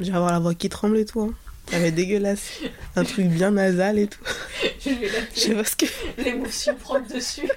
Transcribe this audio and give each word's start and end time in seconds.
Je 0.00 0.10
vais 0.10 0.16
avoir 0.16 0.32
la 0.32 0.38
voix 0.38 0.54
qui 0.54 0.70
tremble 0.70 0.96
et 0.96 1.04
tout. 1.04 1.20
Hein. 1.20 1.34
Ça 1.70 1.78
va 1.78 1.86
être 1.86 1.94
dégueulasse. 1.94 2.60
Un 2.96 3.04
truc 3.04 3.26
bien 3.26 3.50
nasal 3.50 3.98
et 3.98 4.06
tout. 4.06 4.22
Je 4.80 4.90
vais 4.90 5.10
Je 5.34 5.40
sais 5.40 5.54
pas 5.54 5.64
ce 5.64 5.76
que. 5.76 5.86
l'émotion 6.22 6.74
dessus. 7.12 7.48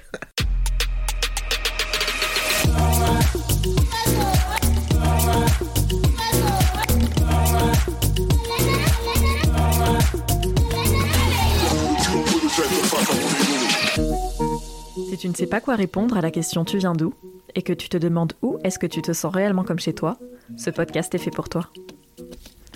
Si 15.08 15.16
tu 15.18 15.28
ne 15.28 15.34
sais 15.34 15.46
pas 15.46 15.60
quoi 15.60 15.76
répondre 15.76 16.18
à 16.18 16.20
la 16.20 16.30
question 16.30 16.64
Tu 16.64 16.76
viens 16.76 16.92
d'où? 16.92 17.14
et 17.54 17.62
que 17.62 17.72
tu 17.72 17.88
te 17.88 17.96
demandes 17.96 18.32
où 18.42 18.58
est-ce 18.64 18.78
que 18.78 18.86
tu 18.86 19.00
te 19.00 19.12
sens 19.12 19.32
réellement 19.32 19.64
comme 19.64 19.78
chez 19.78 19.94
toi, 19.94 20.18
ce 20.56 20.70
podcast 20.70 21.14
est 21.14 21.18
fait 21.18 21.30
pour 21.30 21.48
toi. 21.48 21.70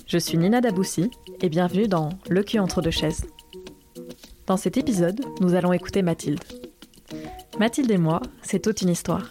Je 0.09 0.17
suis 0.17 0.39
Nina 0.39 0.59
Daboussi 0.59 1.11
et 1.39 1.49
bienvenue 1.49 1.87
dans 1.87 2.09
Le 2.31 2.41
cul 2.41 2.57
entre 2.57 2.81
deux 2.81 2.89
chaises. 2.89 3.27
Dans 4.47 4.57
cet 4.57 4.75
épisode, 4.75 5.23
nous 5.39 5.53
allons 5.53 5.71
écouter 5.71 6.01
Mathilde. 6.01 6.43
Mathilde 7.59 7.91
et 7.91 7.99
moi, 7.99 8.19
c'est 8.41 8.57
toute 8.57 8.81
une 8.81 8.89
histoire. 8.89 9.29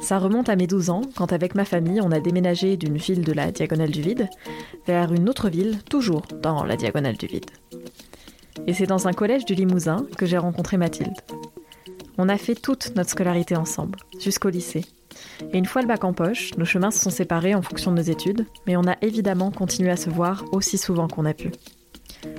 Ça 0.00 0.18
remonte 0.18 0.48
à 0.48 0.56
mes 0.56 0.66
12 0.66 0.90
ans, 0.90 1.02
quand 1.14 1.32
avec 1.32 1.54
ma 1.54 1.64
famille, 1.64 2.00
on 2.00 2.10
a 2.10 2.18
déménagé 2.18 2.76
d'une 2.76 2.96
ville 2.96 3.22
de 3.22 3.30
la 3.30 3.52
Diagonale 3.52 3.92
du 3.92 4.02
Vide 4.02 4.28
vers 4.88 5.12
une 5.12 5.28
autre 5.28 5.48
ville, 5.48 5.78
toujours 5.84 6.26
dans 6.42 6.64
la 6.64 6.76
Diagonale 6.76 7.16
du 7.16 7.26
Vide. 7.26 7.52
Et 8.66 8.74
c'est 8.74 8.86
dans 8.86 9.06
un 9.06 9.12
collège 9.12 9.44
du 9.44 9.54
Limousin 9.54 10.04
que 10.16 10.26
j'ai 10.26 10.38
rencontré 10.38 10.78
Mathilde. 10.78 11.14
On 12.18 12.28
a 12.28 12.38
fait 12.38 12.56
toute 12.56 12.92
notre 12.96 13.10
scolarité 13.10 13.54
ensemble, 13.54 14.00
jusqu'au 14.18 14.48
lycée. 14.48 14.84
Et 15.52 15.58
une 15.58 15.66
fois 15.66 15.82
le 15.82 15.88
bac 15.88 16.04
en 16.04 16.12
poche, 16.12 16.50
nos 16.56 16.64
chemins 16.64 16.90
se 16.90 17.00
sont 17.00 17.10
séparés 17.10 17.54
en 17.54 17.62
fonction 17.62 17.90
de 17.90 17.96
nos 17.96 18.02
études, 18.02 18.46
mais 18.66 18.76
on 18.76 18.86
a 18.86 18.96
évidemment 19.02 19.50
continué 19.50 19.90
à 19.90 19.96
se 19.96 20.10
voir 20.10 20.44
aussi 20.52 20.78
souvent 20.78 21.08
qu'on 21.08 21.24
a 21.24 21.34
pu. 21.34 21.50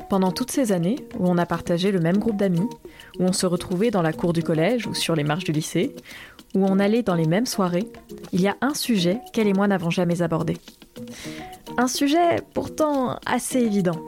Pendant 0.09 0.31
toutes 0.31 0.51
ces 0.51 0.71
années, 0.71 0.97
où 1.17 1.27
on 1.29 1.37
a 1.37 1.45
partagé 1.45 1.91
le 1.91 1.99
même 1.99 2.17
groupe 2.17 2.37
d'amis, 2.37 2.67
où 3.19 3.23
on 3.23 3.33
se 3.33 3.45
retrouvait 3.45 3.91
dans 3.91 4.01
la 4.01 4.13
cour 4.13 4.33
du 4.33 4.43
collège 4.43 4.87
ou 4.87 4.93
sur 4.93 5.15
les 5.15 5.23
marches 5.23 5.43
du 5.43 5.51
lycée, 5.51 5.95
où 6.55 6.65
on 6.65 6.79
allait 6.79 7.03
dans 7.03 7.15
les 7.15 7.27
mêmes 7.27 7.45
soirées, 7.45 7.87
il 8.31 8.41
y 8.41 8.47
a 8.47 8.57
un 8.61 8.73
sujet 8.73 9.19
qu'elle 9.33 9.47
et 9.47 9.53
moi 9.53 9.67
n'avons 9.67 9.89
jamais 9.89 10.21
abordé. 10.21 10.57
Un 11.77 11.87
sujet 11.87 12.41
pourtant 12.53 13.19
assez 13.25 13.59
évident. 13.59 14.05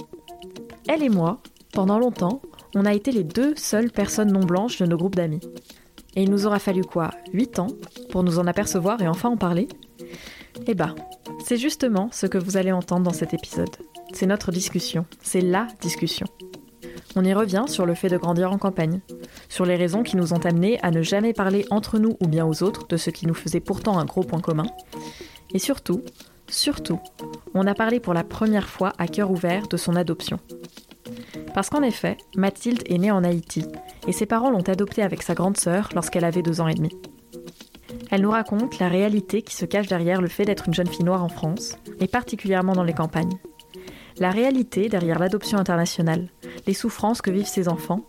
Elle 0.88 1.04
et 1.04 1.10
moi, 1.10 1.40
pendant 1.72 2.00
longtemps, 2.00 2.42
on 2.76 2.86
a 2.86 2.94
été 2.94 3.12
les 3.12 3.24
deux 3.24 3.56
seules 3.56 3.92
personnes 3.92 4.32
non 4.32 4.44
blanches 4.44 4.80
de 4.80 4.86
nos 4.86 4.98
groupes 4.98 5.16
d'amis. 5.16 5.42
Et 6.16 6.24
il 6.24 6.30
nous 6.30 6.46
aura 6.46 6.60
fallu 6.60 6.84
quoi 6.84 7.12
8 7.34 7.60
ans 7.60 7.68
pour 8.10 8.24
nous 8.24 8.40
en 8.40 8.48
apercevoir 8.48 9.02
et 9.02 9.08
enfin 9.08 9.30
en 9.30 9.38
parler? 9.38 9.68
Eh 10.68 10.74
bah, 10.74 10.94
c'est 11.44 11.58
justement 11.58 12.10
ce 12.12 12.26
que 12.26 12.38
vous 12.38 12.58
allez 12.58 12.72
entendre 12.72 13.04
dans 13.04 13.14
cet 13.14 13.34
épisode. 13.34 13.70
C'est 14.14 14.26
notre 14.26 14.52
discussion, 14.52 15.06
c'est 15.22 15.42
LA 15.42 15.68
discussion. 15.80 16.28
On 17.16 17.24
y 17.24 17.34
revient 17.34 17.66
sur 17.68 17.86
le 17.86 17.94
fait 17.94 18.10
de 18.10 18.18
grandir 18.18 18.52
en 18.52 18.58
campagne, 18.58 19.02
sur 19.50 19.66
les 19.66 19.76
raisons 19.76 20.04
qui 20.04 20.16
nous 20.16 20.34
ont 20.34 20.46
amenés 20.46 20.80
à 20.82 20.92
ne 20.92 21.02
jamais 21.02 21.34
parler 21.34 21.66
entre 21.70 22.00
nous 22.00 22.18
ou 22.22 22.28
bien 22.28 22.46
aux 22.46 22.64
autres 22.64 22.88
de 22.88 22.98
ce 22.98 23.10
qui 23.10 23.28
nous 23.28 23.34
faisait 23.34 23.60
pourtant 23.60 23.98
un 23.98 24.06
gros 24.06 24.24
point 24.24 24.40
commun. 24.40 24.68
Et 25.54 25.60
surtout, 25.60 26.04
surtout, 26.48 27.00
on 27.54 27.68
a 27.68 27.74
parlé 27.74 28.00
pour 28.00 28.14
la 28.14 28.24
première 28.24 28.70
fois 28.70 28.94
à 28.98 29.08
cœur 29.08 29.32
ouvert 29.32 29.68
de 29.68 29.78
son 29.78 29.96
adoption. 29.96 30.40
Parce 31.54 31.70
qu'en 31.70 31.82
effet, 31.82 32.18
Mathilde 32.36 32.84
est 32.86 32.98
née 32.98 33.12
en 33.12 33.24
Haïti 33.24 33.66
et 34.08 34.12
ses 34.12 34.26
parents 34.26 34.50
l'ont 34.50 34.62
adoptée 34.62 35.04
avec 35.04 35.24
sa 35.24 35.34
grande 35.34 35.58
sœur 35.58 35.90
lorsqu'elle 35.94 36.26
avait 36.26 36.42
deux 36.42 36.62
ans 36.62 36.68
et 36.68 36.74
demi. 36.74 36.92
Elle 38.10 38.22
nous 38.22 38.32
raconte 38.32 38.80
la 38.80 38.88
réalité 38.88 39.42
qui 39.42 39.56
se 39.56 39.66
cache 39.66 39.88
derrière 39.88 40.22
le 40.22 40.28
fait 40.28 40.46
d'être 40.46 40.68
une 40.68 40.74
jeune 40.74 40.88
fille 40.88 41.06
noire 41.06 41.24
en 41.24 41.30
France, 41.30 41.78
et 42.00 42.08
particulièrement 42.08 42.74
dans 42.74 42.84
les 42.84 42.94
campagnes. 42.94 43.38
La 44.18 44.32
réalité 44.32 44.90
derrière 44.90 45.20
l'adoption 45.20 45.58
internationale, 45.58 46.28
les 46.68 46.74
souffrances 46.74 47.22
que 47.22 47.32
vivent 47.32 47.48
ses 47.48 47.70
enfants, 47.70 48.06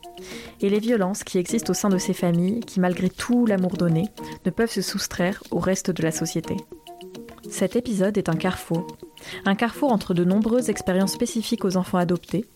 et 0.60 0.68
les 0.68 0.80
violences 0.80 1.24
qui 1.24 1.38
existent 1.38 1.70
au 1.70 1.74
sein 1.74 1.88
de 1.88 1.98
ces 1.98 2.12
familles 2.12 2.60
qui, 2.60 2.80
malgré 2.80 3.08
tout 3.08 3.46
l'amour 3.46 3.76
donné, 3.76 4.08
ne 4.44 4.50
peuvent 4.50 4.70
se 4.70 4.82
soustraire 4.82 5.42
au 5.50 5.58
reste 5.58 5.90
de 5.90 6.02
la 6.02 6.10
société. 6.10 6.56
Cet 7.52 7.76
épisode 7.76 8.16
est 8.16 8.30
un 8.30 8.34
carrefour. 8.34 8.86
Un 9.44 9.54
carrefour 9.54 9.92
entre 9.92 10.14
de 10.14 10.24
nombreuses 10.24 10.70
expériences 10.70 11.12
spécifiques 11.12 11.66
aux 11.66 11.76
enfants 11.76 11.98
adoptés, 11.98 12.46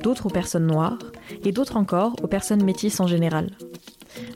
d'autres 0.00 0.26
aux 0.26 0.30
personnes 0.30 0.68
noires, 0.68 1.00
et 1.44 1.50
d'autres 1.50 1.76
encore 1.76 2.14
aux 2.22 2.28
personnes 2.28 2.62
métisses 2.62 3.00
en 3.00 3.08
général. 3.08 3.50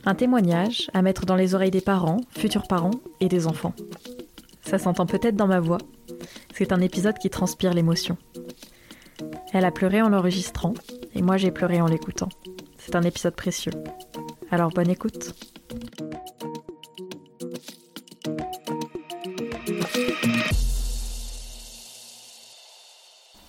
Un 0.05 0.15
témoignage 0.15 0.91
à 0.93 1.01
mettre 1.01 1.25
dans 1.25 1.37
les 1.37 1.55
oreilles 1.55 1.71
des 1.71 1.79
parents, 1.79 2.19
futurs 2.37 2.67
parents 2.67 2.99
et 3.21 3.29
des 3.29 3.47
enfants. 3.47 3.73
Ça 4.61 4.77
s'entend 4.77 5.05
peut-être 5.05 5.37
dans 5.37 5.47
ma 5.47 5.61
voix. 5.61 5.79
C'est 6.53 6.73
un 6.73 6.81
épisode 6.81 7.17
qui 7.17 7.29
transpire 7.29 7.73
l'émotion. 7.73 8.17
Elle 9.53 9.63
a 9.63 9.71
pleuré 9.71 10.01
en 10.01 10.09
l'enregistrant, 10.09 10.73
et 11.15 11.21
moi 11.21 11.37
j'ai 11.37 11.51
pleuré 11.51 11.79
en 11.79 11.87
l'écoutant. 11.87 12.29
C'est 12.77 12.97
un 12.97 13.03
épisode 13.03 13.35
précieux. 13.35 13.73
Alors 14.51 14.71
bonne 14.71 14.89
écoute. 14.89 15.33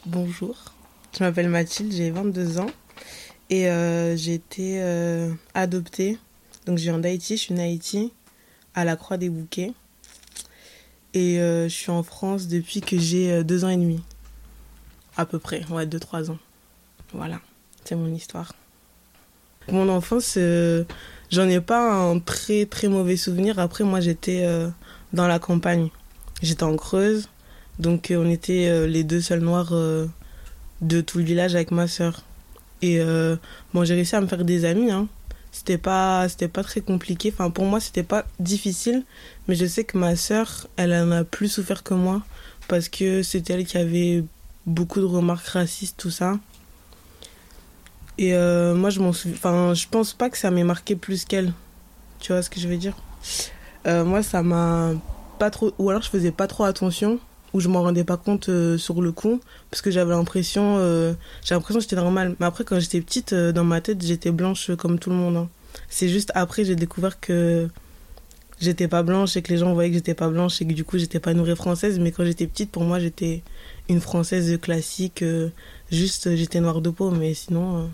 Bonjour, 0.07 0.57
je 1.17 1.23
m'appelle 1.23 1.49
Mathilde, 1.49 1.93
j'ai 1.93 2.11
22 2.11 2.59
ans 2.59 2.71
et 3.51 3.69
euh, 3.69 4.17
j'ai 4.17 4.35
été 4.35 4.81
euh, 4.83 5.33
adoptée. 5.55 6.19
Donc 6.67 6.79
je 6.79 6.85
viens 6.85 6.99
d'Haïti, 6.99 7.37
je 7.37 7.43
suis 7.43 7.55
née 7.55 7.63
Haïti, 7.63 8.13
à 8.75 8.85
la 8.85 8.97
Croix 8.97 9.17
des 9.17 9.29
Bouquets. 9.31 9.73
Et 11.15 11.39
euh, 11.39 11.69
je 11.69 11.75
suis 11.75 11.91
en 11.91 12.03
France 12.03 12.49
depuis 12.49 12.81
que 12.81 12.99
j'ai 12.99 13.45
deux 13.45 13.65
ans 13.65 13.69
et 13.69 13.77
demi. 13.77 14.03
À 15.17 15.27
peu 15.27 15.39
près, 15.39 15.65
ouais, 15.71 15.87
deux, 15.87 16.01
trois 16.01 16.31
ans. 16.31 16.39
Voilà, 17.13 17.41
c'est 17.85 17.95
mon 17.95 18.13
histoire. 18.13 18.55
Mon 19.71 19.89
enfance, 19.89 20.37
j'en 21.31 21.49
ai 21.49 21.61
pas 21.61 21.93
un 21.93 22.19
très 22.19 22.67
très 22.67 22.89
mauvais 22.89 23.17
souvenir. 23.17 23.59
Après, 23.59 23.85
moi 23.85 24.01
j'étais 24.01 24.45
dans 25.13 25.29
la 25.29 25.39
campagne. 25.39 25.91
J'étais 26.43 26.63
en 26.63 26.77
Creuse. 26.77 27.29
Donc 27.79 28.11
euh, 28.11 28.23
on 28.23 28.29
était 28.29 28.69
euh, 28.69 28.87
les 28.87 29.05
deux 29.05 29.21
seuls 29.21 29.41
noirs 29.41 29.71
euh, 29.73 30.07
de 30.81 31.01
tout 31.01 31.19
le 31.19 31.25
village 31.25 31.55
avec 31.55 31.71
ma 31.71 31.89
sœur. 31.89 32.23
Et 32.83 32.99
bon, 33.75 33.85
j'ai 33.85 33.93
réussi 33.93 34.17
à 34.17 34.23
me 34.23 34.27
faire 34.27 34.43
des 34.43 34.65
amis. 34.65 34.91
Hein. 34.91 35.07
C'était 35.53 35.77
pas, 35.77 36.27
pas 36.51 36.63
très 36.63 36.81
compliqué. 36.81 37.31
Enfin, 37.31 37.51
pour 37.51 37.67
moi, 37.67 37.79
c'était 37.79 38.03
pas 38.03 38.25
difficile. 38.39 39.05
Mais 39.47 39.55
je 39.55 39.67
sais 39.67 39.85
que 39.85 39.99
ma 39.99 40.17
sœur, 40.17 40.67
elle 40.79 40.95
en 40.95 41.11
a 41.11 41.25
plus 41.25 41.49
souffert 41.49 41.83
que 41.83 41.93
moi 41.93 42.23
parce 42.69 42.89
que 42.89 43.23
c'était 43.23 43.53
elle 43.53 43.67
qui 43.67 43.77
avait 43.77 44.25
beaucoup 44.65 45.01
de 45.01 45.05
remarques 45.05 45.49
racistes, 45.49 45.99
tout 45.99 46.11
ça. 46.11 46.39
Et 48.17 48.33
moi, 48.33 48.89
je 48.89 49.01
m'en 49.01 49.13
souviens. 49.13 49.37
Enfin, 49.37 49.75
je 49.75 49.87
pense 49.87 50.15
pas 50.15 50.31
que 50.31 50.39
ça 50.39 50.51
m'ait 50.51 50.65
marqué 50.65 50.97
plus 50.97 51.27
qu'elle. 51.27 51.53
Tu 52.19 52.33
vois 52.33 52.41
ce 52.41 52.49
que 52.49 52.61
je 52.61 52.67
veux 52.67 52.79
dire? 52.79 52.97
Moi, 53.85 54.23
ça 54.23 54.43
m'a 54.43 54.95
pas 55.41 55.51
trop. 55.51 55.73
Ou 55.79 55.89
alors, 55.91 56.03
je 56.03 56.11
faisais 56.11 56.31
pas 56.31 56.47
trop 56.47 56.65
attention 56.65 57.19
où 57.53 57.61
je 57.61 57.69
m'en 57.69 57.83
rendais 57.83 58.05
pas 58.05 58.17
compte 58.17 58.49
euh, 58.49 58.79
sur 58.79 59.03
le 59.03 59.11
coup 59.11 59.41
parce 59.71 59.83
que 59.83 59.91
j'avais 59.91 60.13
l'impression 60.13 60.77
euh, 60.79 61.15
l'impression 61.51 61.81
que 61.81 61.83
j'étais 61.83 61.97
normale 61.97 62.37
mais 62.39 62.47
après 62.47 62.63
quand 62.63 62.79
j'étais 62.79 63.01
petite 63.01 63.33
euh, 63.33 63.51
dans 63.51 63.65
ma 63.65 63.81
tête 63.81 64.01
j'étais 64.05 64.31
blanche 64.31 64.71
comme 64.77 65.01
tout 65.01 65.11
le 65.11 65.17
monde 65.17 65.37
hein. 65.37 65.49
c'est 65.89 66.09
juste 66.09 66.31
après 66.37 66.65
j'ai 66.65 66.77
découvert 66.77 67.19
que 67.19 67.69
j'étais 68.61 68.87
pas 68.87 69.03
blanche 69.03 69.37
et 69.37 69.43
que 69.43 69.51
les 69.51 69.59
gens 69.59 69.75
voyaient 69.75 69.91
que 69.91 69.97
j'étais 69.97 70.15
pas 70.15 70.29
blanche 70.29 70.63
et 70.63 70.65
que 70.65 70.73
du 70.73 70.85
coup 70.85 70.97
j'étais 70.97 71.19
pas 71.19 71.33
une 71.33 71.41
vraie 71.41 71.57
française 71.57 71.99
mais 71.99 72.13
quand 72.13 72.25
j'étais 72.25 72.47
petite 72.47 72.71
pour 72.71 72.85
moi 72.85 73.01
j'étais 73.01 73.43
une 73.89 74.01
française 74.01 74.57
classique 74.61 75.23
euh, 75.23 75.49
juste 75.91 76.37
j'étais 76.37 76.61
noire 76.61 76.81
de 76.81 76.91
peau 76.91 77.11
mais 77.11 77.35
sinon 77.35 77.91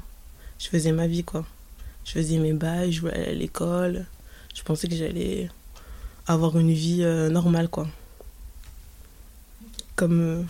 je 0.59 0.69
faisais 0.69 0.93
ma 0.93 1.07
vie 1.07 1.25
quoi 1.25 1.47
je 2.05 2.13
faisais 2.13 2.37
mes 2.37 2.53
bails 2.53 2.93
je 2.93 3.01
voulais 3.01 3.15
aller 3.15 3.31
à 3.31 3.33
l'école 3.33 4.05
je 4.55 4.63
pensais 4.63 4.87
que 4.87 4.97
j'allais 4.97 5.49
avoir 6.27 6.59
une 6.59 6.73
vie 6.73 7.03
euh, 7.03 7.29
normale 7.29 7.69
quoi 7.69 7.87
comme, 9.95 10.21
euh, 10.21 10.43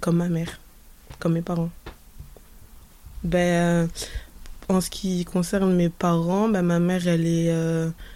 comme 0.00 0.16
ma 0.16 0.30
mère, 0.30 0.58
comme 1.18 1.34
mes 1.34 1.42
parents. 1.42 1.68
Ben, 3.22 3.38
euh, 3.38 3.86
en 4.70 4.80
ce 4.80 4.88
qui 4.88 5.26
concerne 5.26 5.74
mes 5.74 5.90
parents, 5.90 6.48
ben, 6.48 6.62
ma 6.62 6.78
mère, 6.78 7.06
elle 7.06 7.26
est, 7.26 7.54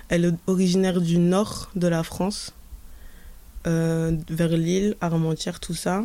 elle 0.08 0.34
originaire 0.46 1.02
du 1.02 1.18
nord 1.18 1.70
de 1.76 1.86
la 1.86 2.02
France, 2.02 2.54
vers 3.66 4.48
Lille, 4.48 4.96
Armentières, 5.02 5.60
tout 5.60 5.74
ça. 5.74 6.04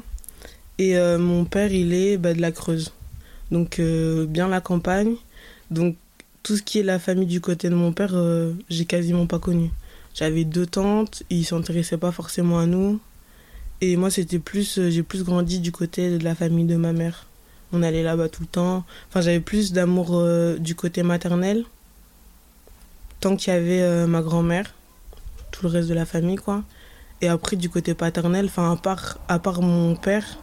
Et 0.77 0.97
mon 1.17 1.45
père, 1.45 1.71
il 1.71 1.93
est 1.93 2.17
ben, 2.17 2.35
de 2.35 2.41
la 2.41 2.51
Creuse. 2.51 2.91
Donc, 3.49 3.79
bien 3.79 4.49
la 4.49 4.59
campagne. 4.59 5.15
Donc, 5.71 5.95
tout 6.43 6.57
ce 6.57 6.63
qui 6.63 6.79
est 6.79 6.83
la 6.83 6.99
famille 6.99 7.27
du 7.27 7.39
côté 7.39 7.69
de 7.69 7.75
mon 7.75 7.93
père, 7.93 8.13
j'ai 8.69 8.83
quasiment 8.83 9.25
pas 9.25 9.39
connu. 9.39 9.71
J'avais 10.13 10.43
deux 10.43 10.65
tantes, 10.65 11.23
ils 11.29 11.45
s'intéressaient 11.45 11.97
pas 11.97 12.11
forcément 12.11 12.59
à 12.59 12.65
nous. 12.65 12.99
Et 13.81 13.97
moi, 13.97 14.11
c'était 14.11 14.39
plus, 14.39 14.77
euh, 14.77 14.89
j'ai 14.89 15.03
plus 15.03 15.23
grandi 15.23 15.59
du 15.59 15.71
côté 15.71 16.17
de 16.17 16.23
la 16.23 16.35
famille 16.35 16.65
de 16.65 16.75
ma 16.75 16.93
mère. 16.93 17.27
On 17.71 17.81
allait 17.81 18.03
là-bas 18.03 18.29
tout 18.29 18.43
le 18.43 18.47
temps. 18.47 18.85
Enfin, 19.09 19.21
j'avais 19.21 19.39
plus 19.39 19.73
d'amour 19.73 20.11
euh, 20.11 20.57
du 20.57 20.75
côté 20.75 21.01
maternel. 21.01 21.65
Tant 23.19 23.35
qu'il 23.35 23.51
y 23.51 23.55
avait 23.55 23.81
euh, 23.81 24.05
ma 24.05 24.21
grand-mère, 24.21 24.73
tout 25.51 25.63
le 25.63 25.69
reste 25.69 25.89
de 25.89 25.95
la 25.95 26.05
famille, 26.05 26.35
quoi. 26.35 26.63
Et 27.21 27.27
après, 27.27 27.55
du 27.55 27.69
côté 27.69 27.95
paternel, 27.95 28.45
enfin, 28.45 28.71
à 28.71 28.75
part, 28.75 29.17
à 29.27 29.39
part 29.39 29.61
mon 29.61 29.95
père, 29.95 30.37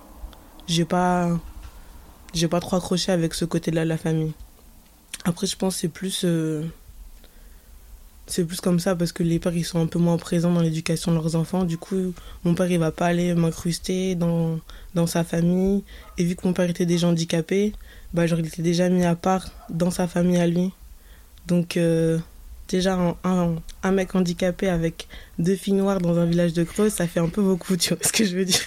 j'ai 0.66 0.84
pas 0.84 1.38
j'ai 2.32 2.48
pas 2.48 2.60
trop 2.60 2.76
accroché 2.76 3.12
avec 3.12 3.34
ce 3.34 3.44
côté-là 3.44 3.84
de 3.84 3.88
la 3.88 3.98
famille. 3.98 4.32
Après, 5.24 5.46
je 5.46 5.56
pense 5.56 5.74
que 5.74 5.80
c'est 5.80 5.88
plus 5.88 6.24
c'est 8.30 8.44
plus 8.44 8.60
comme 8.60 8.78
ça 8.80 8.94
parce 8.94 9.12
que 9.12 9.22
les 9.22 9.38
pères 9.38 9.54
ils 9.56 9.64
sont 9.64 9.80
un 9.80 9.86
peu 9.86 9.98
moins 9.98 10.16
présents 10.16 10.52
dans 10.52 10.60
l'éducation 10.60 11.12
de 11.12 11.16
leurs 11.16 11.36
enfants. 11.36 11.64
Du 11.64 11.78
coup, 11.78 12.14
mon 12.44 12.54
père 12.54 12.70
il 12.70 12.78
va 12.78 12.92
pas 12.92 13.06
aller 13.06 13.34
m'incruster 13.34 14.14
dans, 14.14 14.58
dans 14.94 15.06
sa 15.06 15.24
famille. 15.24 15.82
Et 16.18 16.24
vu 16.24 16.36
que 16.36 16.46
mon 16.46 16.52
père 16.52 16.70
était 16.70 16.86
déjà 16.86 17.08
handicapé, 17.08 17.72
bah, 18.14 18.26
genre, 18.26 18.38
il 18.40 18.46
était 18.46 18.62
déjà 18.62 18.88
mis 18.88 19.04
à 19.04 19.14
part 19.14 19.50
dans 19.68 19.90
sa 19.90 20.08
famille 20.08 20.38
à 20.38 20.46
lui. 20.46 20.72
Donc, 21.46 21.76
euh, 21.76 22.18
déjà, 22.68 22.94
un, 23.24 23.56
un, 23.82 23.92
mec 23.92 24.14
handicapé 24.14 24.68
avec 24.68 25.08
deux 25.38 25.56
filles 25.56 25.74
noires 25.74 26.00
dans 26.00 26.18
un 26.18 26.26
village 26.26 26.52
de 26.52 26.64
Creuse, 26.64 26.92
ça 26.92 27.06
fait 27.06 27.20
un 27.20 27.28
peu 27.28 27.42
beaucoup, 27.42 27.76
tu 27.76 27.94
vois 27.94 28.02
ce 28.02 28.12
que 28.12 28.24
je 28.24 28.36
veux 28.36 28.44
dire. 28.44 28.60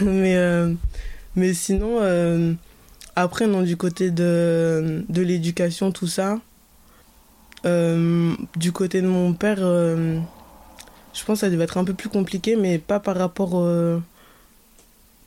mais, 0.00 0.36
euh, 0.36 0.72
mais 1.36 1.54
sinon, 1.54 1.98
euh, 2.00 2.52
après, 3.16 3.46
non, 3.46 3.62
du 3.62 3.76
côté 3.76 4.10
de, 4.10 5.04
de 5.08 5.22
l'éducation, 5.22 5.90
tout 5.90 6.06
ça, 6.06 6.38
euh, 7.64 8.34
du 8.56 8.72
côté 8.72 9.02
de 9.02 9.06
mon 9.06 9.34
père, 9.34 9.58
euh, 9.60 10.18
je 11.14 11.24
pense 11.24 11.38
que 11.38 11.46
ça 11.46 11.50
devait 11.50 11.64
être 11.64 11.78
un 11.78 11.84
peu 11.84 11.94
plus 11.94 12.08
compliqué, 12.08 12.56
mais 12.56 12.78
pas 12.78 13.00
par 13.00 13.16
rapport, 13.16 13.52
euh, 13.54 13.98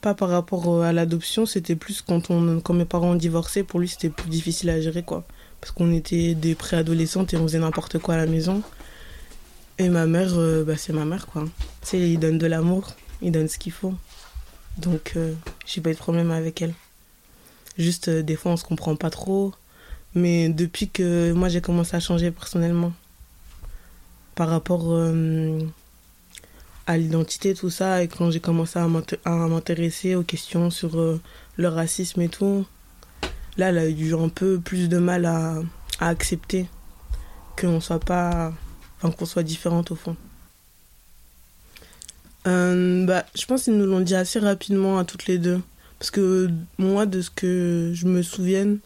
pas 0.01 0.13
par 0.13 0.29
rapport 0.29 0.83
à 0.83 0.91
l'adoption. 0.91 1.45
C'était 1.45 1.75
plus 1.75 2.01
quand, 2.01 2.29
on, 2.29 2.59
quand 2.59 2.73
mes 2.73 2.85
parents 2.85 3.11
ont 3.11 3.15
divorcé, 3.15 3.63
pour 3.63 3.79
lui 3.79 3.87
c'était 3.87 4.09
plus 4.09 4.29
difficile 4.29 4.69
à 4.69 4.81
gérer, 4.81 5.03
quoi. 5.03 5.23
Parce 5.61 5.71
qu'on 5.71 5.91
était 5.93 6.35
des 6.35 6.55
préadolescentes 6.55 7.33
et 7.33 7.37
on 7.37 7.43
faisait 7.43 7.59
n'importe 7.59 7.99
quoi 7.99 8.15
à 8.15 8.17
la 8.17 8.25
maison. 8.25 8.61
Et 9.77 9.89
ma 9.89 10.05
mère, 10.05 10.33
bah, 10.65 10.77
c'est 10.77 10.93
ma 10.93 11.05
mère, 11.05 11.27
quoi. 11.27 11.45
Tu 11.81 11.97
il 11.97 12.19
donne 12.19 12.37
de 12.37 12.47
l'amour, 12.47 12.91
il 13.21 13.31
donne 13.31 13.47
ce 13.47 13.57
qu'il 13.57 13.71
faut. 13.71 13.93
Donc, 14.77 15.15
j'ai 15.65 15.81
pas 15.81 15.89
eu 15.89 15.93
de 15.93 15.97
problème 15.97 16.31
avec 16.31 16.61
elle. 16.61 16.73
Juste, 17.77 18.09
des 18.09 18.35
fois, 18.35 18.53
on 18.53 18.57
se 18.57 18.63
comprend 18.63 18.95
pas 18.95 19.09
trop. 19.09 19.53
Mais 20.15 20.49
depuis 20.49 20.89
que 20.89 21.33
moi 21.33 21.49
j'ai 21.49 21.61
commencé 21.61 21.95
à 21.95 21.99
changer 21.99 22.31
personnellement 22.31 22.93
par 24.35 24.49
rapport 24.49 24.93
euh, 24.93 25.59
à 26.87 26.97
l'identité, 26.97 27.53
tout 27.53 27.69
ça, 27.69 28.03
et 28.03 28.07
quand 28.07 28.31
j'ai 28.31 28.39
commencé 28.39 28.77
à 28.79 28.87
m'intéresser 28.87 30.15
aux 30.15 30.23
questions 30.23 30.69
sur 30.69 30.99
euh, 30.99 31.19
le 31.57 31.67
racisme 31.67 32.21
et 32.21 32.29
tout, 32.29 32.65
là, 33.57 33.69
elle 33.69 33.77
a 33.77 33.87
eu 33.87 34.13
un 34.15 34.29
peu 34.29 34.59
plus 34.59 34.89
de 34.89 34.97
mal 34.97 35.25
à, 35.25 35.61
accepter 35.99 36.67
qu'on 37.57 37.79
soit 37.79 38.01
pas. 38.01 38.51
Enfin, 38.97 39.11
qu'on 39.11 39.25
soit 39.25 39.43
différente 39.43 39.91
au 39.91 39.95
fond. 39.95 40.17
Euh, 42.47 43.05
bah, 43.05 43.25
je 43.33 43.45
pense 43.45 43.63
qu'ils 43.63 43.77
nous 43.77 43.85
l'ont 43.85 44.01
dit 44.01 44.15
assez 44.15 44.39
rapidement 44.39 44.99
à 44.99 45.05
toutes 45.05 45.25
les 45.27 45.37
deux. 45.37 45.61
Parce 45.99 46.11
que 46.11 46.49
moi, 46.77 47.05
de 47.05 47.21
ce 47.21 47.29
que 47.29 47.91
je 47.93 48.05
me 48.07 48.21
souvienne, 48.21 48.79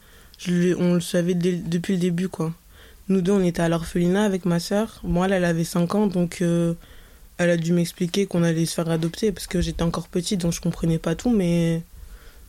on 0.47 0.93
le 0.93 1.01
savait 1.01 1.33
depuis 1.33 1.93
le 1.93 1.99
début, 1.99 2.29
quoi. 2.29 2.53
Nous 3.07 3.21
deux, 3.21 3.31
on 3.31 3.43
était 3.43 3.61
à 3.61 3.69
l'orphelinat 3.69 4.23
avec 4.23 4.45
ma 4.45 4.59
sœur. 4.59 4.99
Moi, 5.03 5.27
elle, 5.29 5.43
avait 5.43 5.63
5 5.63 5.95
ans, 5.95 6.07
donc 6.07 6.41
euh, 6.41 6.75
elle 7.37 7.49
a 7.49 7.57
dû 7.57 7.73
m'expliquer 7.73 8.27
qu'on 8.27 8.43
allait 8.43 8.65
se 8.65 8.75
faire 8.75 8.89
adopter 8.89 9.31
parce 9.31 9.47
que 9.47 9.61
j'étais 9.61 9.81
encore 9.83 10.07
petite, 10.07 10.41
donc 10.41 10.53
je 10.53 10.61
comprenais 10.61 10.99
pas 10.99 11.15
tout, 11.15 11.31
mais 11.31 11.81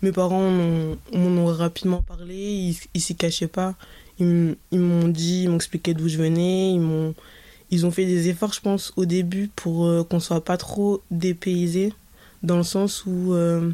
mes 0.03 0.13
parents 0.13 0.51
m'en 0.51 0.97
ont 1.13 1.47
rapidement 1.47 2.03
parlé, 2.03 2.35
ils, 2.35 2.77
ils 2.95 3.01
s'y 3.01 3.17
cachaient 3.17 3.47
pas. 3.47 3.75
Ils, 4.19 4.57
m'ont 4.73 5.09
dit, 5.09 5.45
ils 5.45 5.49
m'ont 5.49 5.57
expliqué 5.57 5.95
d'où 5.95 6.09
je 6.09 6.19
venais, 6.19 6.73
ils 6.73 6.81
m'ont 6.81 7.15
ils 7.71 7.87
ont 7.87 7.91
fait 7.91 8.05
des 8.05 8.29
efforts, 8.29 8.53
je 8.53 8.61
pense, 8.61 8.93
au 8.97 9.05
début 9.05 9.49
pour 9.55 9.87
euh, 9.87 10.03
qu'on 10.03 10.21
soit 10.21 10.45
pas 10.45 10.57
trop 10.57 11.03
dépaysés, 11.11 11.93
dans 12.43 12.57
le 12.57 12.65
sens 12.65 13.07
où 13.07 13.33
euh, 13.33 13.71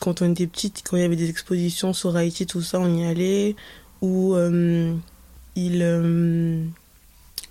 quand 0.00 0.22
on 0.22 0.32
était 0.32 0.46
petite, 0.46 0.82
quand 0.84 0.96
il 0.96 1.02
y 1.02 1.04
avait 1.04 1.16
des 1.16 1.28
expositions 1.28 1.92
sur 1.92 2.16
Haïti, 2.16 2.46
tout 2.46 2.62
ça, 2.62 2.80
on 2.80 2.96
y 2.96 3.04
allait. 3.04 3.54
Ou 4.00 4.34
euh, 4.34 4.94
ils, 5.56 5.82
euh, 5.82 6.64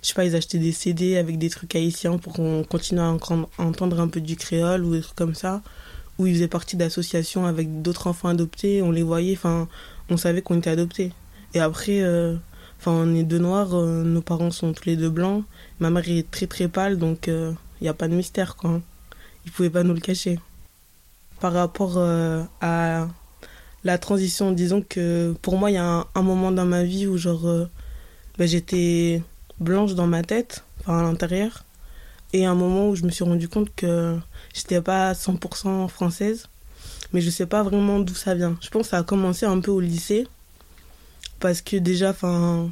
je 0.02 0.08
sais 0.08 0.14
pas, 0.14 0.24
ils 0.24 0.34
achetaient 0.34 0.58
des 0.58 0.72
CD 0.72 1.16
avec 1.16 1.38
des 1.38 1.48
trucs 1.48 1.74
haïtiens 1.76 2.18
pour 2.18 2.32
qu'on 2.32 2.64
continue 2.64 3.00
à 3.00 3.16
entendre 3.58 4.00
un 4.00 4.08
peu 4.08 4.20
du 4.20 4.36
créole 4.36 4.84
ou 4.84 4.92
des 4.92 5.00
trucs 5.00 5.16
comme 5.16 5.36
ça. 5.36 5.62
Ou 6.18 6.26
ils 6.26 6.34
faisaient 6.34 6.48
partie 6.48 6.76
d'associations 6.76 7.46
avec 7.46 7.82
d'autres 7.82 8.08
enfants 8.08 8.28
adoptés, 8.28 8.82
on 8.82 8.90
les 8.90 9.04
voyait, 9.04 9.34
enfin, 9.34 9.68
on 10.10 10.16
savait 10.16 10.42
qu'on 10.42 10.58
était 10.58 10.70
adoptés. 10.70 11.12
Et 11.54 11.60
après, 11.60 12.02
euh, 12.02 12.36
enfin, 12.78 12.90
on 12.92 13.14
est 13.14 13.22
deux 13.22 13.38
noirs, 13.38 13.70
nos 13.70 14.22
parents 14.22 14.50
sont 14.50 14.72
tous 14.72 14.86
les 14.86 14.96
deux 14.96 15.08
blancs. 15.08 15.44
Ma 15.78 15.90
mère 15.90 16.08
est 16.08 16.28
très 16.30 16.46
très 16.48 16.68
pâle, 16.68 16.98
donc 16.98 17.28
il 17.28 17.54
n'y 17.80 17.88
a 17.88 17.94
pas 17.94 18.08
de 18.08 18.14
mystère, 18.14 18.56
quoi. 18.56 18.80
Ils 19.46 19.52
pouvaient 19.52 19.70
pas 19.70 19.84
nous 19.84 19.94
le 19.94 20.00
cacher 20.00 20.38
par 21.40 21.54
rapport 21.54 21.94
euh, 21.96 22.42
à 22.60 23.08
la 23.84 23.98
transition. 23.98 24.52
Disons 24.52 24.82
que 24.86 25.34
pour 25.42 25.58
moi, 25.58 25.70
il 25.70 25.74
y 25.74 25.78
a 25.78 26.06
un, 26.14 26.22
moment 26.22 26.52
dans 26.52 26.66
ma 26.66 26.84
vie 26.84 27.06
où 27.06 27.16
genre 27.16 27.48
euh, 27.48 27.68
ben, 28.38 28.46
j'étais 28.46 29.22
blanche 29.58 29.94
dans 29.94 30.06
ma 30.06 30.22
tête, 30.22 30.64
enfin 30.80 31.00
à 31.00 31.02
l'intérieur, 31.02 31.64
et 32.32 32.46
un 32.46 32.54
moment 32.54 32.88
où 32.88 32.94
je 32.94 33.04
me 33.04 33.10
suis 33.10 33.24
rendu 33.24 33.48
compte 33.48 33.74
que 33.74 34.16
j'étais 34.54 34.80
pas 34.80 35.12
100% 35.12 35.88
française, 35.88 36.48
mais 37.12 37.20
je 37.20 37.30
sais 37.30 37.46
pas 37.46 37.62
vraiment 37.62 37.98
d'où 37.98 38.14
ça 38.14 38.34
vient. 38.34 38.56
Je 38.60 38.68
pense 38.68 38.82
que 38.82 38.88
ça 38.90 38.98
a 38.98 39.02
commencé 39.02 39.46
un 39.46 39.60
peu 39.60 39.70
au 39.70 39.80
lycée, 39.80 40.28
parce 41.40 41.62
que 41.62 41.76
déjà, 41.76 42.10
enfin, 42.10 42.70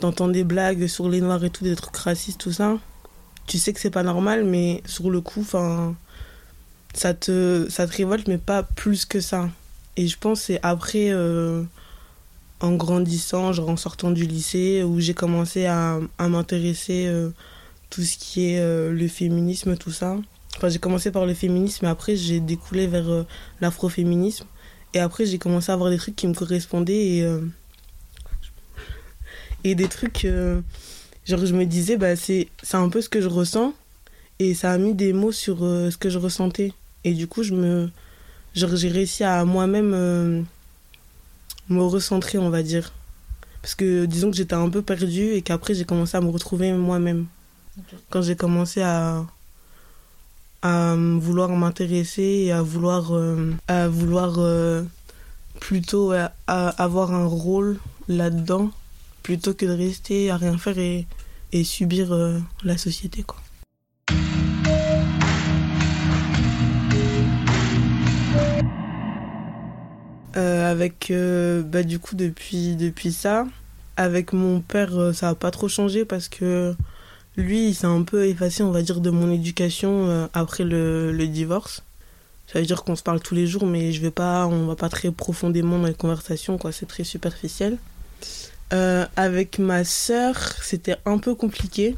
t'entends 0.00 0.28
des 0.28 0.44
blagues 0.44 0.86
sur 0.86 1.08
les 1.08 1.20
noirs 1.20 1.44
et 1.44 1.50
tout, 1.50 1.64
des 1.64 1.76
trucs 1.76 1.96
racistes, 1.96 2.40
tout 2.40 2.52
ça. 2.52 2.78
Tu 3.46 3.58
sais 3.58 3.72
que 3.72 3.80
c'est 3.80 3.90
pas 3.90 4.02
normal, 4.02 4.44
mais 4.44 4.82
sur 4.86 5.10
le 5.10 5.20
coup, 5.20 5.40
enfin, 5.40 5.94
ça 6.94 7.14
te, 7.14 7.66
ça 7.70 7.86
te 7.86 7.96
révolte, 7.96 8.28
mais 8.28 8.38
pas 8.38 8.62
plus 8.62 9.04
que 9.04 9.20
ça. 9.20 9.48
Et 9.96 10.06
je 10.06 10.16
pense 10.18 10.42
c'est 10.42 10.60
après, 10.62 11.10
euh, 11.10 11.62
en 12.60 12.72
grandissant, 12.72 13.52
genre 13.52 13.70
en 13.70 13.76
sortant 13.76 14.10
du 14.10 14.24
lycée, 14.24 14.82
où 14.82 15.00
j'ai 15.00 15.14
commencé 15.14 15.66
à, 15.66 15.98
à 16.18 16.28
m'intéresser 16.28 17.06
euh, 17.06 17.30
tout 17.88 18.02
ce 18.02 18.18
qui 18.18 18.50
est 18.50 18.60
euh, 18.60 18.92
le 18.92 19.08
féminisme, 19.08 19.76
tout 19.76 19.90
ça. 19.90 20.16
Enfin, 20.56 20.68
j'ai 20.68 20.78
commencé 20.78 21.10
par 21.10 21.26
le 21.26 21.34
féminisme, 21.34 21.86
et 21.86 21.88
après 21.88 22.16
j'ai 22.16 22.40
découlé 22.40 22.86
vers 22.86 23.08
euh, 23.08 23.26
l'afroféminisme. 23.60 24.46
Et 24.92 24.98
après, 24.98 25.24
j'ai 25.24 25.38
commencé 25.38 25.70
à 25.70 25.74
avoir 25.74 25.88
des 25.88 25.98
trucs 25.98 26.16
qui 26.16 26.26
me 26.26 26.34
correspondaient 26.34 27.06
et, 27.06 27.38
et 29.62 29.76
des 29.76 29.86
trucs. 29.86 30.26
genre, 31.24 31.46
je 31.46 31.54
me 31.54 31.64
disais, 31.64 31.96
bah, 31.96 32.16
c'est 32.16 32.48
un 32.72 32.88
peu 32.88 33.00
ce 33.00 33.08
que 33.08 33.20
je 33.20 33.28
ressens. 33.28 33.72
Et 34.40 34.52
ça 34.52 34.72
a 34.72 34.78
mis 34.78 34.94
des 34.94 35.12
mots 35.12 35.30
sur 35.30 35.58
ce 35.60 35.96
que 35.96 36.10
je 36.10 36.18
ressentais. 36.18 36.72
Et 37.04 37.14
du 37.14 37.26
coup, 37.26 37.42
je 37.42 37.54
me, 37.54 37.90
j'ai 38.54 38.88
réussi 38.88 39.24
à 39.24 39.44
moi-même 39.44 39.92
euh, 39.94 40.42
me 41.68 41.82
recentrer, 41.82 42.38
on 42.38 42.50
va 42.50 42.62
dire. 42.62 42.92
Parce 43.62 43.74
que 43.74 44.06
disons 44.06 44.30
que 44.30 44.36
j'étais 44.36 44.54
un 44.54 44.70
peu 44.70 44.82
perdue 44.82 45.32
et 45.32 45.42
qu'après 45.42 45.74
j'ai 45.74 45.84
commencé 45.84 46.16
à 46.16 46.20
me 46.20 46.30
retrouver 46.30 46.72
moi-même. 46.72 47.26
Quand 48.10 48.22
j'ai 48.22 48.36
commencé 48.36 48.80
à, 48.82 49.24
à 50.62 50.94
vouloir 50.96 51.50
m'intéresser 51.50 52.22
et 52.46 52.52
à 52.52 52.62
vouloir, 52.62 53.14
euh, 53.14 53.52
à 53.68 53.88
vouloir 53.88 54.34
euh, 54.38 54.82
plutôt 55.60 56.12
à- 56.12 56.32
à 56.46 56.68
avoir 56.82 57.12
un 57.14 57.26
rôle 57.26 57.78
là-dedans 58.08 58.70
plutôt 59.22 59.52
que 59.54 59.66
de 59.66 59.72
rester 59.72 60.30
à 60.30 60.36
rien 60.38 60.56
faire 60.58 60.78
et, 60.78 61.06
et 61.52 61.62
subir 61.64 62.12
la 62.64 62.78
société. 62.78 63.22
Quoi. 63.22 63.38
Euh, 70.36 70.70
avec 70.70 71.10
euh, 71.10 71.60
bah, 71.62 71.82
du 71.82 71.98
coup 71.98 72.14
depuis 72.14 72.76
depuis 72.76 73.12
ça 73.12 73.48
avec 73.96 74.32
mon 74.32 74.60
père 74.60 74.96
euh, 74.96 75.12
ça 75.12 75.30
a 75.30 75.34
pas 75.34 75.50
trop 75.50 75.66
changé 75.66 76.04
parce 76.04 76.28
que 76.28 76.72
lui 77.36 77.70
il 77.70 77.74
s'est 77.74 77.88
un 77.88 78.02
peu 78.02 78.26
effacé 78.26 78.62
on 78.62 78.70
va 78.70 78.82
dire 78.82 79.00
de 79.00 79.10
mon 79.10 79.32
éducation 79.32 80.28
après 80.32 80.64
le, 80.64 81.10
le 81.12 81.26
divorce. 81.26 81.82
Ça 82.46 82.60
veut 82.60 82.66
dire 82.66 82.84
qu'on 82.84 82.96
se 82.96 83.02
parle 83.02 83.20
tous 83.20 83.34
les 83.34 83.46
jours 83.46 83.66
mais 83.66 83.92
je 83.92 84.00
vais 84.00 84.10
pas 84.10 84.46
on 84.46 84.66
va 84.66 84.76
pas 84.76 84.88
très 84.88 85.10
profondément 85.10 85.78
dans 85.78 85.86
les 85.86 85.94
conversations 85.94 86.58
quoi. 86.58 86.70
C'est 86.72 86.86
très 86.86 87.04
superficiel. 87.04 87.78
Avec 89.16 89.58
ma 89.58 89.84
sœur 89.84 90.36
c'était 90.62 90.96
un 91.06 91.18
peu 91.18 91.34
compliqué 91.34 91.96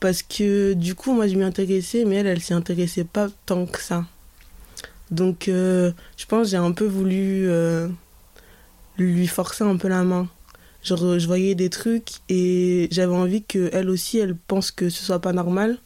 parce 0.00 0.22
que 0.22 0.72
du 0.72 0.94
coup 0.94 1.12
moi 1.12 1.28
je 1.28 1.34
m'y 1.34 1.44
intéressais 1.44 2.04
mais 2.06 2.16
elle 2.16 2.26
elle 2.26 2.40
s'y 2.40 2.54
intéressait 2.54 3.04
pas 3.04 3.28
tant 3.46 3.66
que 3.66 3.80
ça 3.80 4.04
donc, 5.10 5.48
euh, 5.48 5.92
je 6.16 6.26
pense 6.26 6.48
j'ai 6.48 6.56
un 6.56 6.72
peu 6.72 6.84
voulu 6.84 7.48
euh, 7.48 7.88
lui 8.98 9.26
forcer 9.26 9.64
un 9.64 9.76
peu 9.76 9.88
la 9.88 10.02
main. 10.02 10.28
Genre, 10.82 11.04
euh, 11.04 11.18
je 11.18 11.26
voyais 11.26 11.54
des 11.54 11.70
trucs 11.70 12.10
et 12.28 12.88
j'avais 12.90 13.14
envie 13.14 13.42
qu'elle 13.42 13.88
aussi, 13.88 14.18
elle 14.18 14.36
pense 14.36 14.70
que 14.70 14.88
ce 14.88 15.04
soit 15.04 15.20
pas 15.20 15.32
normal. 15.32 15.78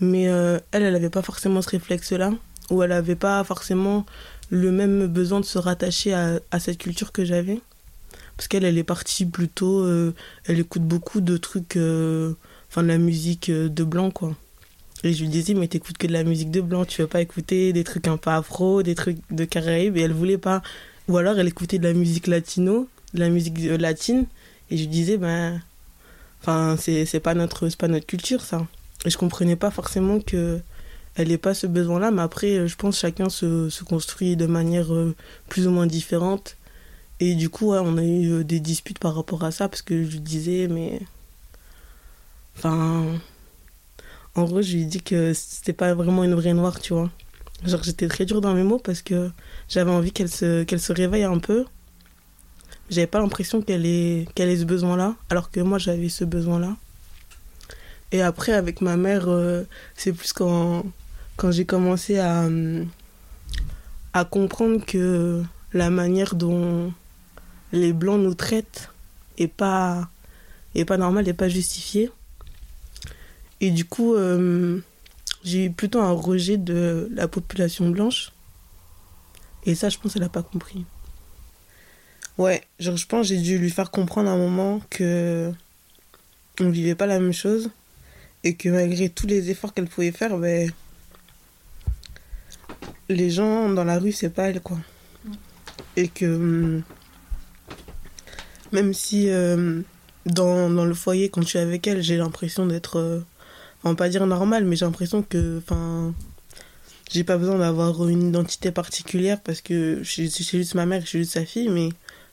Mais 0.00 0.24
elle, 0.24 0.60
elle 0.72 0.96
avait 0.96 1.10
pas 1.10 1.22
forcément 1.22 1.62
ce 1.62 1.70
réflexe-là. 1.70 2.32
Ou 2.70 2.82
elle 2.82 2.92
avait 2.92 3.14
pas 3.14 3.44
forcément 3.44 4.06
le 4.50 4.72
même 4.72 5.06
besoin 5.06 5.38
de 5.38 5.44
se 5.44 5.56
rattacher 5.58 6.12
à, 6.12 6.40
à 6.50 6.58
cette 6.58 6.78
culture 6.78 7.12
que 7.12 7.24
j'avais. 7.24 7.60
Parce 8.36 8.48
qu'elle, 8.48 8.64
elle 8.64 8.76
est 8.76 8.84
partie 8.84 9.24
plutôt. 9.24 9.88
elle 9.88 10.58
écoute 10.58 10.82
beaucoup 10.82 11.20
de 11.20 11.36
trucs. 11.36 11.76
Enfin, 11.76 12.82
de 12.82 12.88
la 12.88 12.98
musique 12.98 13.52
de 13.52 13.84
blanc, 13.84 14.10
quoi. 14.10 14.34
Et 15.04 15.12
je 15.12 15.20
lui 15.20 15.28
disais, 15.28 15.52
mais 15.52 15.68
t'écoutes 15.68 15.98
que 15.98 16.06
de 16.06 16.12
la 16.12 16.24
musique 16.24 16.50
de 16.50 16.62
blanc, 16.62 16.86
tu 16.86 17.02
veux 17.02 17.06
pas 17.06 17.20
écouter 17.20 17.74
des 17.74 17.84
trucs 17.84 18.08
un 18.08 18.16
peu 18.16 18.30
afro, 18.30 18.82
des 18.82 18.94
trucs 18.94 19.18
de 19.30 19.44
Caraïbes. 19.44 19.98
Et 19.98 20.00
elle 20.00 20.14
voulait 20.14 20.38
pas. 20.38 20.62
Ou 21.08 21.18
alors 21.18 21.38
elle 21.38 21.46
écoutait 21.46 21.78
de 21.78 21.86
la 21.86 21.92
musique 21.92 22.26
latino, 22.26 22.88
de 23.12 23.20
la 23.20 23.28
musique 23.28 23.58
euh, 23.60 23.76
latine. 23.76 24.24
Et 24.70 24.76
je 24.78 24.82
lui 24.82 24.88
disais, 24.88 25.18
ben. 25.18 25.60
Enfin, 26.40 26.76
c'est 26.78 27.20
pas, 27.20 27.34
notre- 27.34 27.68
pas 27.76 27.88
notre 27.88 28.06
culture, 28.06 28.42
ça. 28.42 28.66
Et 29.04 29.10
je 29.10 29.18
comprenais 29.18 29.56
pas 29.56 29.70
forcément 29.70 30.20
que 30.20 30.60
elle 31.16 31.28
n'ait 31.28 31.38
pas 31.38 31.54
ce 31.54 31.66
besoin-là. 31.66 32.10
Mais 32.10 32.22
après, 32.22 32.56
euh, 32.58 32.66
je 32.66 32.76
pense 32.76 32.96
que 32.96 33.00
chacun 33.02 33.28
se, 33.28 33.82
construit 33.84 34.36
de 34.36 34.46
manière 34.46 34.92
euh, 34.94 35.14
plus 35.50 35.66
ou 35.66 35.70
moins 35.70 35.86
différente. 35.86 36.56
Et 37.20 37.34
du 37.34 37.50
coup, 37.50 37.72
ouais, 37.72 37.78
on 37.82 37.98
a 37.98 38.02
eu 38.04 38.42
des 38.44 38.60
disputes 38.60 38.98
par 38.98 39.14
rapport 39.14 39.44
à 39.44 39.52
ça 39.52 39.68
parce 39.68 39.82
que 39.82 40.02
je 40.04 40.12
lui 40.12 40.20
disais, 40.20 40.66
mais. 40.68 41.00
Enfin. 42.56 43.04
En 44.36 44.44
gros, 44.44 44.62
je 44.62 44.74
lui 44.74 44.82
ai 44.82 44.84
dit 44.84 45.02
que 45.02 45.32
c'était 45.32 45.72
pas 45.72 45.94
vraiment 45.94 46.24
une 46.24 46.34
vraie 46.34 46.54
noire, 46.54 46.80
tu 46.80 46.92
vois. 46.92 47.10
Genre, 47.64 47.82
j'étais 47.82 48.08
très 48.08 48.26
dure 48.26 48.40
dans 48.40 48.52
mes 48.54 48.64
mots 48.64 48.78
parce 48.78 49.00
que 49.00 49.30
j'avais 49.68 49.90
envie 49.90 50.12
qu'elle 50.12 50.28
se, 50.28 50.64
qu'elle 50.64 50.80
se 50.80 50.92
réveille 50.92 51.24
un 51.24 51.38
peu. 51.38 51.64
J'avais 52.90 53.06
pas 53.06 53.20
l'impression 53.20 53.62
qu'elle 53.62 53.86
ait, 53.86 54.26
qu'elle 54.34 54.50
ait 54.50 54.58
ce 54.58 54.64
besoin-là, 54.64 55.14
alors 55.30 55.50
que 55.50 55.60
moi, 55.60 55.78
j'avais 55.78 56.08
ce 56.08 56.24
besoin-là. 56.24 56.76
Et 58.12 58.22
après, 58.22 58.52
avec 58.52 58.80
ma 58.80 58.96
mère, 58.96 59.28
euh, 59.28 59.64
c'est 59.94 60.12
plus 60.12 60.32
quand, 60.32 60.84
quand 61.36 61.50
j'ai 61.50 61.64
commencé 61.64 62.18
à, 62.18 62.48
à 64.12 64.24
comprendre 64.24 64.84
que 64.84 65.42
la 65.72 65.90
manière 65.90 66.34
dont 66.34 66.92
les 67.72 67.92
blancs 67.92 68.20
nous 68.20 68.34
traitent 68.34 68.90
est 69.38 69.48
pas, 69.48 70.08
est 70.74 70.84
pas 70.84 70.96
normale, 70.96 71.28
est 71.28 71.34
pas 71.34 71.48
justifiée. 71.48 72.10
Et 73.60 73.70
du 73.70 73.84
coup, 73.84 74.14
euh, 74.14 74.80
j'ai 75.44 75.66
eu 75.66 75.70
plutôt 75.70 76.00
un 76.00 76.12
rejet 76.12 76.56
de 76.56 77.08
la 77.12 77.28
population 77.28 77.88
blanche. 77.88 78.32
Et 79.64 79.74
ça, 79.74 79.88
je 79.88 79.98
pense 79.98 80.12
qu'elle 80.12 80.22
n'a 80.22 80.28
pas 80.28 80.42
compris. 80.42 80.84
Ouais, 82.36 82.62
genre, 82.80 82.96
je 82.96 83.06
pense 83.06 83.28
que 83.28 83.34
j'ai 83.34 83.40
dû 83.40 83.58
lui 83.58 83.70
faire 83.70 83.90
comprendre 83.90 84.28
à 84.28 84.32
un 84.32 84.36
moment 84.36 84.80
que 84.90 85.52
on 86.60 86.68
vivait 86.68 86.94
pas 86.94 87.06
la 87.06 87.18
même 87.18 87.32
chose 87.32 87.70
et 88.44 88.54
que 88.54 88.68
malgré 88.68 89.08
tous 89.08 89.26
les 89.26 89.50
efforts 89.50 89.72
qu'elle 89.72 89.86
pouvait 89.86 90.12
faire, 90.12 90.36
ben, 90.36 90.70
les 93.08 93.30
gens 93.30 93.68
dans 93.70 93.84
la 93.84 93.98
rue, 93.98 94.12
c'est 94.12 94.30
pas 94.30 94.48
elle, 94.50 94.60
quoi. 94.60 94.78
Et 95.96 96.08
que 96.08 96.26
hum, 96.26 96.82
même 98.72 98.92
si 98.92 99.30
euh, 99.30 99.80
dans, 100.26 100.68
dans 100.68 100.84
le 100.84 100.94
foyer, 100.94 101.28
quand 101.28 101.42
je 101.42 101.48
suis 101.48 101.58
avec 101.58 101.86
elle, 101.86 102.02
j'ai 102.02 102.16
l'impression 102.16 102.66
d'être, 102.66 102.98
euh, 102.98 103.20
on 103.84 103.90
va 103.90 103.94
pas 103.96 104.08
dire 104.08 104.26
normal, 104.26 104.64
mais 104.64 104.76
j'ai 104.76 104.84
l'impression 104.84 105.22
que, 105.22 105.58
enfin, 105.58 106.14
j'ai 107.10 107.24
pas 107.24 107.36
besoin 107.38 107.58
d'avoir 107.58 108.08
une 108.08 108.28
identité 108.28 108.70
particulière 108.72 109.40
parce 109.40 109.60
que 109.60 110.00
je 110.02 110.10
suis 110.28 110.44
juste 110.58 110.74
ma 110.74 110.86
mère, 110.86 111.02
je 111.02 111.06
suis 111.06 111.18
juste 111.20 111.32
sa 111.34 111.44
fille, 111.44 111.68
mais 111.68 111.90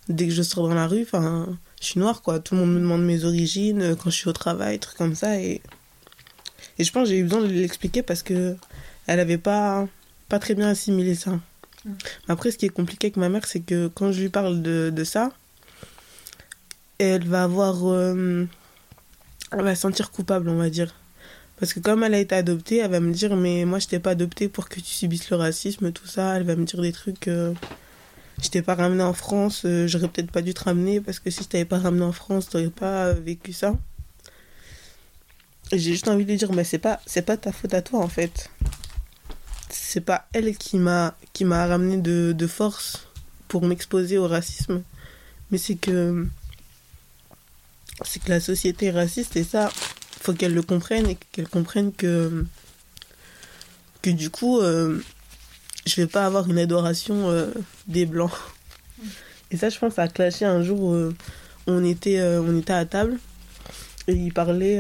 dès 0.10 0.28
que 0.28 0.34
je 0.34 0.42
sors 0.42 0.68
dans 0.68 0.74
la 0.76 0.88
rue, 0.88 1.04
enfin, 1.04 1.48
je 1.80 1.86
suis 1.88 2.00
noire, 2.00 2.22
quoi. 2.22 2.40
Tout 2.40 2.56
le 2.56 2.62
monde 2.62 2.74
me 2.74 2.80
demande 2.80 3.04
mes 3.04 3.24
origines 3.26 3.82
euh, 3.82 3.96
quand 3.96 4.10
je 4.10 4.16
suis 4.16 4.30
au 4.30 4.34
travail, 4.34 4.80
trucs 4.80 4.98
comme 4.98 5.16
ça, 5.16 5.40
et 5.40 5.62
et 6.80 6.84
je 6.84 6.92
pense 6.92 7.04
que 7.04 7.10
j'ai 7.10 7.20
eu 7.20 7.24
besoin 7.24 7.42
de 7.42 7.48
l'expliquer 7.48 8.02
parce 8.02 8.24
que 8.24 8.56
elle 9.08 9.20
avait 9.20 9.38
pas 9.38 9.88
pas 10.30 10.40
très 10.40 10.56
bien 10.56 10.70
assimilé 10.70 11.16
ça. 11.16 11.40
Après, 12.28 12.52
ce 12.52 12.58
qui 12.58 12.66
est 12.66 12.70
compliqué 12.70 13.08
avec 13.08 13.18
ma 13.18 13.30
mère, 13.30 13.46
c'est 13.46 13.60
que 13.60 13.88
quand 13.88 14.12
je 14.12 14.22
lui 14.22 14.30
parle 14.30 14.62
de, 14.62 14.92
de 14.96 15.04
ça, 15.04 15.32
elle 17.00 17.28
va 17.28 17.44
avoir. 17.44 17.88
euh, 17.90 18.48
elle 19.52 19.62
va 19.64 19.76
se 19.76 19.82
sentir 19.82 20.12
coupable, 20.12 20.50
on 20.50 20.58
va 20.58 20.70
dire. 20.70 20.94
Parce 21.62 21.74
que 21.74 21.80
comme 21.80 22.04
elle 22.04 22.16
a 22.16 22.20
été 22.20 22.36
adoptée, 22.36 22.80
elle 22.80 22.92
va 22.92 23.00
me 23.00 23.14
dire 23.14 23.38
Mais 23.38 23.64
moi, 23.64 23.80
je 23.80 23.88
t'ai 23.88 24.00
pas 24.00 24.12
adoptée 24.12 24.50
pour 24.50 24.68
que 24.68 24.82
tu 24.82 24.88
subisses 24.88 25.30
le 25.30 25.38
racisme, 25.38 25.94
tout 25.94 26.08
ça. 26.08 26.36
Elle 26.36 26.44
va 26.44 26.58
me 26.58 26.66
dire 26.66 26.82
des 26.82 26.92
trucs. 26.92 27.30
euh, 27.30 27.54
je 28.44 28.50
t'ai 28.50 28.62
pas 28.64 28.76
ramené 28.76 29.04
en 29.04 29.14
France, 29.14 29.62
euh, 29.66 29.88
j'aurais 29.88 30.08
peut-être 30.08 30.32
pas 30.32 30.42
dû 30.42 30.54
te 30.56 30.64
ramener 30.64 31.00
parce 31.00 31.20
que 31.20 31.30
si 31.30 31.44
je 31.44 31.48
t'avais 31.48 31.66
pas 31.66 31.78
ramené 31.78 32.04
en 32.04 32.12
France, 32.12 32.50
t'aurais 32.50 32.70
pas 32.70 33.14
vécu 33.14 33.54
ça. 33.54 33.76
J'ai 35.72 35.92
juste 35.92 36.08
envie 36.10 36.26
de 36.26 36.36
dire 36.36 36.52
Mais 36.52 36.64
c'est 36.64 36.80
pas, 36.80 37.00
pas 37.26 37.38
ta 37.38 37.52
faute 37.54 37.74
à 37.74 37.82
toi, 37.82 38.00
en 38.00 38.10
fait 38.10 38.50
c'est 39.74 40.02
pas 40.02 40.28
elle 40.34 40.56
qui 40.58 40.78
m'a 40.78 41.16
qui 41.34 41.44
m'a 41.46 41.66
ramené 41.68 41.98
de, 41.98 42.34
de 42.38 42.48
force 42.48 43.08
pour 43.48 43.66
m'exposer 43.66 44.18
au 44.18 44.28
racisme 44.28 44.84
mais 45.50 45.58
c'est 45.58 45.76
que 45.76 46.28
c'est 48.06 48.24
que 48.24 48.30
la 48.30 48.40
société 48.40 48.88
est 48.88 48.92
raciste 48.92 49.36
et 49.36 49.44
ça 49.44 49.70
faut 50.22 50.34
qu'elle 50.34 50.54
le 50.54 50.62
comprenne 50.62 51.08
et 51.08 51.18
qu'elle 51.32 51.48
comprenne 51.48 51.92
que 51.92 52.46
que 54.02 54.10
du 54.12 54.30
coup 54.30 54.60
euh, 54.60 55.00
je 55.86 55.96
vais 55.96 56.08
pas 56.08 56.26
avoir 56.26 56.50
une 56.50 56.60
adoration 56.60 57.30
euh, 57.30 57.52
des 57.88 58.06
blancs 58.06 58.32
et 59.50 59.58
ça 59.58 59.70
je 59.70 59.80
pense 59.80 59.98
a 59.98 60.08
clashé 60.08 60.46
un 60.46 60.62
jour 60.64 60.94
euh, 60.94 61.14
on 61.66 61.84
était 61.84 62.22
on 62.22 62.58
était 62.58 62.74
à 62.74 62.86
table 62.86 63.18
et 64.08 64.14
il 64.14 64.34
parlait 64.34 64.78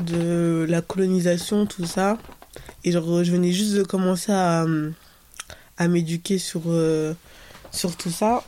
de 0.00 0.66
la 0.68 0.82
colonisation 0.82 1.66
tout 1.66 1.86
ça 1.86 2.18
et 2.84 2.92
genre, 2.92 3.24
je 3.24 3.32
venais 3.32 3.52
juste 3.52 3.74
de 3.74 3.82
commencer 3.82 4.32
à, 4.32 4.64
à 5.76 5.88
m'éduquer 5.88 6.38
sur, 6.38 6.62
sur 7.70 7.96
tout 7.96 8.10
ça. 8.10 8.44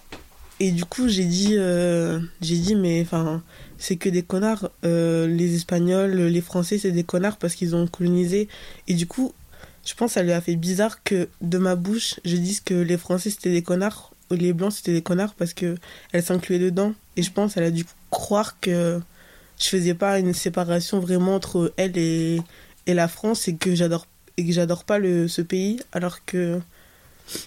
Et 0.58 0.72
du 0.72 0.84
coup, 0.84 1.08
j'ai 1.08 1.24
dit, 1.24 1.56
j'ai 2.40 2.58
dit, 2.58 2.74
mais 2.74 3.02
enfin, 3.02 3.42
c'est 3.80 3.96
que 3.96 4.08
des 4.08 4.22
connards. 4.22 4.70
Euh, 4.84 5.26
les 5.26 5.56
Espagnols, 5.56 6.12
les 6.12 6.40
Français, 6.40 6.78
c'est 6.78 6.92
des 6.92 7.02
connards 7.02 7.38
parce 7.38 7.56
qu'ils 7.56 7.74
ont 7.74 7.88
colonisé. 7.88 8.46
Et 8.86 8.94
du 8.94 9.06
coup, 9.06 9.32
je 9.84 9.94
pense 9.94 10.14
que 10.14 10.30
a 10.30 10.40
fait 10.40 10.54
bizarre 10.54 11.02
que 11.02 11.28
de 11.40 11.58
ma 11.58 11.74
bouche, 11.74 12.20
je 12.24 12.36
dise 12.36 12.60
que 12.60 12.74
les 12.74 12.98
Français, 12.98 13.30
c'était 13.30 13.50
des 13.50 13.62
connards 13.62 14.12
ou 14.30 14.34
les 14.34 14.52
Blancs, 14.52 14.72
c'était 14.72 14.92
des 14.92 15.02
connards 15.02 15.34
parce 15.34 15.54
que 15.54 15.76
elle 16.12 16.22
s'incluait 16.22 16.58
dedans. 16.58 16.92
Et 17.16 17.22
je 17.22 17.32
pense 17.32 17.54
qu'elle 17.54 17.64
a 17.64 17.70
dû 17.70 17.84
croire 18.10 18.60
que 18.60 19.00
je 19.58 19.68
faisais 19.68 19.94
pas 19.94 20.18
une 20.18 20.34
séparation 20.34 21.00
vraiment 21.00 21.34
entre 21.34 21.72
elle 21.76 21.96
et, 21.96 22.40
et 22.86 22.94
la 22.94 23.08
France 23.08 23.48
et 23.48 23.56
que 23.56 23.74
j'adore 23.74 24.06
et 24.36 24.46
que 24.46 24.52
j'adore 24.52 24.84
pas 24.84 24.98
le, 24.98 25.28
ce 25.28 25.42
pays 25.42 25.80
alors 25.92 26.24
que 26.24 26.60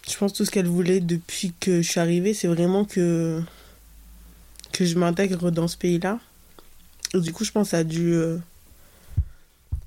je 0.07 0.17
pense 0.17 0.33
tout 0.33 0.45
ce 0.45 0.51
qu'elle 0.51 0.67
voulait 0.67 0.99
depuis 0.99 1.53
que 1.59 1.81
je 1.81 1.89
suis 1.89 1.99
arrivée 1.99 2.33
c'est 2.33 2.47
vraiment 2.47 2.85
que 2.85 3.41
que 4.73 4.83
je 4.85 4.97
m'intègre 4.97 5.51
dans 5.51 5.69
ce 5.69 5.77
pays 5.77 5.99
là 5.99 6.19
et 7.13 7.21
du 7.21 7.31
coup 7.31 7.45
je 7.45 7.51
pense 7.51 7.67
que 7.67 7.71
ça 7.71 7.77
a 7.77 7.83
dû 7.85 8.13
euh, 8.13 8.37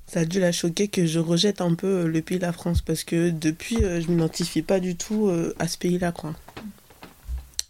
ça 0.07 0.23
dû 0.23 0.39
la 0.39 0.51
choquer 0.51 0.87
que 0.87 1.05
je 1.05 1.19
rejette 1.19 1.61
un 1.61 1.75
peu 1.75 1.87
euh, 1.87 2.07
le 2.07 2.21
pays 2.21 2.39
la 2.39 2.53
France 2.53 2.81
parce 2.81 3.03
que 3.03 3.29
depuis 3.29 3.83
euh, 3.83 4.01
je 4.01 4.09
m'identifie 4.09 4.61
pas 4.61 4.79
du 4.79 4.95
tout 4.95 5.27
euh, 5.27 5.53
à 5.59 5.67
ce 5.67 5.77
pays 5.77 5.99
là 5.99 6.11
quoi 6.11 6.33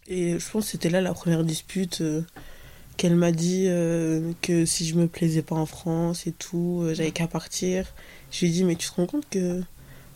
et 0.06 0.38
je 0.38 0.50
pense 0.50 0.66
que 0.66 0.70
c'était 0.70 0.88
là 0.88 1.00
la 1.00 1.12
première 1.12 1.44
dispute 1.44 2.02
qu'elle 2.96 3.14
m'a 3.14 3.30
dit 3.30 3.66
que 4.40 4.64
si 4.64 4.86
je 4.86 4.94
me 4.94 5.06
plaisais 5.06 5.42
pas 5.42 5.54
en 5.54 5.66
France 5.66 6.26
et 6.26 6.32
tout, 6.32 6.82
j'avais 6.94 7.10
qu'à 7.10 7.26
partir. 7.26 7.84
Je 8.30 8.40
lui 8.40 8.46
ai 8.46 8.50
dit, 8.50 8.64
mais 8.64 8.74
tu 8.74 8.88
te 8.88 8.94
rends 8.94 9.04
compte 9.04 9.28
que 9.28 9.60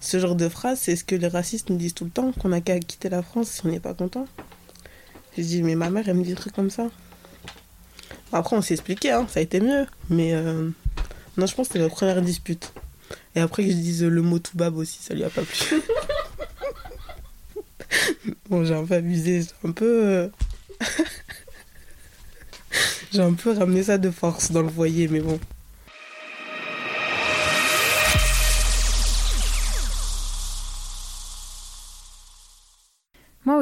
ce 0.01 0.19
genre 0.19 0.35
de 0.35 0.49
phrase, 0.49 0.81
c'est 0.81 0.97
ce 0.97 1.05
que 1.05 1.15
les 1.15 1.29
racistes 1.29 1.69
nous 1.69 1.77
disent 1.77 1.93
tout 1.93 2.07
le 2.07 2.11
temps, 2.11 2.33
qu'on 2.33 2.53
a 2.53 2.63
qu'à 2.63 2.81
quitter 2.81 3.11
la 3.11 3.23
France 3.23 3.51
si 3.51 3.67
on 3.67 3.69
n'est 3.69 3.81
pas 3.81 3.93
content. 3.93 4.27
J'ai 5.37 5.45
dit, 5.45 5.63
mais 5.63 5.75
ma 5.75 5.89
mère, 5.91 6.09
elle 6.09 6.17
me 6.17 6.23
dit 6.23 6.31
des 6.31 6.37
trucs 6.37 6.55
comme 6.55 6.71
ça. 6.71 6.91
Après, 8.33 8.57
on 8.57 8.63
s'est 8.63 8.75
expliqué, 8.75 9.11
hein, 9.11 9.27
ça 9.29 9.41
a 9.41 9.43
été 9.43 9.61
mieux. 9.61 9.87
Mais 10.11 10.35
euh, 10.35 10.71
non, 11.37 11.47
je 11.47 11.55
pense 11.55 11.69
que 11.69 11.75
c'était 11.75 11.85
la 11.85 11.89
première 11.89 12.21
dispute. 12.23 12.73
Et 13.35 13.41
après 13.41 13.65
que 13.65 13.71
je 13.71 13.75
dise 13.77 14.05
le 14.05 14.23
mot 14.23 14.39
toubab 14.39 14.77
aussi, 14.77 14.99
ça 15.03 15.15
lui 15.15 15.25
a 15.25 15.31
pas 15.31 15.43
plu. 15.43 15.83
bon, 18.51 18.65
j'ai 18.65 18.75
un 18.75 18.85
peu 18.85 18.95
abusé, 18.95 19.43
j'ai 19.43 19.69
un 19.69 19.73
peu. 19.73 20.07
euh, 20.07 20.29
j'ai 23.13 23.23
un 23.23 23.33
peu 23.35 23.53
ramené 23.53 23.83
ça 23.83 23.99
de 23.99 24.11
force 24.11 24.51
dans 24.51 24.63
le 24.63 24.69
foyer, 24.69 25.09
mais 25.09 25.21
bon. 25.21 25.39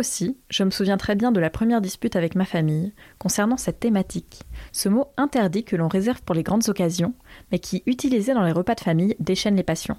Aussi, 0.01 0.39
je 0.49 0.65
me 0.65 0.71
souviens 0.71 0.97
très 0.97 1.15
bien 1.15 1.31
de 1.31 1.41
la 1.41 1.51
première 1.51 1.83
dispute 1.83 2.17
avec 2.17 2.35
ma 2.35 2.47
famille 2.47 2.95
concernant 3.19 3.59
cette 3.59 3.81
thématique. 3.81 4.41
Ce 4.73 4.89
mot 4.89 5.09
interdit 5.19 5.63
que 5.63 5.77
l'on 5.77 5.89
réserve 5.89 6.23
pour 6.23 6.35
les 6.35 6.43
grandes 6.43 6.69
occasions, 6.71 7.13
mais 7.53 7.59
qui, 7.59 7.83
utilisé 7.85 8.33
dans 8.33 8.43
les 8.43 8.53
repas 8.53 8.75
de 8.75 8.81
famille, 8.81 9.15
déchaîne 9.21 9.57
les 9.57 9.63
passions. 9.63 9.99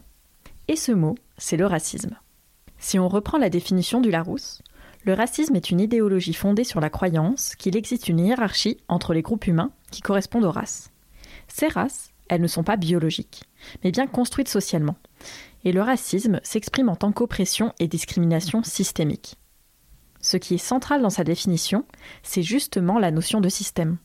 Et 0.67 0.75
ce 0.75 0.91
mot, 0.91 1.15
c'est 1.37 1.55
le 1.55 1.67
racisme. 1.67 2.17
Si 2.79 2.97
on 2.97 3.07
reprend 3.07 3.37
la 3.37 3.51
définition 3.51 4.01
du 4.01 4.09
Larousse, 4.09 4.63
le 5.03 5.13
racisme 5.13 5.55
est 5.55 5.69
une 5.69 5.79
idéologie 5.79 6.33
fondée 6.33 6.63
sur 6.63 6.81
la 6.81 6.89
croyance 6.89 7.55
qu'il 7.55 7.77
existe 7.77 8.09
une 8.09 8.19
hiérarchie 8.19 8.77
entre 8.87 9.13
les 9.13 9.21
groupes 9.21 9.45
humains 9.45 9.71
qui 9.91 10.01
correspondent 10.01 10.45
aux 10.45 10.51
races. 10.51 10.89
Ces 11.47 11.67
races, 11.67 12.09
elles 12.27 12.41
ne 12.41 12.47
sont 12.47 12.63
pas 12.63 12.75
biologiques, 12.75 13.43
mais 13.83 13.91
bien 13.91 14.07
construites 14.07 14.49
socialement. 14.49 14.95
Et 15.63 15.71
le 15.71 15.81
racisme 15.83 16.39
s'exprime 16.41 16.89
en 16.89 16.95
tant 16.95 17.11
qu'oppression 17.11 17.73
et 17.79 17.87
discrimination 17.87 18.63
systémique. 18.63 19.37
Ce 20.21 20.37
qui 20.37 20.55
est 20.55 20.59
central 20.59 21.01
dans 21.01 21.09
sa 21.09 21.23
définition, 21.23 21.85
c'est 22.23 22.43
justement 22.43 22.99
la 22.99 23.11
notion 23.11 23.41
de 23.41 23.49
système. 23.49 23.97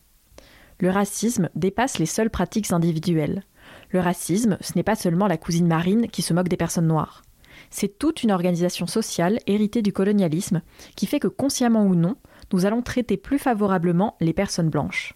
Le 0.79 0.89
racisme 0.89 1.49
dépasse 1.55 1.97
les 1.99 2.05
seules 2.05 2.29
pratiques 2.29 2.71
individuelles. 2.71 3.43
Le 3.89 3.99
racisme, 3.99 4.57
ce 4.61 4.73
n'est 4.75 4.83
pas 4.83 4.95
seulement 4.95 5.27
la 5.27 5.37
cousine 5.37 5.67
Marine 5.67 6.07
qui 6.07 6.21
se 6.21 6.33
moque 6.33 6.49
des 6.49 6.57
personnes 6.57 6.87
noires. 6.87 7.23
C'est 7.69 7.97
toute 7.97 8.23
une 8.23 8.31
organisation 8.31 8.87
sociale 8.87 9.39
héritée 9.47 9.81
du 9.81 9.91
colonialisme 9.91 10.61
qui 10.95 11.07
fait 11.07 11.19
que 11.19 11.27
consciemment 11.27 11.85
ou 11.85 11.95
non, 11.95 12.15
nous 12.53 12.65
allons 12.65 12.81
traiter 12.81 13.17
plus 13.17 13.39
favorablement 13.39 14.15
les 14.21 14.33
personnes 14.33 14.69
blanches. 14.69 15.13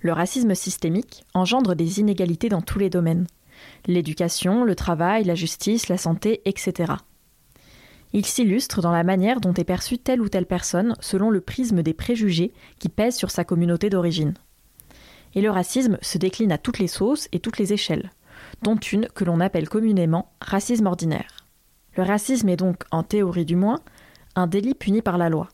Le 0.00 0.12
racisme 0.12 0.54
systémique 0.54 1.24
engendre 1.34 1.74
des 1.74 2.00
inégalités 2.00 2.48
dans 2.48 2.60
tous 2.60 2.78
les 2.78 2.90
domaines. 2.90 3.26
L'éducation, 3.86 4.64
le 4.64 4.74
travail, 4.74 5.24
la 5.24 5.34
justice, 5.34 5.88
la 5.88 5.96
santé, 5.96 6.42
etc. 6.44 6.92
Il 8.16 8.24
s'illustre 8.24 8.80
dans 8.80 8.92
la 8.92 9.04
manière 9.04 9.42
dont 9.42 9.52
est 9.52 9.62
perçue 9.62 9.98
telle 9.98 10.22
ou 10.22 10.30
telle 10.30 10.46
personne 10.46 10.96
selon 11.00 11.28
le 11.28 11.42
prisme 11.42 11.82
des 11.82 11.92
préjugés 11.92 12.54
qui 12.78 12.88
pèsent 12.88 13.18
sur 13.18 13.30
sa 13.30 13.44
communauté 13.44 13.90
d'origine. 13.90 14.32
Et 15.34 15.42
le 15.42 15.50
racisme 15.50 15.98
se 16.00 16.16
décline 16.16 16.50
à 16.50 16.56
toutes 16.56 16.78
les 16.78 16.86
sauces 16.88 17.28
et 17.32 17.40
toutes 17.40 17.58
les 17.58 17.74
échelles, 17.74 18.10
dont 18.62 18.76
une 18.76 19.06
que 19.08 19.24
l'on 19.24 19.38
appelle 19.38 19.68
communément 19.68 20.32
racisme 20.40 20.86
ordinaire. 20.86 21.44
Le 21.94 22.04
racisme 22.04 22.48
est 22.48 22.56
donc, 22.56 22.84
en 22.90 23.02
théorie 23.02 23.44
du 23.44 23.54
moins, 23.54 23.80
un 24.34 24.46
délit 24.46 24.74
puni 24.74 25.02
par 25.02 25.18
la 25.18 25.28
loi. 25.28 25.50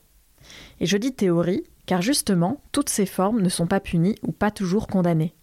Et 0.79 0.85
je 0.85 0.95
dis 0.95 1.13
théorie 1.13 1.65
car 1.85 2.01
justement, 2.01 2.61
toutes 2.71 2.87
ces 2.87 3.05
formes 3.05 3.41
ne 3.41 3.49
sont 3.49 3.67
pas 3.67 3.81
punies 3.81 4.15
ou 4.23 4.31
pas 4.31 4.51
toujours 4.51 4.87
condamnées. 4.87 5.35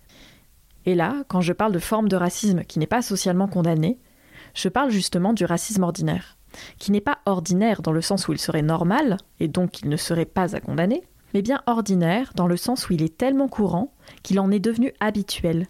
Et 0.86 0.94
là, 0.94 1.22
quand 1.28 1.42
je 1.42 1.52
parle 1.52 1.72
de 1.72 1.80
forme 1.80 2.08
de 2.08 2.16
racisme 2.16 2.64
qui 2.64 2.78
n'est 2.78 2.86
pas 2.86 3.02
socialement 3.02 3.46
condamnée, 3.46 3.98
je 4.54 4.70
parle 4.70 4.90
justement 4.90 5.34
du 5.34 5.44
racisme 5.44 5.82
ordinaire, 5.82 6.38
qui 6.78 6.92
n'est 6.92 7.00
pas 7.00 7.18
ordinaire 7.26 7.82
dans 7.82 7.92
le 7.92 8.00
sens 8.00 8.28
où 8.28 8.32
il 8.32 8.38
serait 8.38 8.62
normal, 8.62 9.16
et 9.38 9.48
donc 9.48 9.80
il 9.82 9.88
ne 9.88 9.96
serait 9.96 10.24
pas 10.24 10.56
à 10.56 10.60
condamner, 10.60 11.02
mais 11.34 11.42
bien 11.42 11.62
ordinaire 11.66 12.32
dans 12.34 12.46
le 12.46 12.56
sens 12.56 12.88
où 12.88 12.92
il 12.92 13.02
est 13.02 13.16
tellement 13.16 13.48
courant 13.48 13.92
qu'il 14.22 14.40
en 14.40 14.50
est 14.50 14.58
devenu 14.58 14.92
habituel. 15.00 15.66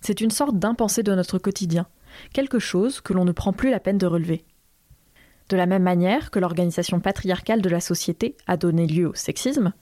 C'est 0.00 0.20
une 0.20 0.30
sorte 0.30 0.58
d'impensé 0.58 1.02
de 1.02 1.14
notre 1.14 1.38
quotidien, 1.38 1.86
quelque 2.32 2.58
chose 2.58 3.00
que 3.00 3.12
l'on 3.12 3.24
ne 3.24 3.32
prend 3.32 3.52
plus 3.52 3.70
la 3.70 3.80
peine 3.80 3.98
de 3.98 4.06
relever. 4.06 4.44
De 5.48 5.56
la 5.56 5.66
même 5.66 5.82
manière 5.82 6.30
que 6.30 6.38
l'organisation 6.38 7.00
patriarcale 7.00 7.62
de 7.62 7.68
la 7.68 7.80
société 7.80 8.36
a 8.46 8.56
donné 8.56 8.86
lieu 8.86 9.08
au 9.08 9.14
sexisme, 9.14 9.72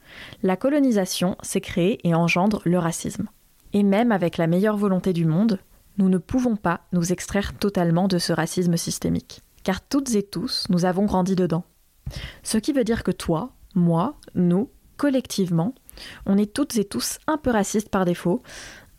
la 0.43 0.57
colonisation 0.57 1.37
s'est 1.43 1.61
créée 1.61 2.01
et 2.03 2.15
engendre 2.15 2.61
le 2.65 2.79
racisme. 2.79 3.29
Et 3.73 3.83
même 3.83 4.11
avec 4.11 4.37
la 4.37 4.49
meilleure 4.49 4.77
volonté 4.77 5.13
du 5.13 5.25
monde, 5.25 5.61
nous 5.99 6.09
ne 6.09 6.19
pouvons 6.19 6.57
pas 6.57 6.81
nous 6.93 7.13
extraire 7.13 7.53
totalement 7.57 8.09
de 8.09 8.19
ce 8.19 8.33
racisme 8.33 8.77
systémique, 8.77 9.43
car 9.63 9.81
toutes 9.87 10.15
et 10.15 10.23
tous, 10.23 10.67
nous 10.69 10.85
avons 10.85 11.05
grandi 11.05 11.37
dedans. 11.37 11.65
Ce 12.43 12.59
qui 12.59 12.73
veut 12.73 12.85
dire 12.85 13.05
que 13.05 13.11
toi, 13.11 13.53
moi, 13.75 14.17
nous, 14.35 14.71
collectivement, 14.97 15.75
on 16.27 16.37
est 16.39 16.53
toutes 16.53 16.77
et 16.77 16.85
tous 16.85 17.19
un 17.27 17.37
peu 17.37 17.51
racistes 17.51 17.89
par 17.89 18.05
défaut, 18.05 18.43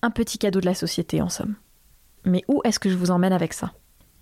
un 0.01 0.11
petit 0.11 0.37
cadeau 0.37 0.59
de 0.59 0.65
la 0.65 0.75
société 0.75 1.21
en 1.21 1.29
somme. 1.29 1.55
Mais 2.25 2.43
où 2.47 2.61
est-ce 2.63 2.79
que 2.79 2.89
je 2.89 2.97
vous 2.97 3.11
emmène 3.11 3.33
avec 3.33 3.53
ça? 3.53 3.73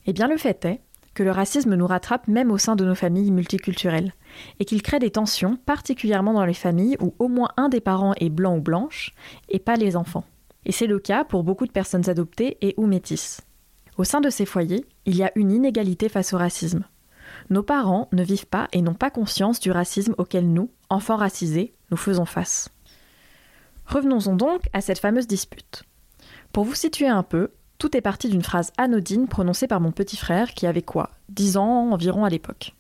Eh 0.05 0.13
bien 0.13 0.27
le 0.27 0.38
fait 0.38 0.65
est 0.65 0.81
que 1.13 1.24
le 1.24 1.31
racisme 1.31 1.75
nous 1.75 1.88
rattrape 1.88 2.27
même 2.27 2.51
au 2.51 2.58
sein 2.58 2.75
de 2.75 2.86
nos 2.86 2.96
familles 2.96 3.31
multiculturelles, 3.31 4.13
et 4.60 4.65
qu'il 4.65 4.81
crée 4.81 5.00
des 5.00 5.12
tensions, 5.12 5.58
particulièrement 5.58 6.34
dans 6.34 6.46
les 6.46 6.53
familles 6.53 6.98
où 7.01 7.13
au 7.19 7.27
moins 7.27 7.50
un 7.58 7.67
des 7.67 7.81
parents 7.81 8.13
est 8.19 8.29
blanc 8.29 8.58
ou 8.58 8.62
blanche, 8.62 9.13
et 9.50 9.60
pas 9.60 9.75
les 9.75 9.96
enfants. 9.98 10.24
Et 10.65 10.72
c'est 10.72 10.88
le 10.88 11.00
cas 11.00 11.25
pour 11.25 11.43
beaucoup 11.43 11.65
de 11.65 11.72
personnes 11.72 12.10
adoptées 12.10 12.58
et 12.62 12.74
ou 12.77 12.86
métisses. 12.86 13.41
Au 14.00 14.06
sein 14.06 14.22
de 14.22 14.29
ces 14.29 14.46
foyers, 14.46 14.86
il 15.06 15.18
y 15.18 15.24
a 15.24 15.32
une 15.36 15.51
inégalité 15.51 16.08
face 16.08 16.32
au 16.32 16.38
racisme. 16.38 16.86
Nos 17.50 17.63
parents 17.63 18.08
ne 18.13 18.24
vivent 18.24 18.46
pas 18.46 18.70
et 18.72 18.82
n'ont 18.82 18.94
pas 18.94 19.10
conscience 19.10 19.60
du 19.60 19.72
racisme 19.72 20.15
auquel 20.18 20.48
nous, 20.48 20.72
enfants 20.89 21.18
racisés, 21.18 21.74
nous 21.91 21.98
faisons 21.98 22.24
face. 22.24 22.70
Revenons-en 23.88 24.38
donc 24.38 24.62
à 24.72 24.79
cette 24.79 25.00
fameuse 25.00 25.27
dispute. 25.27 25.84
Pour 26.53 26.63
vous 26.63 26.75
situer 26.75 27.10
un 27.10 27.24
peu, 27.24 27.50
tout 27.77 27.98
est 27.98 28.01
parti 28.01 28.29
d'une 28.29 28.41
phrase 28.41 28.72
anodine 28.77 29.27
prononcée 29.27 29.68
par 29.68 29.82
mon 29.82 29.91
petit 29.91 30.15
frère 30.15 30.53
qui 30.53 30.65
avait 30.65 30.82
quoi 30.82 31.10
10 31.27 31.58
ans 31.58 31.91
environ 31.91 32.24
à 32.24 32.29
l'époque. 32.29 32.75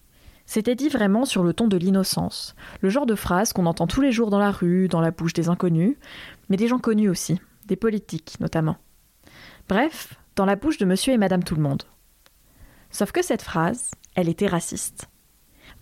C'était 0.45 0.75
dit 0.75 0.87
vraiment 0.87 1.25
sur 1.25 1.43
le 1.43 1.51
ton 1.51 1.67
de 1.67 1.75
l'innocence, 1.75 2.55
le 2.79 2.87
genre 2.87 3.05
de 3.05 3.15
phrase 3.15 3.51
qu'on 3.51 3.65
entend 3.65 3.87
tous 3.87 3.99
les 3.99 4.13
jours 4.13 4.29
dans 4.29 4.39
la 4.39 4.51
rue, 4.51 4.87
dans 4.87 5.01
la 5.01 5.11
bouche 5.11 5.33
des 5.33 5.49
inconnus, 5.49 5.97
mais 6.47 6.55
des 6.55 6.69
gens 6.69 6.79
connus 6.79 7.09
aussi, 7.09 7.41
des 7.65 7.75
politiques 7.75 8.37
notamment. 8.39 8.77
Bref, 9.67 10.15
dans 10.39 10.45
la 10.45 10.55
bouche 10.55 10.77
de 10.77 10.85
monsieur 10.85 11.11
et 11.11 11.17
madame 11.17 11.43
tout 11.43 11.55
le 11.55 11.61
monde. 11.61 11.83
Sauf 12.91 13.11
que 13.11 13.21
cette 13.21 13.41
phrase, 13.41 13.91
elle 14.15 14.29
était 14.29 14.47
raciste. 14.47 15.09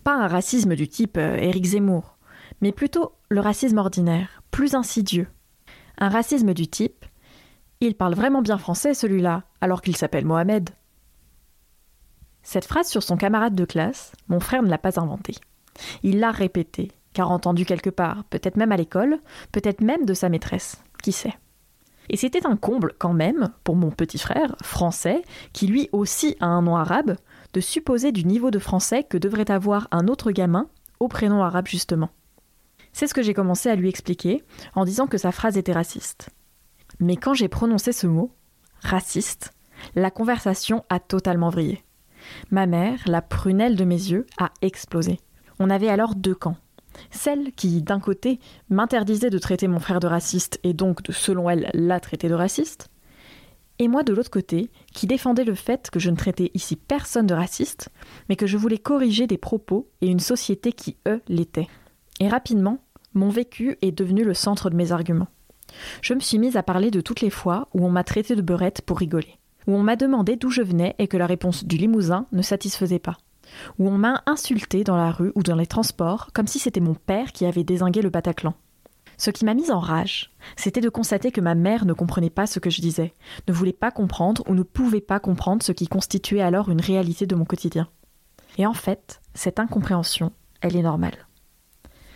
Pas 0.02 0.16
un 0.16 0.26
racisme 0.26 0.74
du 0.74 0.88
type 0.88 1.16
euh, 1.16 1.36
Éric 1.36 1.64
Zemmour, 1.64 2.18
mais 2.60 2.72
plutôt 2.72 3.12
le 3.28 3.38
racisme 3.38 3.78
ordinaire, 3.78 4.42
plus 4.50 4.74
insidieux. 4.74 5.28
Un 5.98 6.08
racisme 6.08 6.54
du 6.54 6.66
type 6.66 7.04
il 7.80 7.94
parle 7.94 8.14
vraiment 8.14 8.42
bien 8.42 8.58
français, 8.58 8.94
celui-là, 8.94 9.44
alors 9.60 9.80
qu'il 9.80 9.96
s'appelle 9.96 10.26
Mohamed. 10.26 10.70
Cette 12.42 12.64
phrase 12.64 12.88
sur 12.88 13.04
son 13.04 13.16
camarade 13.16 13.54
de 13.54 13.64
classe, 13.64 14.10
mon 14.26 14.40
frère 14.40 14.64
ne 14.64 14.68
l'a 14.68 14.78
pas 14.78 14.98
inventée. 14.98 15.36
Il 16.02 16.18
l'a 16.18 16.32
répétée, 16.32 16.90
car 17.12 17.30
entendue 17.30 17.64
quelque 17.64 17.90
part, 17.90 18.24
peut-être 18.24 18.56
même 18.56 18.72
à 18.72 18.76
l'école, 18.76 19.20
peut-être 19.52 19.82
même 19.82 20.04
de 20.04 20.14
sa 20.14 20.28
maîtresse, 20.28 20.82
qui 21.00 21.12
sait. 21.12 21.38
Et 22.10 22.16
c'était 22.16 22.46
un 22.46 22.56
comble 22.56 22.94
quand 22.98 23.12
même, 23.12 23.50
pour 23.64 23.76
mon 23.76 23.90
petit 23.90 24.18
frère, 24.18 24.56
français, 24.62 25.22
qui 25.52 25.66
lui 25.66 25.88
aussi 25.92 26.36
a 26.40 26.46
un 26.46 26.62
nom 26.62 26.76
arabe, 26.76 27.16
de 27.52 27.60
supposer 27.60 28.12
du 28.12 28.24
niveau 28.24 28.50
de 28.50 28.58
français 28.58 29.04
que 29.04 29.18
devrait 29.18 29.50
avoir 29.50 29.88
un 29.90 30.08
autre 30.08 30.30
gamin, 30.30 30.68
au 31.00 31.08
prénom 31.08 31.42
arabe 31.42 31.66
justement. 31.66 32.10
C'est 32.92 33.06
ce 33.06 33.14
que 33.14 33.22
j'ai 33.22 33.34
commencé 33.34 33.68
à 33.68 33.76
lui 33.76 33.88
expliquer, 33.88 34.42
en 34.74 34.84
disant 34.84 35.06
que 35.06 35.18
sa 35.18 35.32
phrase 35.32 35.56
était 35.56 35.72
raciste. 35.72 36.30
Mais 37.00 37.16
quand 37.16 37.34
j'ai 37.34 37.48
prononcé 37.48 37.92
ce 37.92 38.06
mot, 38.06 38.32
raciste, 38.80 39.52
la 39.94 40.10
conversation 40.10 40.84
a 40.88 40.98
totalement 40.98 41.50
vrillé. 41.50 41.84
Ma 42.50 42.66
mère, 42.66 42.98
la 43.06 43.22
prunelle 43.22 43.76
de 43.76 43.84
mes 43.84 43.94
yeux, 43.94 44.26
a 44.38 44.50
explosé. 44.62 45.20
On 45.58 45.70
avait 45.70 45.88
alors 45.88 46.14
deux 46.14 46.34
camps. 46.34 46.56
Celle 47.10 47.52
qui, 47.52 47.82
d'un 47.82 48.00
côté, 48.00 48.40
m'interdisait 48.70 49.30
de 49.30 49.38
traiter 49.38 49.68
mon 49.68 49.80
frère 49.80 50.00
de 50.00 50.06
raciste 50.06 50.60
et 50.64 50.72
donc 50.72 51.02
de, 51.02 51.12
selon 51.12 51.48
elle, 51.50 51.70
la 51.74 52.00
traiter 52.00 52.28
de 52.28 52.34
raciste, 52.34 52.88
et 53.78 53.88
moi 53.88 54.02
de 54.02 54.12
l'autre 54.12 54.30
côté, 54.30 54.70
qui 54.92 55.06
défendait 55.06 55.44
le 55.44 55.54
fait 55.54 55.90
que 55.90 56.00
je 56.00 56.10
ne 56.10 56.16
traitais 56.16 56.50
ici 56.54 56.74
personne 56.76 57.26
de 57.26 57.34
raciste, 57.34 57.90
mais 58.28 58.36
que 58.36 58.46
je 58.46 58.56
voulais 58.56 58.78
corriger 58.78 59.26
des 59.26 59.38
propos 59.38 59.88
et 60.00 60.08
une 60.08 60.18
société 60.18 60.72
qui, 60.72 60.96
eux, 61.06 61.22
l'étaient. 61.28 61.68
Et 62.20 62.28
rapidement, 62.28 62.78
mon 63.14 63.28
vécu 63.28 63.78
est 63.82 63.92
devenu 63.92 64.24
le 64.24 64.34
centre 64.34 64.70
de 64.70 64.76
mes 64.76 64.90
arguments. 64.90 65.28
Je 66.02 66.14
me 66.14 66.20
suis 66.20 66.38
mise 66.38 66.56
à 66.56 66.62
parler 66.62 66.90
de 66.90 67.00
toutes 67.00 67.20
les 67.20 67.30
fois 67.30 67.68
où 67.74 67.84
on 67.86 67.90
m'a 67.90 68.04
traité 68.04 68.34
de 68.34 68.42
beurette 68.42 68.82
pour 68.82 68.98
rigoler, 68.98 69.38
où 69.66 69.74
on 69.74 69.82
m'a 69.82 69.96
demandé 69.96 70.36
d'où 70.36 70.50
je 70.50 70.62
venais 70.62 70.96
et 70.98 71.06
que 71.06 71.16
la 71.16 71.26
réponse 71.26 71.64
du 71.64 71.76
Limousin 71.76 72.26
ne 72.32 72.42
satisfaisait 72.42 72.98
pas, 72.98 73.16
où 73.78 73.88
on 73.88 73.98
m'a 73.98 74.22
insulté 74.26 74.84
dans 74.84 74.96
la 74.96 75.10
rue 75.10 75.32
ou 75.34 75.42
dans 75.42 75.56
les 75.56 75.66
transports 75.66 76.30
comme 76.32 76.46
si 76.46 76.58
c'était 76.58 76.80
mon 76.80 76.94
père 76.94 77.32
qui 77.32 77.46
avait 77.46 77.64
désingué 77.64 78.02
le 78.02 78.10
Bataclan. 78.10 78.54
Ce 79.16 79.30
qui 79.30 79.44
m'a 79.44 79.54
mise 79.54 79.72
en 79.72 79.80
rage, 79.80 80.30
c'était 80.56 80.80
de 80.80 80.88
constater 80.88 81.32
que 81.32 81.40
ma 81.40 81.56
mère 81.56 81.84
ne 81.84 81.92
comprenait 81.92 82.30
pas 82.30 82.46
ce 82.46 82.60
que 82.60 82.70
je 82.70 82.80
disais, 82.80 83.14
ne 83.48 83.52
voulait 83.52 83.72
pas 83.72 83.90
comprendre 83.90 84.44
ou 84.46 84.54
ne 84.54 84.62
pouvait 84.62 85.00
pas 85.00 85.18
comprendre 85.18 85.62
ce 85.62 85.72
qui 85.72 85.88
constituait 85.88 86.40
alors 86.40 86.70
une 86.70 86.80
réalité 86.80 87.26
de 87.26 87.34
mon 87.34 87.44
quotidien. 87.44 87.88
Et 88.58 88.66
en 88.66 88.74
fait, 88.74 89.20
cette 89.34 89.58
incompréhension, 89.58 90.32
elle 90.60 90.76
est 90.76 90.82
normale. 90.82 91.26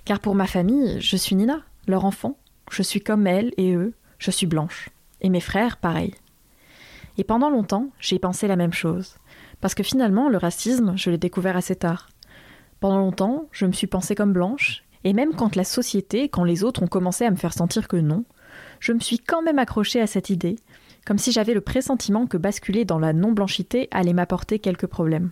Car 0.04 0.20
pour 0.20 0.36
ma 0.36 0.46
famille, 0.46 1.00
je 1.00 1.16
suis 1.16 1.34
Nina, 1.34 1.62
leur 1.88 2.04
enfant, 2.04 2.38
je 2.70 2.82
suis 2.82 3.00
comme 3.00 3.26
elle 3.26 3.52
et 3.56 3.74
eux, 3.74 3.94
je 4.18 4.30
suis 4.30 4.46
blanche. 4.46 4.90
Et 5.20 5.28
mes 5.28 5.40
frères, 5.40 5.78
pareil. 5.78 6.14
Et 7.18 7.24
pendant 7.24 7.50
longtemps, 7.50 7.88
j'ai 7.98 8.18
pensé 8.18 8.46
la 8.46 8.56
même 8.56 8.72
chose. 8.72 9.16
Parce 9.62 9.74
que 9.74 9.82
finalement, 9.82 10.28
le 10.28 10.36
racisme, 10.36 10.92
je 10.96 11.08
l'ai 11.08 11.18
découvert 11.18 11.56
assez 11.56 11.76
tard. 11.76 12.10
Pendant 12.80 12.98
longtemps, 12.98 13.46
je 13.52 13.64
me 13.64 13.72
suis 13.72 13.86
pensée 13.86 14.16
comme 14.16 14.32
blanche, 14.32 14.82
et 15.04 15.12
même 15.12 15.34
quand 15.34 15.56
la 15.56 15.64
société, 15.64 16.28
quand 16.28 16.44
les 16.44 16.64
autres 16.64 16.82
ont 16.82 16.88
commencé 16.88 17.24
à 17.24 17.30
me 17.30 17.36
faire 17.36 17.54
sentir 17.54 17.86
que 17.86 17.96
non, 17.96 18.24
je 18.80 18.92
me 18.92 18.98
suis 18.98 19.20
quand 19.20 19.40
même 19.40 19.60
accrochée 19.60 20.00
à 20.00 20.08
cette 20.08 20.30
idée, 20.30 20.56
comme 21.06 21.18
si 21.18 21.30
j'avais 21.30 21.54
le 21.54 21.60
pressentiment 21.60 22.26
que 22.26 22.36
basculer 22.36 22.84
dans 22.84 22.98
la 22.98 23.12
non-blanchité 23.12 23.86
allait 23.92 24.12
m'apporter 24.12 24.58
quelques 24.58 24.88
problèmes. 24.88 25.30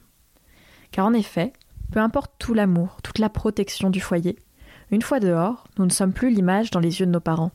Car 0.93 1.07
en 1.07 1.13
effet, 1.13 1.53
peu 1.91 1.99
importe 1.99 2.33
tout 2.39 2.55
l'amour, 2.55 2.99
toute 3.03 3.19
la 3.19 3.31
protection 3.31 3.91
du 3.91 4.01
foyer, 4.01 4.37
une 4.93 5.03
fois 5.03 5.19
dehors, 5.19 5.65
nous 5.77 5.87
ne 5.87 5.91
sommes 5.91 6.13
plus 6.13 6.31
l'image 6.31 6.71
dans 6.71 6.81
les 6.81 7.01
yeux 7.01 7.07
de 7.07 7.11
nos 7.11 7.21
parents. 7.21 7.53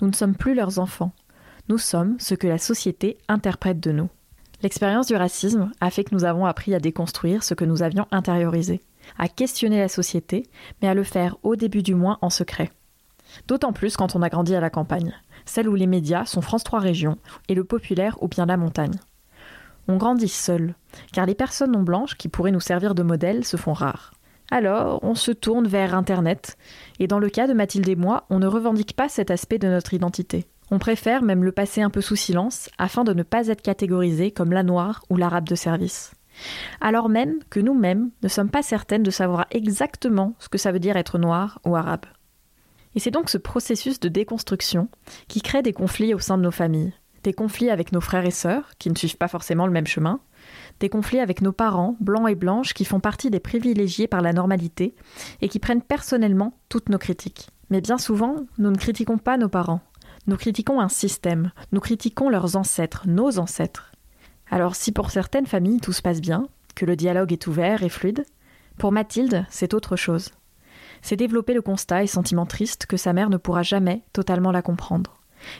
Nous 0.00 0.08
ne 0.08 0.14
sommes 0.14 0.34
plus 0.34 0.54
leurs 0.54 0.80
enfants. 0.80 1.12
Nous 1.68 1.78
sommes 1.78 2.16
ce 2.18 2.34
que 2.34 2.48
la 2.48 2.58
société 2.58 3.18
interprète 3.28 3.78
de 3.78 3.92
nous. 3.92 4.08
L'expérience 4.62 5.06
du 5.06 5.14
racisme 5.14 5.70
a 5.80 5.90
fait 5.90 6.04
que 6.04 6.14
nous 6.14 6.24
avons 6.24 6.44
appris 6.44 6.74
à 6.74 6.80
déconstruire 6.80 7.44
ce 7.44 7.54
que 7.54 7.64
nous 7.64 7.82
avions 7.82 8.06
intériorisé, 8.10 8.80
à 9.16 9.28
questionner 9.28 9.78
la 9.78 9.88
société, 9.88 10.46
mais 10.82 10.88
à 10.88 10.94
le 10.94 11.04
faire 11.04 11.36
au 11.42 11.54
début 11.54 11.82
du 11.82 11.94
mois 11.94 12.18
en 12.22 12.30
secret. 12.30 12.72
D'autant 13.46 13.72
plus 13.72 13.96
quand 13.96 14.16
on 14.16 14.22
a 14.22 14.28
grandi 14.28 14.54
à 14.54 14.60
la 14.60 14.70
campagne, 14.70 15.14
celle 15.44 15.68
où 15.68 15.74
les 15.74 15.86
médias 15.86 16.24
sont 16.24 16.40
France 16.40 16.64
3 16.64 16.80
régions 16.80 17.18
et 17.48 17.54
le 17.54 17.64
populaire 17.64 18.20
ou 18.22 18.28
bien 18.28 18.46
la 18.46 18.56
montagne. 18.56 18.98
On 19.86 19.96
grandit 19.96 20.28
seul, 20.28 20.74
car 21.12 21.24
les 21.24 21.34
personnes 21.34 21.72
non 21.72 21.82
blanches 21.82 22.16
qui 22.16 22.28
pourraient 22.28 22.50
nous 22.50 22.60
servir 22.60 22.94
de 22.94 23.02
modèle 23.02 23.44
se 23.44 23.56
font 23.56 23.72
rares. 23.72 24.12
Alors, 24.50 24.98
on 25.02 25.14
se 25.14 25.30
tourne 25.30 25.66
vers 25.66 25.94
Internet. 25.94 26.56
Et 26.98 27.06
dans 27.06 27.18
le 27.18 27.28
cas 27.28 27.46
de 27.46 27.52
Mathilde 27.52 27.88
et 27.88 27.96
moi, 27.96 28.24
on 28.30 28.38
ne 28.38 28.46
revendique 28.46 28.96
pas 28.96 29.08
cet 29.08 29.30
aspect 29.30 29.58
de 29.58 29.68
notre 29.68 29.94
identité. 29.94 30.46
On 30.70 30.78
préfère 30.78 31.22
même 31.22 31.44
le 31.44 31.52
passer 31.52 31.80
un 31.80 31.90
peu 31.90 32.00
sous 32.00 32.16
silence 32.16 32.68
afin 32.76 33.04
de 33.04 33.14
ne 33.14 33.22
pas 33.22 33.48
être 33.48 33.62
catégorisé 33.62 34.30
comme 34.30 34.52
la 34.52 34.62
noire 34.62 35.02
ou 35.08 35.16
l'arabe 35.16 35.48
de 35.48 35.54
service. 35.54 36.12
Alors 36.80 37.08
même 37.08 37.38
que 37.50 37.60
nous-mêmes 37.60 38.10
ne 38.22 38.28
sommes 38.28 38.50
pas 38.50 38.62
certaines 38.62 39.02
de 39.02 39.10
savoir 39.10 39.46
exactement 39.50 40.34
ce 40.38 40.48
que 40.48 40.58
ça 40.58 40.70
veut 40.70 40.78
dire 40.78 40.96
être 40.96 41.18
noir 41.18 41.60
ou 41.64 41.74
arabe. 41.74 42.06
Et 42.94 43.00
c'est 43.00 43.10
donc 43.10 43.30
ce 43.30 43.38
processus 43.38 44.00
de 44.00 44.08
déconstruction 44.08 44.88
qui 45.26 45.40
crée 45.40 45.62
des 45.62 45.72
conflits 45.72 46.14
au 46.14 46.18
sein 46.18 46.36
de 46.36 46.42
nos 46.42 46.50
familles, 46.50 46.92
des 47.22 47.32
conflits 47.32 47.70
avec 47.70 47.92
nos 47.92 48.00
frères 48.00 48.24
et 48.24 48.30
sœurs 48.30 48.70
qui 48.78 48.90
ne 48.90 48.96
suivent 48.96 49.16
pas 49.16 49.28
forcément 49.28 49.66
le 49.66 49.72
même 49.72 49.86
chemin, 49.86 50.20
des 50.80 50.88
conflits 50.88 51.20
avec 51.20 51.42
nos 51.42 51.52
parents, 51.52 51.96
blancs 52.00 52.28
et 52.28 52.34
blanches, 52.34 52.74
qui 52.74 52.84
font 52.84 53.00
partie 53.00 53.30
des 53.30 53.40
privilégiés 53.40 54.06
par 54.06 54.22
la 54.22 54.32
normalité 54.32 54.94
et 55.40 55.48
qui 55.48 55.58
prennent 55.58 55.82
personnellement 55.82 56.54
toutes 56.68 56.88
nos 56.88 56.98
critiques. 56.98 57.50
Mais 57.70 57.80
bien 57.80 57.98
souvent, 57.98 58.36
nous 58.58 58.70
ne 58.70 58.76
critiquons 58.76 59.18
pas 59.18 59.36
nos 59.36 59.48
parents, 59.48 59.82
nous 60.28 60.36
critiquons 60.36 60.78
un 60.78 60.88
système, 60.88 61.52
nous 61.72 61.80
critiquons 61.80 62.28
leurs 62.28 62.56
ancêtres, 62.56 63.04
nos 63.08 63.38
ancêtres. 63.38 63.92
Alors 64.50 64.76
si 64.76 64.92
pour 64.92 65.10
certaines 65.10 65.46
familles 65.46 65.80
tout 65.80 65.94
se 65.94 66.02
passe 66.02 66.20
bien, 66.20 66.48
que 66.74 66.84
le 66.84 66.96
dialogue 66.96 67.32
est 67.32 67.46
ouvert 67.46 67.82
et 67.82 67.88
fluide, 67.88 68.24
pour 68.76 68.92
Mathilde, 68.92 69.46
c'est 69.48 69.74
autre 69.74 69.96
chose. 69.96 70.30
C'est 71.00 71.16
développer 71.16 71.54
le 71.54 71.62
constat 71.62 72.04
et 72.04 72.06
sentiment 72.06 72.46
triste 72.46 72.86
que 72.86 72.98
sa 72.98 73.12
mère 73.12 73.30
ne 73.30 73.38
pourra 73.38 73.62
jamais 73.62 74.04
totalement 74.12 74.52
la 74.52 74.62
comprendre, 74.62 75.14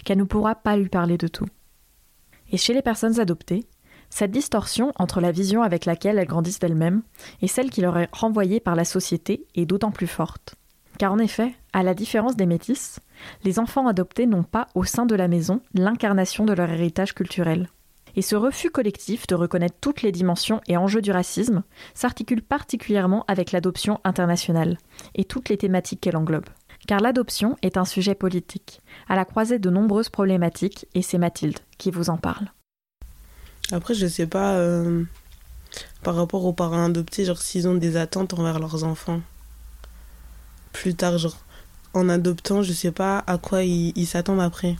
qu'elle 0.05 0.19
ne 0.19 0.25
pourra 0.25 0.55
pas 0.55 0.77
lui 0.77 0.89
parler 0.89 1.17
de 1.17 1.29
tout. 1.29 1.49
Et 2.51 2.59
chez 2.59 2.75
les 2.75 2.83
personnes 2.83 3.19
adoptées, 3.19 3.67
cette 4.11 4.31
distorsion 4.31 4.93
entre 4.97 5.21
la 5.21 5.33
vision 5.33 5.63
avec 5.63 5.87
laquelle 5.87 6.19
elles 6.19 6.27
grandissent 6.27 6.59
d'elles-mêmes 6.59 7.03
et 7.41 7.49
celle 7.49 7.71
qui 7.71 7.81
leur 7.81 7.99
est 7.99 8.09
renvoyée 8.13 8.61
par 8.61 8.75
la 8.75 8.85
société 8.85 9.47
est 9.55 9.67
d'autant 9.67 9.93
plus 9.93 10.07
forte. 10.07 10.57
Car 10.99 11.13
en 11.13 11.19
effet, 11.19 11.55
à 11.73 11.85
la 11.85 11.95
différence 11.95 12.37
des 12.37 12.47
métis, 12.47 12.99
les 13.45 13.61
enfants 13.61 13.87
adoptés 13.87 14.27
n'ont 14.27 14.43
pas 14.43 14.67
au 14.75 14.83
sein 14.85 15.07
de 15.07 15.15
la 15.15 15.29
maison 15.29 15.61
l'incarnation 15.73 16.45
de 16.45 16.53
leur 16.53 16.69
héritage 16.69 17.15
culturel. 17.15 17.69
Et 18.17 18.23
ce 18.23 18.35
refus 18.35 18.71
collectif 18.71 19.29
de 19.29 19.37
reconnaître 19.37 19.77
toutes 19.81 20.03
les 20.03 20.11
dimensions 20.11 20.61
et 20.67 20.77
enjeux 20.77 21.03
du 21.03 21.13
racisme 21.13 21.63
s'articule 21.95 22.43
particulièrement 22.43 23.25
avec 23.29 23.53
l'adoption 23.53 24.01
internationale 24.03 24.77
et 25.15 25.25
toutes 25.25 25.51
les 25.51 25.57
thématiques 25.57 26.01
qu'elle 26.01 26.17
englobe. 26.17 26.49
Car 26.89 26.99
l'adoption 26.99 27.57
est 27.63 27.77
un 27.77 27.85
sujet 27.85 28.17
politique, 28.17 28.81
à 29.09 29.15
la 29.15 29.25
croisée 29.25 29.61
de 29.61 29.71
nombreuses 29.71 30.09
problématiques, 30.09 30.87
et 30.95 31.03
c'est 31.03 31.19
Mathilde 31.19 31.59
qui 31.77 31.93
vous 31.93 32.11
en 32.11 32.17
parle. 32.17 32.51
Après, 33.71 33.95
je 33.95 34.07
sais 34.07 34.27
pas, 34.27 34.55
euh, 34.55 35.05
par 36.03 36.17
rapport 36.17 36.45
aux 36.45 36.53
parents 36.53 36.87
adoptés, 36.87 37.25
genre 37.25 37.41
s'ils 37.41 37.69
ont 37.69 37.75
des 37.75 37.97
attentes 37.97 38.35
envers 38.35 38.59
leurs 38.59 38.83
enfants. 38.83 39.21
Plus 40.79 40.95
tard, 40.95 41.19
genre, 41.19 41.37
en 41.93 42.09
adoptant, 42.09 42.63
je 42.63 42.73
sais 42.73 42.93
pas 42.93 43.25
à 43.27 43.37
quoi 43.37 43.65
ils 43.65 44.07
s'attendent 44.07 44.41
après. 44.41 44.77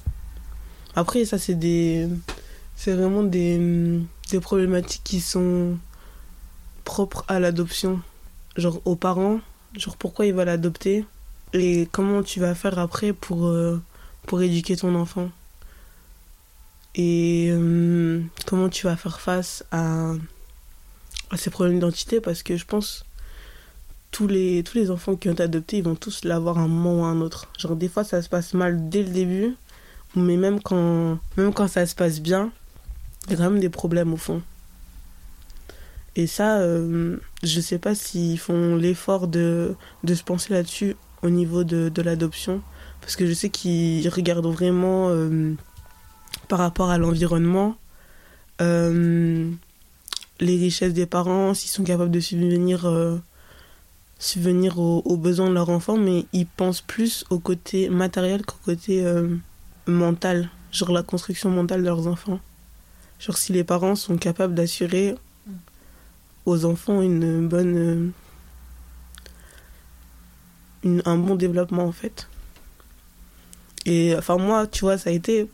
Après, 0.95 1.25
ça, 1.25 1.39
c'est 1.39 1.57
des. 1.57 2.09
C'est 2.77 2.93
vraiment 2.93 3.25
des, 3.25 4.01
des 4.31 4.39
problématiques 4.39 5.03
qui 5.03 5.21
sont 5.21 5.77
propres 6.85 7.25
à 7.27 7.41
l'adoption. 7.41 8.01
Genre, 8.57 8.81
aux 8.85 8.95
parents, 8.95 9.41
genre, 9.77 9.97
pourquoi 9.97 10.27
ils 10.27 10.33
veulent 10.33 10.49
adopter 10.49 11.05
et 11.53 11.89
comment 11.91 12.23
tu 12.23 12.39
vas 12.39 12.55
faire 12.55 12.79
après 12.79 13.13
pour, 13.13 13.47
euh, 13.47 13.83
pour 14.29 14.41
éduquer 14.41 14.77
ton 14.77 14.95
enfant. 14.95 15.31
Et 16.95 17.49
euh, 17.51 18.23
comment 18.47 18.69
tu 18.69 18.87
vas 18.87 18.97
faire 18.97 19.21
face 19.21 19.65
à, 19.73 20.13
à 21.31 21.37
ces 21.37 21.51
problèmes 21.51 21.75
d'identité 21.75 22.21
parce 22.21 22.45
que 22.45 22.57
je 22.57 22.65
pense 22.65 23.05
tous 24.11 24.27
les, 24.27 24.63
tous 24.63 24.77
les 24.77 24.91
enfants 24.91 25.17
qui 25.17 25.29
ont 25.29 25.33
été 25.33 25.43
adoptés, 25.43 25.79
ils 25.79 25.85
vont 25.85 25.95
tous 25.95 26.25
l'avoir 26.25 26.59
un 26.59 26.69
moment 26.69 27.01
ou 27.01 27.05
un 27.05 27.21
autre. 27.21 27.49
Genre 27.59 27.77
des 27.77 27.89
fois 27.89 28.05
ça 28.05 28.23
se 28.23 28.29
passe 28.29 28.55
mal 28.55 28.89
dès 28.89 29.03
le 29.03 29.11
début, 29.11 29.57
mais 30.17 30.37
même 30.37 30.61
quand, 30.61 31.19
même 31.37 31.53
quand 31.53 31.69
ça 31.69 31.87
se 31.87 31.95
passe 31.95 32.21
bien, 32.21 32.51
il 33.27 33.33
y 33.33 33.35
a 33.35 33.37
quand 33.37 33.51
même 33.51 33.61
des 33.61 33.69
problèmes 33.69 34.13
au 34.13 34.17
fond. 34.17 34.43
Et 36.17 36.27
ça, 36.27 36.59
euh, 36.59 37.17
je 37.45 37.61
sais 37.61 37.79
pas 37.79 37.95
s'ils 37.95 38.39
font 38.39 38.75
l'effort 38.75 39.29
de, 39.29 39.77
de 40.03 40.15
se 40.15 40.25
penser 40.25 40.53
là-dessus 40.53 40.97
au 41.23 41.31
niveau 41.31 41.63
de, 41.63 41.91
de 41.91 42.03
l'adoption. 42.03 42.61
Parce 43.01 43.15
que 43.15 43.27
je 43.27 43.33
sais 43.33 43.51
qu'ils 43.51 44.09
regardent 44.09 44.47
vraiment 44.47 45.11
euh, 45.11 45.55
par 46.49 46.59
rapport 46.59 46.91
à 46.91 46.99
l'environnement, 46.99 47.77
euh, 48.61 49.51
les 50.41 50.57
richesses 50.57 50.93
des 50.93 51.07
parents, 51.07 51.55
s'ils 51.55 51.71
sont 51.71 51.85
capables 51.85 52.11
de 52.11 52.21
subvenir, 52.21 52.87
euh, 52.87 53.17
subvenir 54.19 54.79
aux, 54.79 55.03
aux, 55.05 55.17
besoins 55.17 55.49
de 55.49 55.55
leur 55.55 55.71
enfant, 55.71 55.97
mais 55.97 56.27
ils 56.33 56.47
pensent 56.47 56.81
plus 56.81 57.25
au 57.31 57.39
côté 57.39 57.89
matériel 57.89 58.45
qu'au 58.45 58.59
côté 58.65 59.05
mental, 59.87 60.51
genre 60.73 60.93
la 60.93 61.03
construction 61.03 61.51
mentale 61.51 61.81
de 61.81 61.87
leurs 61.87 62.07
enfants. 62.07 62.41
Genre 63.21 63.37
si 63.37 63.53
les 63.53 63.65
parents 63.65 63.97
sont 63.97 64.17
capables 64.17 64.55
d'assurer 64.55 65.15
aux 66.47 66.65
enfants 66.65 67.03
une 67.03 67.47
bonne 67.47 68.13
une, 70.85 71.03
un 71.05 71.17
bon 71.17 71.35
développement 71.35 71.85
en 71.85 71.93
fait. 71.93 72.29
Et 73.87 74.15
enfin 74.17 74.37
moi, 74.37 74.67
tu 74.67 74.81
vois, 74.81 74.99
ça 74.99 75.11
a 75.11 75.13
été, 75.13 75.49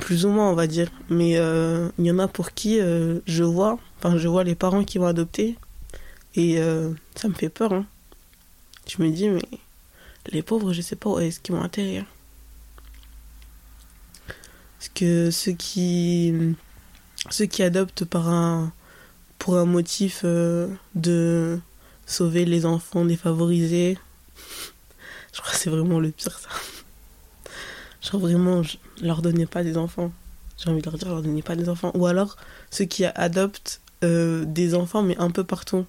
plus 0.00 0.26
ou 0.26 0.28
moins 0.28 0.50
on 0.50 0.54
va 0.54 0.66
dire, 0.66 0.90
mais 1.08 1.30
il 1.30 1.38
euh, 1.38 1.88
y 1.98 2.10
en 2.10 2.18
a 2.18 2.28
pour 2.28 2.52
qui 2.52 2.80
euh, 2.80 3.20
je 3.26 3.44
vois, 3.44 3.78
enfin 3.98 4.16
je 4.18 4.28
vois 4.28 4.44
les 4.44 4.54
parents 4.54 4.84
qui 4.84 4.98
vont 4.98 5.06
adopter 5.06 5.56
et 6.34 6.58
euh, 6.58 6.92
ça 7.14 7.28
me 7.28 7.34
fait 7.34 7.48
peur. 7.48 7.72
Hein. 7.72 7.86
Je 8.86 9.02
me 9.02 9.10
dis 9.10 9.28
mais 9.28 9.42
les 10.26 10.42
pauvres, 10.42 10.72
je 10.72 10.80
sais 10.80 10.96
pas 10.96 11.10
où 11.10 11.18
est-ce 11.18 11.40
qu'ils 11.40 11.54
vont 11.54 11.62
atterrir. 11.62 12.04
Parce 14.78 14.88
que 14.94 15.30
ceux 15.30 15.52
qui 15.52 16.34
ceux 17.30 17.46
qui 17.46 17.62
adoptent 17.62 18.04
par 18.04 18.28
un 18.28 18.72
pour 19.38 19.56
un 19.58 19.64
motif 19.64 20.24
de 20.24 21.60
sauver 22.06 22.44
les 22.44 22.66
enfants 22.66 23.04
défavorisés. 23.04 23.98
Je 25.32 25.40
crois 25.40 25.52
que 25.52 25.58
c'est 25.58 25.70
vraiment 25.70 25.98
le 25.98 26.10
pire, 26.10 26.38
ça. 26.38 26.48
Genre 28.02 28.20
vraiment, 28.20 28.62
je 28.62 28.76
leur 29.00 29.22
donnais 29.22 29.46
pas 29.46 29.64
des 29.64 29.76
enfants. 29.76 30.12
J'ai 30.58 30.70
envie 30.70 30.80
de 30.80 30.88
leur 30.88 30.98
dire, 30.98 31.08
leur 31.08 31.22
donnez 31.22 31.42
pas 31.42 31.56
des 31.56 31.68
enfants. 31.68 31.90
Ou 31.94 32.06
alors, 32.06 32.36
ceux 32.70 32.84
qui 32.84 33.04
adoptent 33.04 33.80
euh, 34.04 34.44
des 34.44 34.74
enfants, 34.74 35.02
mais 35.02 35.16
un 35.18 35.30
peu 35.30 35.42
partout. 35.42 35.86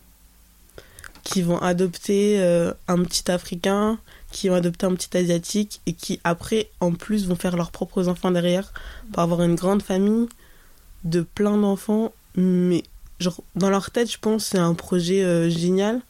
Qui 1.25 1.41
vont 1.41 1.57
adopter 1.57 2.39
euh, 2.39 2.71
un 2.87 3.03
petit 3.03 3.29
Africain, 3.29 3.99
qui 4.31 4.47
vont 4.47 4.55
adopter 4.55 4.85
un 4.85 4.95
petit 4.95 5.17
Asiatique, 5.17 5.81
et 5.85 5.91
qui 5.93 6.21
après, 6.23 6.69
en 6.79 6.93
plus, 6.93 7.27
vont 7.27 7.35
faire 7.35 7.57
leurs 7.57 7.71
propres 7.71 8.07
enfants 8.07 8.31
derrière, 8.31 8.71
pour 9.11 9.21
avoir 9.21 9.41
une 9.41 9.55
grande 9.55 9.83
famille 9.83 10.29
de 11.05 11.21
plein 11.21 11.57
d'enfants, 11.57 12.13
mais 12.35 12.83
genre 13.19 13.41
dans 13.55 13.69
leur 13.69 13.91
tête 13.91 14.11
je 14.11 14.17
pense 14.19 14.45
c'est 14.45 14.57
un 14.57 14.73
projet 14.73 15.23
euh, 15.23 15.49
génial. 15.49 16.01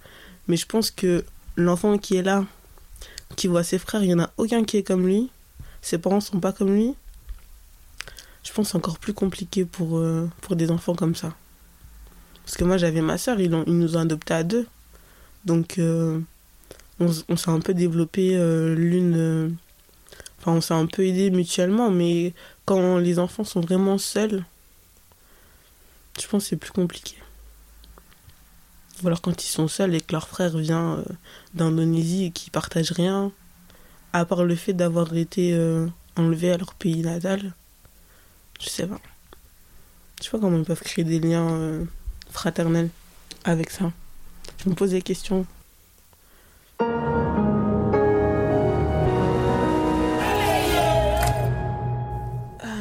Mais 0.47 0.57
je 0.57 0.65
pense 0.65 0.91
que 0.91 1.23
l'enfant 1.55 1.97
qui 1.97 2.15
est 2.15 2.23
là 2.23 2.45
qui 3.35 3.47
voit 3.47 3.63
ses 3.63 3.77
frères 3.77 4.03
il 4.03 4.09
y 4.09 4.13
en 4.13 4.19
a 4.19 4.31
aucun 4.37 4.63
qui 4.63 4.77
est 4.77 4.83
comme 4.83 5.05
lui. 5.05 5.29
Ses 5.81 5.97
parents 5.97 6.21
sont 6.21 6.39
pas 6.39 6.53
comme 6.53 6.73
lui. 6.73 6.95
Je 8.43 8.51
pense 8.53 8.69
c'est 8.69 8.77
encore 8.77 8.97
plus 8.99 9.13
compliqué 9.13 9.65
pour 9.65 9.97
euh, 9.97 10.29
pour 10.41 10.55
des 10.55 10.71
enfants 10.71 10.95
comme 10.95 11.15
ça. 11.15 11.33
Parce 12.45 12.57
que 12.57 12.63
moi 12.63 12.77
j'avais 12.77 13.01
ma 13.01 13.17
soeur 13.17 13.39
ils 13.39 13.49
nous 13.51 13.97
ont 13.97 13.99
adoptés 13.99 14.33
à 14.33 14.43
deux 14.43 14.65
donc 15.45 15.77
euh, 15.77 16.19
on, 16.99 17.37
s'est 17.37 17.49
un 17.49 17.59
peu 17.59 17.73
développé 17.73 18.35
euh, 18.35 18.75
l'une 18.75 19.57
enfin 20.39 20.53
on 20.53 20.61
s'est 20.61 20.73
un 20.73 20.85
peu 20.85 21.05
aidé 21.05 21.29
mutuellement 21.29 21.91
mais 21.91 22.33
quand 22.65 22.97
les 22.97 23.19
enfants 23.19 23.43
sont 23.43 23.61
vraiment 23.61 23.97
seuls 23.97 24.43
je 26.19 26.27
pense 26.27 26.43
que 26.43 26.49
c'est 26.49 26.55
plus 26.55 26.71
compliqué. 26.71 27.15
Ou 29.03 29.07
alors 29.07 29.21
quand 29.21 29.43
ils 29.43 29.49
sont 29.49 29.67
seuls 29.67 29.93
et 29.93 30.01
que 30.01 30.13
leur 30.13 30.27
frère 30.27 30.57
vient 30.57 30.99
euh, 30.99 31.03
d'Indonésie 31.53 32.25
et 32.25 32.31
qu'ils 32.31 32.51
partagent 32.51 32.93
rien, 32.93 33.31
à 34.13 34.25
part 34.25 34.45
le 34.45 34.55
fait 34.55 34.73
d'avoir 34.73 35.15
été 35.15 35.53
euh, 35.53 35.87
enlevés 36.15 36.51
à 36.51 36.57
leur 36.57 36.73
pays 36.75 37.01
natal, 37.01 37.53
je 38.61 38.69
sais 38.69 38.87
pas. 38.87 38.99
Je 40.19 40.25
sais 40.25 40.31
pas 40.31 40.39
comment 40.39 40.57
ils 40.57 40.63
peuvent 40.63 40.81
créer 40.81 41.03
des 41.03 41.19
liens 41.19 41.49
euh, 41.51 41.83
fraternels 42.31 42.89
avec 43.43 43.69
ça. 43.69 43.91
Je 44.63 44.69
me 44.69 44.75
pose 44.75 44.91
des 44.91 45.01
questions. 45.01 45.45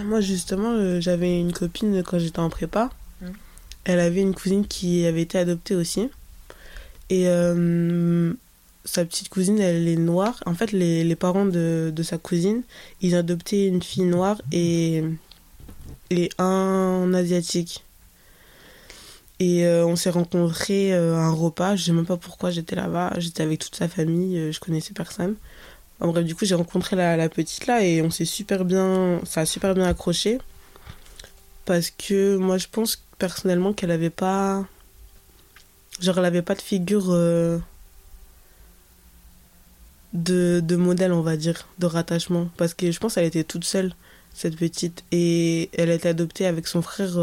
moi 0.07 0.21
justement, 0.21 1.01
j'avais 1.01 1.41
une 1.41 1.53
copine 1.53 2.03
quand 2.05 2.19
j'étais 2.19 2.39
en 2.39 2.51
prépa 2.51 2.91
elle 3.85 4.01
avait 4.01 4.23
une 4.23 4.35
cousine 4.35 4.67
qui 4.67 5.07
avait 5.07 5.23
été 5.23 5.39
adoptée 5.39 5.75
aussi. 5.75 6.09
Et 7.11 7.29
euh, 7.29 8.33
sa 8.85 9.05
petite 9.05 9.29
cousine, 9.29 9.61
elle 9.61 9.87
est 9.87 9.97
noire. 9.97 10.43
En 10.47 10.55
fait, 10.55 10.73
les, 10.73 11.05
les 11.05 11.17
parents 11.17 11.45
de, 11.45 11.93
de, 11.95 12.03
sa 12.03 12.19
cousine, 12.19 12.63
ils 13.03 13.15
ont 13.15 13.19
adopté 13.19 13.67
une 13.67 13.83
fille 13.83 14.05
noire 14.05 14.41
et, 14.53 15.05
et 16.11 16.31
un 16.39 17.13
asiatique. 17.15 17.84
Et 19.41 19.67
euh, 19.67 19.85
on 19.85 19.97
s'est 19.97 20.11
rencontrés 20.11 20.95
euh, 20.95 21.17
à 21.17 21.21
un 21.25 21.33
repas. 21.33 21.77
Je 21.77 21.85
sais 21.85 21.93
même 21.93 22.07
pas 22.07 22.17
pourquoi 22.17 22.51
j'étais 22.51 22.77
là-bas. 22.77 23.15
J'étais 23.19 23.43
avec 23.43 23.59
toute 23.61 23.75
sa 23.75 23.89
famille. 23.89 24.39
Euh, 24.39 24.53
je 24.53 24.61
connaissais 24.61 24.93
personne. 24.95 25.35
En 26.01 26.09
bref, 26.09 26.25
du 26.25 26.35
coup, 26.35 26.45
j'ai 26.45 26.55
rencontré 26.55 26.97
la, 26.97 27.17
la 27.17 27.29
petite 27.29 27.67
là 27.67 27.83
et 27.85 28.03
on 28.03 28.11
s'est 28.11 28.25
super 28.25 28.65
bien, 28.65 29.21
ça 29.25 29.43
a 29.43 29.47
super 29.47 29.75
bien 29.75 29.87
accroché. 29.87 30.39
Parce 31.65 31.91
que 31.91 32.37
moi, 32.37 32.59
je 32.59 32.67
pense 32.71 33.03
personnellement 33.19 33.73
qu'elle 33.73 33.91
avait 33.91 34.11
pas. 34.11 34.67
Genre, 36.01 36.19
elle 36.19 36.25
avait 36.25 36.43
pas 36.43 36.55
de 36.55 36.63
figure 36.63 37.07
euh, 37.11 37.59
de, 40.13 40.61
de 40.61 40.77
modèle, 40.77 41.13
on 41.13 41.23
va 41.23 41.37
dire, 41.37 41.67
de 41.79 41.87
rattachement. 41.87 42.51
Parce 42.57 42.75
que 42.75 42.91
je 42.91 42.99
pense 43.01 43.15
qu'elle 43.15 43.25
était 43.25 43.45
toute 43.45 43.65
seule, 43.65 43.95
cette 44.33 44.57
petite. 44.57 45.05
Et 45.11 45.71
elle 45.77 45.91
a 45.91 45.95
été 45.95 46.09
adoptée 46.09 46.47
avec 46.47 46.67
son 46.67 46.83
frère. 46.83 47.19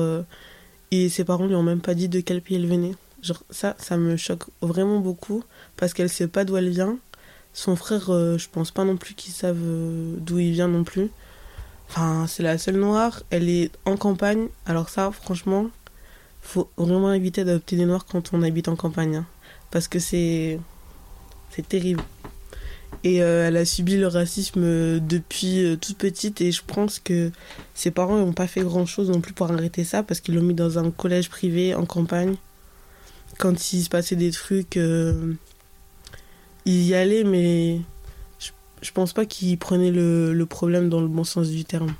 Et 0.91 1.09
ses 1.09 1.23
parents 1.23 1.47
lui 1.47 1.55
ont 1.55 1.63
même 1.63 1.81
pas 1.81 1.93
dit 1.93 2.09
de 2.09 2.19
quel 2.19 2.41
pays 2.41 2.57
elle 2.57 2.67
venait. 2.67 2.95
Genre, 3.21 3.43
ça, 3.49 3.75
ça 3.79 3.97
me 3.97 4.17
choque 4.17 4.43
vraiment 4.61 4.99
beaucoup. 4.99 5.43
Parce 5.77 5.93
qu'elle 5.93 6.09
sait 6.09 6.27
pas 6.27 6.43
d'où 6.45 6.57
elle 6.57 6.69
vient. 6.69 6.97
Son 7.53 7.75
frère, 7.75 8.09
euh, 8.09 8.37
je 8.37 8.47
pense 8.49 8.71
pas 8.71 8.83
non 8.85 8.97
plus 8.97 9.13
qu'ils 9.13 9.33
savent 9.33 9.57
euh, 9.61 10.15
d'où 10.17 10.39
il 10.39 10.51
vient 10.51 10.67
non 10.67 10.83
plus. 10.83 11.09
Enfin, 11.89 12.25
c'est 12.27 12.43
la 12.43 12.57
seule 12.57 12.77
noire. 12.77 13.23
Elle 13.29 13.49
est 13.49 13.71
en 13.85 13.97
campagne. 13.97 14.47
Alors 14.65 14.89
ça, 14.89 15.11
franchement, 15.11 15.69
faut 16.41 16.69
vraiment 16.77 17.13
éviter 17.13 17.43
d'adopter 17.43 17.75
des 17.75 17.85
noirs 17.85 18.05
quand 18.05 18.33
on 18.33 18.41
habite 18.43 18.67
en 18.67 18.75
campagne. 18.75 19.17
hein. 19.17 19.25
parce 19.71 19.87
que 19.87 19.99
c'est... 19.99 20.59
C'est 21.51 21.67
terrible. 21.67 22.01
Et 23.03 23.23
euh, 23.23 23.47
elle 23.47 23.57
a 23.57 23.65
subi 23.65 23.97
le 23.97 24.07
racisme 24.07 24.61
euh, 24.63 24.99
depuis 24.99 25.63
euh, 25.63 25.75
toute 25.75 25.97
petite. 25.97 26.41
Et 26.41 26.51
je 26.51 26.61
pense 26.65 26.99
que 26.99 27.31
ses 27.73 27.91
parents 27.91 28.17
n'ont 28.17 28.33
pas 28.33 28.47
fait 28.47 28.61
grand-chose 28.61 29.09
non 29.09 29.21
plus 29.21 29.33
pour 29.33 29.51
arrêter 29.51 29.83
ça. 29.83 30.03
Parce 30.03 30.19
qu'ils 30.19 30.35
l'ont 30.35 30.43
mis 30.43 30.53
dans 30.53 30.77
un 30.77 30.91
collège 30.91 31.29
privé 31.29 31.73
en 31.73 31.85
campagne. 31.85 32.35
Quand 33.39 33.73
il 33.73 33.83
se 33.83 33.89
passait 33.89 34.15
des 34.15 34.31
trucs... 34.31 34.77
euh, 34.77 35.33
il 36.65 36.83
y 36.83 36.93
allait, 36.93 37.23
mais 37.23 37.79
je, 38.39 38.51
je 38.83 38.91
pense 38.91 39.13
pas 39.13 39.25
qu'il 39.25 39.57
prenait 39.57 39.91
le, 39.91 40.45
problème 40.45 40.89
dans 40.89 41.01
le 41.01 41.07
bon 41.07 41.23
sens 41.23 41.49
du 41.49 41.65
terme. 41.65 41.93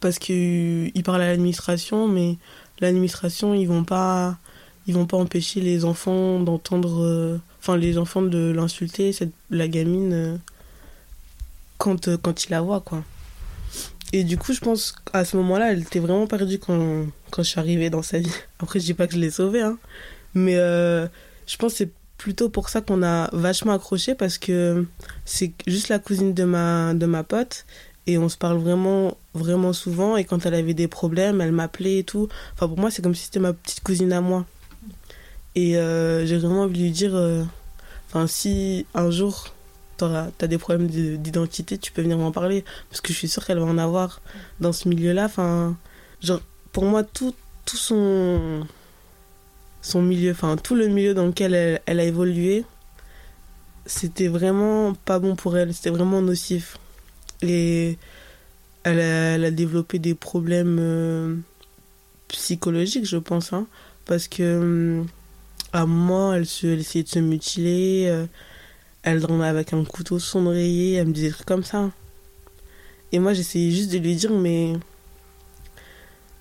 Parce 0.00 0.18
qu'il 0.18 1.02
parle 1.04 1.22
à 1.22 1.28
l'administration, 1.28 2.08
mais 2.08 2.38
l'administration, 2.80 3.54
ils 3.54 3.66
vont 3.66 3.84
pas, 3.84 4.38
ils 4.86 4.94
vont 4.94 5.06
pas 5.06 5.16
empêcher 5.16 5.60
les 5.60 5.84
enfants 5.84 6.40
d'entendre, 6.40 7.40
enfin 7.60 7.76
les 7.76 7.98
enfants 7.98 8.22
de 8.22 8.52
l'insulter, 8.54 9.12
cette 9.12 9.32
la 9.50 9.68
gamine 9.68 10.12
euh, 10.12 10.36
quand 11.78 12.08
euh, 12.08 12.16
quand 12.16 12.44
il 12.44 12.50
la 12.50 12.60
voit 12.60 12.80
quoi. 12.80 13.04
Et 14.12 14.24
du 14.24 14.36
coup, 14.36 14.52
je 14.52 14.60
pense 14.60 14.92
qu'à 14.92 15.24
ce 15.24 15.36
moment-là, 15.36 15.72
elle 15.72 15.82
était 15.82 16.00
vraiment 16.00 16.26
perdue 16.26 16.58
quand 16.58 17.06
quand 17.30 17.42
je 17.42 17.48
suis 17.48 17.60
arrivée 17.60 17.90
dans 17.90 18.02
sa 18.02 18.18
vie. 18.18 18.32
Après, 18.58 18.80
je 18.80 18.84
dis 18.86 18.94
pas 18.94 19.06
que 19.06 19.14
je 19.14 19.18
l'ai 19.18 19.30
sauvée, 19.30 19.62
hein, 19.62 19.78
mais 20.34 20.56
euh, 20.56 21.06
je 21.46 21.56
pense 21.56 21.72
que 21.72 21.78
c'est 21.78 21.92
plutôt 22.18 22.50
pour 22.50 22.68
ça 22.68 22.82
qu'on 22.82 23.02
a 23.02 23.30
vachement 23.32 23.72
accroché 23.72 24.14
parce 24.14 24.36
que 24.36 24.86
c'est 25.24 25.52
juste 25.66 25.88
la 25.88 25.98
cousine 25.98 26.34
de 26.34 26.44
ma, 26.44 26.92
de 26.92 27.06
ma 27.06 27.24
pote 27.24 27.64
et 28.06 28.18
on 28.18 28.28
se 28.28 28.36
parle 28.36 28.58
vraiment, 28.58 29.16
vraiment 29.34 29.72
souvent. 29.72 30.16
Et 30.16 30.24
quand 30.24 30.44
elle 30.46 30.54
avait 30.54 30.74
des 30.74 30.88
problèmes, 30.88 31.40
elle 31.40 31.52
m'appelait 31.52 31.98
et 31.98 32.04
tout. 32.04 32.28
Enfin, 32.54 32.68
pour 32.68 32.78
moi, 32.78 32.90
c'est 32.90 33.02
comme 33.02 33.14
si 33.14 33.24
c'était 33.24 33.40
ma 33.40 33.52
petite 33.52 33.82
cousine 33.82 34.12
à 34.12 34.20
moi. 34.20 34.46
Et 35.54 35.76
euh, 35.76 36.26
j'ai 36.26 36.38
vraiment 36.38 36.62
envie 36.62 36.78
de 36.78 36.84
lui 36.84 36.90
dire 36.90 37.14
euh, 37.14 37.44
si 38.26 38.86
un 38.94 39.10
jour 39.10 39.48
t'auras- 39.96 40.30
t'as 40.38 40.46
des 40.46 40.58
problèmes 40.58 40.88
de- 40.88 41.16
d'identité, 41.16 41.78
tu 41.78 41.92
peux 41.92 42.02
venir 42.02 42.18
m'en 42.18 42.32
parler. 42.32 42.64
Parce 42.88 43.00
que 43.00 43.12
je 43.12 43.18
suis 43.18 43.28
sûre 43.28 43.44
qu'elle 43.44 43.58
va 43.58 43.64
en 43.66 43.78
avoir 43.78 44.20
dans 44.60 44.72
ce 44.72 44.88
milieu-là. 44.88 45.28
Pour 46.72 46.84
moi, 46.84 47.02
tout, 47.02 47.34
tout 47.64 47.76
son 47.76 48.66
son 49.82 50.02
milieu, 50.02 50.32
enfin 50.32 50.56
tout 50.56 50.74
le 50.74 50.88
milieu 50.88 51.14
dans 51.14 51.26
lequel 51.26 51.54
elle, 51.54 51.80
elle 51.86 52.00
a 52.00 52.04
évolué, 52.04 52.64
c'était 53.86 54.28
vraiment 54.28 54.94
pas 54.94 55.18
bon 55.18 55.36
pour 55.36 55.56
elle, 55.56 55.74
c'était 55.74 55.90
vraiment 55.90 56.22
nocif. 56.22 56.78
Et 57.42 57.98
elle 58.84 59.00
a, 59.00 59.34
elle 59.34 59.44
a 59.44 59.50
développé 59.50 59.98
des 59.98 60.14
problèmes 60.14 60.78
euh, 60.80 61.36
psychologiques, 62.28 63.06
je 63.06 63.16
pense, 63.16 63.52
hein, 63.52 63.66
parce 64.06 64.28
que 64.28 64.58
hum, 65.00 65.06
à 65.72 65.82
un 65.82 65.86
moment, 65.86 66.32
elle, 66.34 66.46
se, 66.46 66.66
essayait 66.66 67.04
de 67.04 67.08
se 67.08 67.18
mutiler, 67.18 68.06
euh, 68.08 68.26
elle 69.02 69.20
dormait 69.20 69.46
avec 69.46 69.72
un 69.72 69.84
couteau 69.84 70.18
sondrayé, 70.18 70.94
elle 70.94 71.08
me 71.08 71.12
disait 71.12 71.28
des 71.28 71.34
trucs 71.34 71.46
comme 71.46 71.64
ça. 71.64 71.90
Et 73.12 73.18
moi, 73.18 73.34
j'essayais 73.34 73.70
juste 73.70 73.90
de 73.92 73.98
lui 73.98 74.14
dire, 74.16 74.30
mais. 74.32 74.74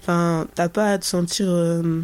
Enfin, 0.02 0.48
t'as 0.56 0.70
pas 0.70 0.92
à 0.94 0.98
te 0.98 1.06
sentir. 1.06 1.48
euh, 1.50 2.02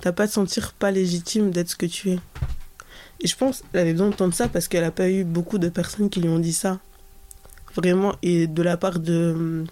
T'as 0.00 0.12
pas 0.12 0.24
à 0.24 0.28
te 0.28 0.32
sentir 0.32 0.72
pas 0.72 0.90
légitime 0.90 1.50
d'être 1.50 1.70
ce 1.70 1.76
que 1.76 1.86
tu 1.86 2.10
es. 2.10 2.18
Et 3.20 3.26
je 3.26 3.36
pense 3.36 3.62
qu'elle 3.72 3.80
avait 3.80 3.92
besoin 3.92 4.10
d'entendre 4.10 4.34
ça 4.34 4.48
parce 4.48 4.68
qu'elle 4.68 4.84
a 4.84 4.90
pas 4.90 5.08
eu 5.08 5.24
beaucoup 5.24 5.58
de 5.58 5.68
personnes 5.70 6.10
qui 6.10 6.20
lui 6.20 6.28
ont 6.28 6.38
dit 6.38 6.52
ça. 6.52 6.78
Vraiment, 7.74 8.14
et 8.22 8.46
de 8.46 8.62
la 8.62 8.76
part 8.76 8.98
de, 8.98 9.64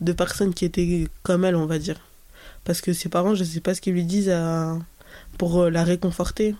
de 0.00 0.12
personnes 0.12 0.52
qui 0.54 0.64
étaient 0.64 1.08
comme 1.22 1.44
elle, 1.44 1.56
on 1.56 1.66
va 1.66 1.78
dire. 1.78 1.98
Parce 2.64 2.80
que 2.80 2.92
ses 2.92 3.08
parents, 3.08 3.34
je 3.34 3.44
sais 3.44 3.60
pas 3.60 3.74
ce 3.74 3.80
qu'ils 3.80 3.94
lui 3.94 4.04
disent 4.04 4.28
à- 4.28 4.78
pour 5.38 5.62
euh, 5.62 5.70
la 5.70 5.84
réconforter. 5.84 6.54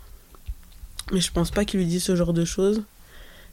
Mais 1.13 1.21
je 1.21 1.31
pense 1.33 1.51
pas 1.51 1.65
qu'ils 1.65 1.81
lui 1.81 1.87
disent 1.87 2.05
ce 2.05 2.17
genre 2.17 2.33
de 2.33 2.45
choses. 2.45 2.83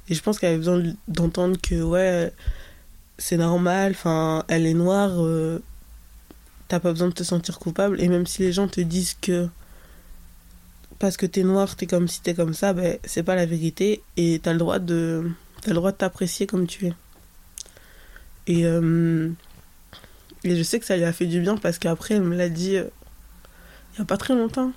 Et 0.10 0.16
je 0.16 0.22
pense 0.22 0.40
qu'elle 0.40 0.50
avait 0.50 0.58
besoin 0.58 0.84
d'entendre 1.08 1.58
que, 1.62 1.82
ouais, 1.82 2.34
c'est 3.18 3.38
normal, 3.38 3.92
enfin, 3.92 4.44
elle 4.48 4.66
est 4.66 4.74
noire, 4.74 5.12
euh, 5.24 5.62
t'as 6.68 6.80
pas 6.80 6.92
besoin 6.92 7.08
de 7.08 7.14
te 7.14 7.24
sentir 7.24 7.60
coupable. 7.60 8.02
Et 8.02 8.08
même 8.08 8.28
si 8.28 8.42
les 8.42 8.52
gens 8.52 8.68
te 8.68 8.82
disent 8.82 9.16
que 9.22 9.48
parce 11.00 11.18
que 11.18 11.26
t'es 11.26 11.44
noir, 11.44 11.76
t'es 11.76 11.86
comme 11.86 12.08
si 12.08 12.22
t'es 12.22 12.34
comme 12.34 12.54
ça, 12.54 12.74
ben, 12.74 12.98
c'est 13.04 13.24
pas 13.24 13.36
la 13.36 13.46
vérité. 13.46 14.04
Et 14.18 14.40
t'as 14.42 14.54
le 14.54 14.60
droit 14.60 14.80
de, 14.80 15.30
t'as 15.62 15.70
le 15.70 15.76
droit 15.76 15.92
de 15.92 15.98
t'apprécier 15.98 16.48
comme 16.48 16.68
tu 16.68 16.88
es. 16.88 16.94
Et, 18.48 18.66
euh, 18.66 19.30
et 20.44 20.56
je 20.56 20.64
sais 20.64 20.80
que 20.80 20.86
ça 20.86 20.98
lui 20.98 21.06
a 21.06 21.14
fait 21.14 21.26
du 21.26 21.40
bien 21.42 21.58
parce 21.58 21.80
qu'après, 21.80 22.16
elle 22.16 22.24
me 22.24 22.36
l'a 22.36 22.50
dit 22.50 22.78
euh, 22.78 22.90
il 23.94 24.00
y 24.00 24.02
a 24.02 24.06
pas 24.06 24.18
très 24.18 24.36
longtemps. 24.36 24.72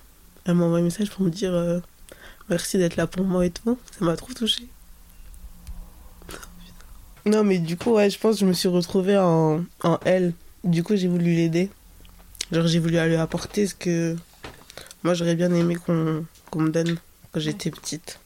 Elle 0.47 0.55
m'a 0.55 0.65
envoyé 0.65 0.83
un 0.83 0.85
message 0.85 1.11
pour 1.11 1.23
me 1.23 1.31
dire 1.31 1.53
euh, 1.53 1.81
merci 2.49 2.79
d'être 2.79 2.97
là 2.97 3.07
pour 3.07 3.25
moi 3.25 3.45
et 3.45 3.51
tout. 3.51 3.77
Ça 3.99 4.05
m'a 4.05 4.17
trop 4.17 4.33
touchée. 4.33 4.69
Non, 7.25 7.43
mais 7.43 7.59
du 7.59 7.77
coup, 7.77 7.95
ouais, 7.95 8.09
je 8.09 8.19
pense 8.19 8.37
que 8.37 8.41
je 8.43 8.47
me 8.47 8.53
suis 8.53 8.69
retrouvée 8.69 9.19
en, 9.19 9.65
en 9.83 9.99
elle. 10.05 10.33
Du 10.63 10.85
coup, 10.85 10.95
j'ai 10.95 11.09
voulu 11.09 11.35
l'aider. 11.35 11.69
Genre, 12.53 12.67
j'ai 12.69 12.79
voulu 12.79 12.93
lui 12.93 13.17
apporter 13.17 13.67
ce 13.67 13.75
que 13.75 14.15
moi 15.03 15.15
j'aurais 15.15 15.35
bien 15.35 15.53
aimé 15.53 15.75
qu'on 15.75 16.25
qu'on 16.51 16.61
me 16.61 16.71
donne 16.71 16.97
quand 17.33 17.41
j'étais 17.41 17.71
petite. 17.71 18.21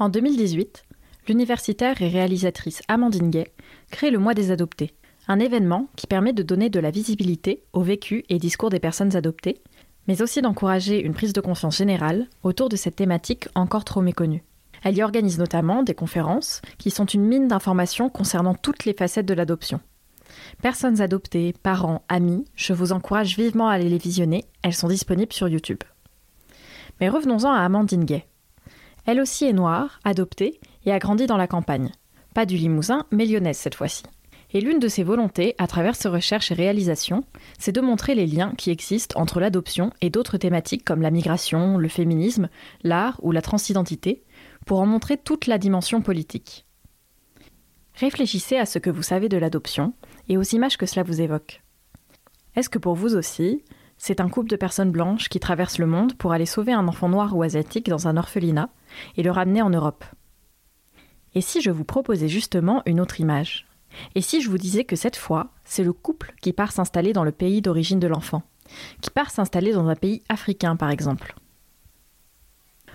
En 0.00 0.08
2018, 0.08 0.84
l'universitaire 1.28 2.00
et 2.02 2.08
réalisatrice 2.08 2.82
Amandine 2.88 3.30
Gay 3.30 3.52
crée 3.90 4.10
le 4.10 4.18
Mois 4.18 4.34
des 4.34 4.50
adoptés, 4.50 4.94
un 5.28 5.38
événement 5.38 5.88
qui 5.94 6.06
permet 6.06 6.32
de 6.32 6.42
donner 6.42 6.70
de 6.70 6.80
la 6.80 6.90
visibilité 6.90 7.62
au 7.72 7.82
vécu 7.82 8.24
et 8.28 8.38
discours 8.38 8.70
des 8.70 8.80
personnes 8.80 9.14
adoptées, 9.14 9.62
mais 10.06 10.22
aussi 10.22 10.40
d'encourager 10.40 11.00
une 11.00 11.14
prise 11.14 11.34
de 11.34 11.40
conscience 11.40 11.76
générale 11.76 12.26
autour 12.42 12.68
de 12.68 12.76
cette 12.76 12.96
thématique 12.96 13.48
encore 13.54 13.84
trop 13.84 14.00
méconnue. 14.00 14.42
Elle 14.82 14.96
y 14.96 15.02
organise 15.02 15.38
notamment 15.38 15.82
des 15.82 15.94
conférences 15.94 16.62
qui 16.78 16.90
sont 16.90 17.04
une 17.04 17.24
mine 17.24 17.48
d'informations 17.48 18.08
concernant 18.08 18.54
toutes 18.54 18.84
les 18.84 18.94
facettes 18.94 19.26
de 19.26 19.34
l'adoption. 19.34 19.80
Personnes 20.62 21.00
adoptées, 21.00 21.52
parents, 21.62 22.02
amis, 22.08 22.44
je 22.54 22.72
vous 22.72 22.92
encourage 22.92 23.36
vivement 23.36 23.68
à 23.68 23.74
aller 23.74 23.88
les 23.88 23.98
visionner, 23.98 24.44
elles 24.62 24.74
sont 24.74 24.88
disponibles 24.88 25.32
sur 25.32 25.48
YouTube. 25.48 25.82
Mais 27.00 27.08
revenons-en 27.08 27.52
à 27.52 27.60
Amandine 27.60 28.04
Gay. 28.04 28.26
Elle 29.04 29.20
aussi 29.20 29.46
est 29.46 29.52
noire, 29.52 30.00
adoptée 30.04 30.60
et 30.88 30.92
a 30.92 30.98
grandi 30.98 31.26
dans 31.26 31.36
la 31.36 31.46
campagne. 31.46 31.92
Pas 32.34 32.46
du 32.46 32.56
Limousin, 32.56 33.04
mais 33.10 33.26
lyonnaise 33.26 33.58
cette 33.58 33.74
fois-ci. 33.74 34.04
Et 34.50 34.62
l'une 34.62 34.78
de 34.78 34.88
ses 34.88 35.02
volontés, 35.02 35.54
à 35.58 35.66
travers 35.66 35.94
ses 35.94 36.08
recherches 36.08 36.50
et 36.50 36.54
réalisations, 36.54 37.24
c'est 37.58 37.72
de 37.72 37.82
montrer 37.82 38.14
les 38.14 38.26
liens 38.26 38.54
qui 38.56 38.70
existent 38.70 39.20
entre 39.20 39.40
l'adoption 39.40 39.92
et 40.00 40.08
d'autres 40.08 40.38
thématiques 40.38 40.84
comme 40.84 41.02
la 41.02 41.10
migration, 41.10 41.76
le 41.76 41.88
féminisme, 41.88 42.48
l'art 42.82 43.20
ou 43.22 43.30
la 43.30 43.42
transidentité, 43.42 44.24
pour 44.64 44.80
en 44.80 44.86
montrer 44.86 45.18
toute 45.18 45.46
la 45.46 45.58
dimension 45.58 46.00
politique. 46.00 46.64
Réfléchissez 47.94 48.56
à 48.56 48.64
ce 48.64 48.78
que 48.78 48.90
vous 48.90 49.02
savez 49.02 49.28
de 49.28 49.36
l'adoption 49.36 49.92
et 50.28 50.38
aux 50.38 50.42
images 50.42 50.78
que 50.78 50.86
cela 50.86 51.02
vous 51.02 51.20
évoque. 51.20 51.62
Est-ce 52.56 52.70
que 52.70 52.78
pour 52.78 52.94
vous 52.94 53.14
aussi, 53.16 53.62
c'est 53.98 54.20
un 54.20 54.28
couple 54.30 54.48
de 54.48 54.56
personnes 54.56 54.92
blanches 54.92 55.28
qui 55.28 55.40
traversent 55.40 55.78
le 55.78 55.86
monde 55.86 56.14
pour 56.14 56.32
aller 56.32 56.46
sauver 56.46 56.72
un 56.72 56.88
enfant 56.88 57.10
noir 57.10 57.36
ou 57.36 57.42
asiatique 57.42 57.90
dans 57.90 58.08
un 58.08 58.16
orphelinat 58.16 58.70
et 59.16 59.22
le 59.22 59.30
ramener 59.30 59.60
en 59.60 59.70
Europe? 59.70 60.04
Et 61.34 61.40
si 61.40 61.60
je 61.60 61.70
vous 61.70 61.84
proposais 61.84 62.28
justement 62.28 62.82
une 62.86 63.00
autre 63.00 63.20
image? 63.20 63.66
Et 64.14 64.20
si 64.20 64.40
je 64.40 64.50
vous 64.50 64.58
disais 64.58 64.84
que 64.84 64.96
cette 64.96 65.16
fois, 65.16 65.52
c'est 65.64 65.84
le 65.84 65.92
couple 65.92 66.34
qui 66.40 66.52
part 66.52 66.72
s'installer 66.72 67.12
dans 67.12 67.24
le 67.24 67.32
pays 67.32 67.62
d'origine 67.62 68.00
de 68.00 68.06
l'enfant, 68.06 68.42
qui 69.00 69.10
part 69.10 69.30
s'installer 69.30 69.72
dans 69.72 69.88
un 69.88 69.96
pays 69.96 70.22
africain 70.28 70.76
par 70.76 70.90
exemple? 70.90 71.34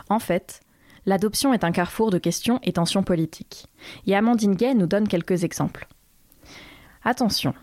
En 0.10 0.20
fait, 0.20 0.62
l'adoption 1.06 1.54
est 1.54 1.64
un 1.64 1.72
carrefour 1.72 2.12
de 2.12 2.18
questions 2.18 2.60
et 2.64 2.74
tensions 2.74 3.04
politiques. 3.04 3.68
Et 4.06 4.16
Amandine 4.16 4.56
Gay 4.56 4.74
nous 4.76 4.88
donne 4.88 5.08
quelques 5.08 5.44
exemples. 5.44 5.88
Attention, 7.04 7.54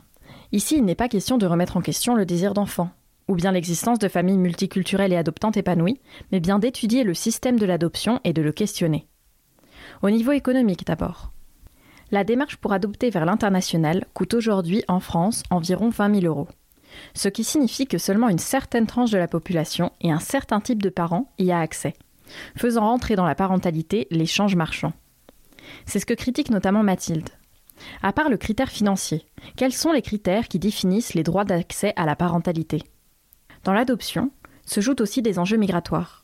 Ici, 0.52 0.78
il 0.78 0.84
n'est 0.84 0.96
pas 0.96 1.08
question 1.08 1.38
de 1.38 1.46
remettre 1.46 1.76
en 1.76 1.80
question 1.80 2.16
le 2.16 2.26
désir 2.26 2.54
d'enfant, 2.54 2.90
ou 3.28 3.34
bien 3.34 3.52
l'existence 3.52 4.00
de 4.00 4.08
familles 4.08 4.38
multiculturelles 4.38 5.12
et 5.12 5.16
adoptantes 5.16 5.56
épanouies, 5.56 6.00
mais 6.32 6.40
bien 6.40 6.58
d'étudier 6.58 7.04
le 7.04 7.14
système 7.14 7.58
de 7.58 7.66
l'adoption 7.66 8.20
et 8.24 8.32
de 8.32 8.42
le 8.42 8.50
questionner. 8.50 9.06
Au 10.02 10.08
niveau 10.08 10.32
économique 10.32 10.86
d'abord. 10.86 11.30
La 12.10 12.24
démarche 12.24 12.56
pour 12.56 12.72
adopter 12.72 13.10
vers 13.10 13.26
l'international 13.26 14.06
coûte 14.14 14.32
aujourd'hui 14.32 14.82
en 14.88 14.98
France 14.98 15.42
environ 15.50 15.90
20 15.90 16.20
000 16.20 16.26
euros. 16.26 16.48
Ce 17.14 17.28
qui 17.28 17.44
signifie 17.44 17.86
que 17.86 17.98
seulement 17.98 18.30
une 18.30 18.38
certaine 18.38 18.86
tranche 18.86 19.10
de 19.10 19.18
la 19.18 19.28
population 19.28 19.92
et 20.00 20.10
un 20.10 20.18
certain 20.18 20.60
type 20.60 20.82
de 20.82 20.88
parents 20.88 21.30
y 21.38 21.52
a 21.52 21.60
accès, 21.60 21.92
faisant 22.56 22.86
rentrer 22.86 23.14
dans 23.14 23.26
la 23.26 23.34
parentalité 23.34 24.06
l'échange 24.10 24.56
marchand. 24.56 24.94
C'est 25.84 26.00
ce 26.00 26.06
que 26.06 26.14
critique 26.14 26.50
notamment 26.50 26.82
Mathilde. 26.82 27.28
À 28.02 28.12
part 28.14 28.30
le 28.30 28.38
critère 28.38 28.70
financier, 28.70 29.26
quels 29.56 29.72
sont 29.72 29.92
les 29.92 30.02
critères 30.02 30.48
qui 30.48 30.58
définissent 30.58 31.14
les 31.14 31.22
droits 31.22 31.44
d'accès 31.44 31.92
à 31.96 32.06
la 32.06 32.16
parentalité? 32.16 32.82
Dans 33.64 33.74
l'adoption, 33.74 34.30
se 34.64 34.80
jouent 34.80 35.00
aussi 35.00 35.20
des 35.20 35.38
enjeux 35.38 35.58
migratoires. 35.58 36.22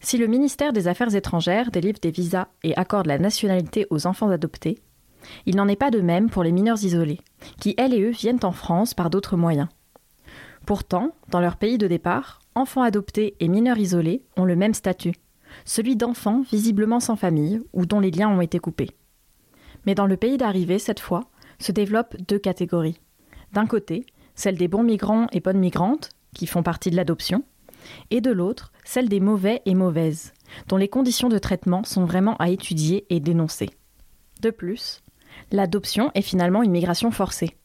Si 0.00 0.18
le 0.18 0.26
ministère 0.26 0.72
des 0.72 0.88
Affaires 0.88 1.14
étrangères 1.14 1.70
délivre 1.70 1.98
des 2.00 2.10
visas 2.10 2.48
et 2.62 2.76
accorde 2.76 3.06
la 3.06 3.18
nationalité 3.18 3.86
aux 3.90 4.06
enfants 4.06 4.30
adoptés, 4.30 4.78
il 5.46 5.56
n'en 5.56 5.68
est 5.68 5.76
pas 5.76 5.90
de 5.90 6.00
même 6.00 6.30
pour 6.30 6.44
les 6.44 6.52
mineurs 6.52 6.84
isolés, 6.84 7.20
qui 7.60 7.74
elles 7.78 7.94
et 7.94 8.02
eux 8.02 8.10
viennent 8.10 8.44
en 8.44 8.52
France 8.52 8.94
par 8.94 9.10
d'autres 9.10 9.36
moyens. 9.36 9.68
Pourtant, 10.66 11.12
dans 11.30 11.40
leur 11.40 11.56
pays 11.56 11.78
de 11.78 11.86
départ, 11.86 12.40
enfants 12.54 12.82
adoptés 12.82 13.36
et 13.40 13.48
mineurs 13.48 13.78
isolés 13.78 14.22
ont 14.36 14.44
le 14.44 14.56
même 14.56 14.74
statut, 14.74 15.14
celui 15.64 15.96
d'enfants 15.96 16.42
visiblement 16.50 17.00
sans 17.00 17.16
famille 17.16 17.60
ou 17.72 17.86
dont 17.86 18.00
les 18.00 18.10
liens 18.10 18.28
ont 18.28 18.40
été 18.40 18.58
coupés. 18.58 18.90
Mais 19.86 19.94
dans 19.94 20.06
le 20.06 20.16
pays 20.16 20.36
d'arrivée, 20.36 20.78
cette 20.78 21.00
fois, 21.00 21.24
se 21.58 21.72
développent 21.72 22.16
deux 22.28 22.38
catégories. 22.38 23.00
D'un 23.52 23.66
côté, 23.66 24.04
celle 24.34 24.56
des 24.56 24.68
bons 24.68 24.82
migrants 24.82 25.28
et 25.32 25.40
bonnes 25.40 25.58
migrantes, 25.58 26.10
qui 26.34 26.46
font 26.46 26.62
partie 26.62 26.90
de 26.90 26.96
l'adoption, 26.96 27.44
et 28.10 28.20
de 28.20 28.30
l'autre, 28.30 28.72
celle 28.84 29.08
des 29.08 29.20
mauvais 29.20 29.62
et 29.66 29.74
mauvaises, 29.74 30.32
dont 30.68 30.76
les 30.76 30.88
conditions 30.88 31.28
de 31.28 31.38
traitement 31.38 31.84
sont 31.84 32.04
vraiment 32.04 32.36
à 32.36 32.50
étudier 32.50 33.06
et 33.10 33.20
dénoncer. 33.20 33.70
De 34.42 34.50
plus, 34.50 35.02
l'adoption 35.50 36.10
est 36.14 36.22
finalement 36.22 36.62
une 36.62 36.70
migration 36.70 37.10
forcée. 37.10 37.56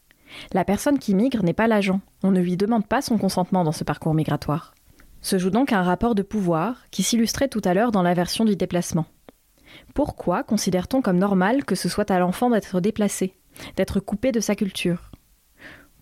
La 0.53 0.63
personne 0.63 0.99
qui 0.99 1.13
migre 1.13 1.43
n'est 1.43 1.53
pas 1.53 1.67
l'agent, 1.67 2.01
on 2.23 2.31
ne 2.31 2.39
lui 2.39 2.57
demande 2.57 2.88
pas 2.88 3.01
son 3.01 3.17
consentement 3.17 3.63
dans 3.63 3.71
ce 3.71 3.84
parcours 3.84 4.13
migratoire. 4.13 4.73
Se 5.21 5.38
joue 5.38 5.49
donc 5.49 5.71
un 5.71 5.84
rapport 5.84 6.15
de 6.15 6.23
pouvoir 6.23 6.89
qui 6.89 7.03
s'illustrait 7.03 7.49
tout 7.49 7.62
à 7.63 7.73
l'heure 7.73 7.91
dans 7.91 8.01
la 8.01 8.13
version 8.13 8.45
du 8.45 8.55
déplacement. 8.55 9.05
Pourquoi 9.93 10.43
considère-t-on 10.43 11.01
comme 11.01 11.19
normal 11.19 11.63
que 11.65 11.75
ce 11.75 11.89
soit 11.89 12.10
à 12.12 12.19
l'enfant 12.19 12.49
d'être 12.49 12.79
déplacé, 12.79 13.36
d'être 13.75 13.99
coupé 13.99 14.31
de 14.31 14.39
sa 14.39 14.55
culture? 14.55 15.11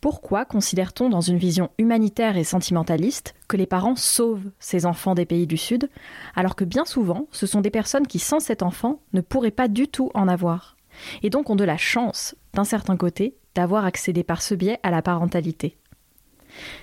Pourquoi 0.01 0.45
considère-t-on 0.45 1.09
dans 1.09 1.21
une 1.21 1.37
vision 1.37 1.69
humanitaire 1.77 2.37
et 2.37 2.43
sentimentaliste 2.43 3.35
que 3.47 3.57
les 3.57 3.65
parents 3.65 3.95
sauvent 3.95 4.51
ces 4.59 4.85
enfants 4.85 5.15
des 5.15 5.25
pays 5.25 5.47
du 5.47 5.57
Sud, 5.57 5.89
alors 6.35 6.55
que 6.55 6.63
bien 6.63 6.85
souvent 6.85 7.27
ce 7.31 7.45
sont 7.45 7.61
des 7.61 7.69
personnes 7.69 8.07
qui 8.07 8.19
sans 8.19 8.39
cet 8.39 8.63
enfant 8.63 9.01
ne 9.13 9.21
pourraient 9.21 9.51
pas 9.51 9.67
du 9.67 9.87
tout 9.87 10.11
en 10.13 10.27
avoir, 10.27 10.77
et 11.21 11.29
donc 11.29 11.49
ont 11.49 11.55
de 11.55 11.63
la 11.63 11.77
chance, 11.77 12.35
d'un 12.53 12.63
certain 12.63 12.95
côté, 12.95 13.35
d'avoir 13.55 13.85
accédé 13.85 14.23
par 14.23 14.41
ce 14.41 14.55
biais 14.55 14.79
à 14.83 14.91
la 14.91 15.01
parentalité 15.01 15.79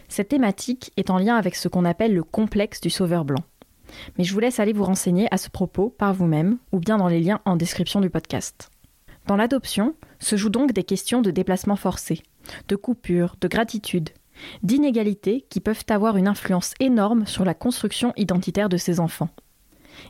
cette 0.08 0.28
thématique 0.28 0.92
est 0.96 1.10
en 1.10 1.18
lien 1.18 1.36
avec 1.36 1.54
ce 1.54 1.68
qu'on 1.68 1.84
appelle 1.84 2.14
le 2.14 2.22
complexe 2.22 2.80
du 2.80 2.90
sauveur 2.90 3.24
blanc. 3.24 3.42
Mais 4.18 4.24
je 4.24 4.32
vous 4.32 4.40
laisse 4.40 4.60
aller 4.60 4.72
vous 4.72 4.84
renseigner 4.84 5.28
à 5.30 5.38
ce 5.38 5.48
propos 5.48 5.90
par 5.90 6.12
vous-même 6.12 6.58
ou 6.72 6.78
bien 6.78 6.98
dans 6.98 7.08
les 7.08 7.20
liens 7.20 7.40
en 7.44 7.56
description 7.56 8.00
du 8.00 8.10
podcast. 8.10 8.70
Dans 9.26 9.36
l'adoption 9.36 9.94
se 10.18 10.36
jouent 10.36 10.50
donc 10.50 10.72
des 10.72 10.84
questions 10.84 11.22
de 11.22 11.30
déplacement 11.30 11.76
forcé, 11.76 12.22
de 12.68 12.76
coupure, 12.76 13.36
de 13.40 13.48
gratitude, 13.48 14.10
d'inégalités 14.62 15.46
qui 15.48 15.60
peuvent 15.60 15.84
avoir 15.88 16.16
une 16.16 16.28
influence 16.28 16.74
énorme 16.80 17.26
sur 17.26 17.44
la 17.44 17.54
construction 17.54 18.12
identitaire 18.16 18.68
de 18.68 18.76
ces 18.76 19.00
enfants. 19.00 19.30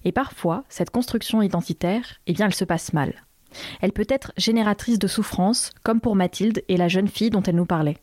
Et 0.05 0.13
parfois, 0.13 0.65
cette 0.69 0.91
construction 0.91 1.43
identitaire, 1.43 2.17
eh 2.27 2.33
bien, 2.33 2.47
elle 2.47 2.55
se 2.55 2.65
passe 2.65 2.93
mal. 2.93 3.15
Elle 3.81 3.93
peut 3.93 4.07
être 4.09 4.33
génératrice 4.37 4.99
de 4.99 5.07
souffrance, 5.07 5.71
comme 5.83 6.01
pour 6.01 6.17
Mathilde 6.17 6.63
et 6.69 6.77
la 6.77 6.89
jeune 6.89 7.09
fille 7.09 7.31
dont 7.31 7.43
elle 7.43 7.57
nous 7.57 7.67
parlait. 7.67 7.99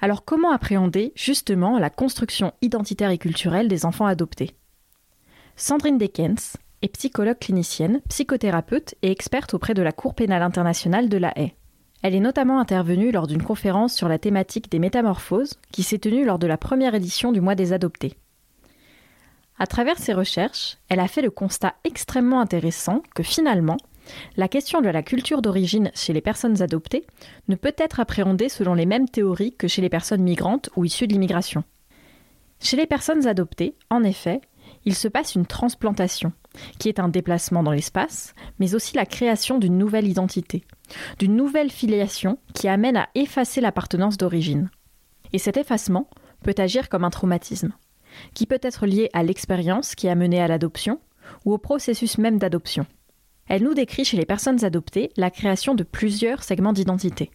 Alors 0.00 0.24
comment 0.24 0.52
appréhender 0.52 1.12
justement 1.16 1.78
la 1.78 1.90
construction 1.90 2.52
identitaire 2.60 3.10
et 3.10 3.18
culturelle 3.18 3.68
des 3.68 3.86
enfants 3.86 4.06
adoptés? 4.06 4.54
Sandrine 5.56 5.96
Dekens 5.96 6.58
est 6.82 6.88
psychologue 6.88 7.38
clinicienne, 7.38 8.02
psychothérapeute 8.08 8.94
et 9.00 9.10
experte 9.10 9.54
auprès 9.54 9.72
de 9.72 9.80
la 9.80 9.92
Cour 9.92 10.14
pénale 10.14 10.42
internationale 10.42 11.08
de 11.08 11.16
la 11.16 11.32
Haye. 11.38 11.54
Elle 12.02 12.14
est 12.14 12.20
notamment 12.20 12.60
intervenue 12.60 13.10
lors 13.10 13.26
d'une 13.26 13.42
conférence 13.42 13.94
sur 13.94 14.08
la 14.08 14.18
thématique 14.18 14.70
des 14.70 14.78
métamorphoses 14.78 15.58
qui 15.72 15.82
s'est 15.82 15.98
tenue 15.98 16.24
lors 16.24 16.38
de 16.38 16.46
la 16.46 16.58
première 16.58 16.94
édition 16.94 17.32
du 17.32 17.40
mois 17.40 17.54
des 17.54 17.72
adoptés. 17.72 18.14
À 19.58 19.66
travers 19.66 19.98
ses 19.98 20.12
recherches, 20.12 20.76
elle 20.88 21.00
a 21.00 21.08
fait 21.08 21.22
le 21.22 21.30
constat 21.30 21.74
extrêmement 21.84 22.40
intéressant 22.40 23.02
que 23.14 23.22
finalement, 23.22 23.78
la 24.36 24.48
question 24.48 24.80
de 24.80 24.88
la 24.88 25.02
culture 25.02 25.42
d'origine 25.42 25.90
chez 25.94 26.12
les 26.12 26.20
personnes 26.20 26.62
adoptées 26.62 27.06
ne 27.48 27.56
peut 27.56 27.74
être 27.78 27.98
appréhendée 27.98 28.48
selon 28.48 28.74
les 28.74 28.86
mêmes 28.86 29.08
théories 29.08 29.54
que 29.54 29.66
chez 29.66 29.82
les 29.82 29.88
personnes 29.88 30.22
migrantes 30.22 30.70
ou 30.76 30.84
issues 30.84 31.06
de 31.06 31.14
l'immigration. 31.14 31.64
Chez 32.60 32.76
les 32.76 32.86
personnes 32.86 33.26
adoptées, 33.26 33.74
en 33.90 34.02
effet, 34.02 34.40
il 34.86 34.94
se 34.94 35.08
passe 35.08 35.34
une 35.34 35.46
transplantation, 35.46 36.32
qui 36.78 36.88
est 36.88 37.00
un 37.00 37.08
déplacement 37.08 37.62
dans 37.64 37.72
l'espace, 37.72 38.34
mais 38.58 38.74
aussi 38.74 38.96
la 38.96 39.04
création 39.04 39.58
d'une 39.58 39.76
nouvelle 39.76 40.06
identité, 40.06 40.64
d'une 41.18 41.36
nouvelle 41.36 41.70
filiation 41.70 42.38
qui 42.54 42.68
amène 42.68 42.96
à 42.96 43.08
effacer 43.16 43.60
l'appartenance 43.60 44.16
d'origine. 44.16 44.70
Et 45.32 45.38
cet 45.38 45.56
effacement 45.56 46.08
peut 46.44 46.54
agir 46.56 46.88
comme 46.88 47.04
un 47.04 47.10
traumatisme, 47.10 47.72
qui 48.32 48.46
peut 48.46 48.60
être 48.62 48.86
lié 48.86 49.10
à 49.12 49.24
l'expérience 49.24 49.96
qui 49.96 50.08
a 50.08 50.14
mené 50.14 50.40
à 50.40 50.48
l'adoption 50.48 51.00
ou 51.44 51.52
au 51.52 51.58
processus 51.58 52.16
même 52.18 52.38
d'adoption. 52.38 52.86
Elle 53.48 53.64
nous 53.64 53.74
décrit 53.74 54.04
chez 54.04 54.16
les 54.16 54.24
personnes 54.24 54.64
adoptées 54.64 55.10
la 55.16 55.30
création 55.30 55.74
de 55.74 55.82
plusieurs 55.82 56.44
segments 56.44 56.72
d'identité. 56.72 57.30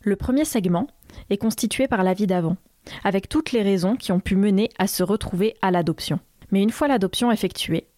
Le 0.00 0.16
premier 0.16 0.44
segment 0.44 0.88
est 1.30 1.38
constitué 1.38 1.86
par 1.86 2.02
la 2.02 2.14
vie 2.14 2.26
d'avant, 2.26 2.56
avec 3.04 3.28
toutes 3.28 3.52
les 3.52 3.62
raisons 3.62 3.96
qui 3.96 4.10
ont 4.10 4.20
pu 4.20 4.34
mener 4.36 4.70
à 4.78 4.88
se 4.88 5.02
retrouver 5.02 5.56
à 5.62 5.70
l'adoption. 5.70 6.20
Mais 6.50 6.62
une 6.62 6.70
fois 6.70 6.88
l'adoption 6.88 7.30
effectuée, 7.30 7.88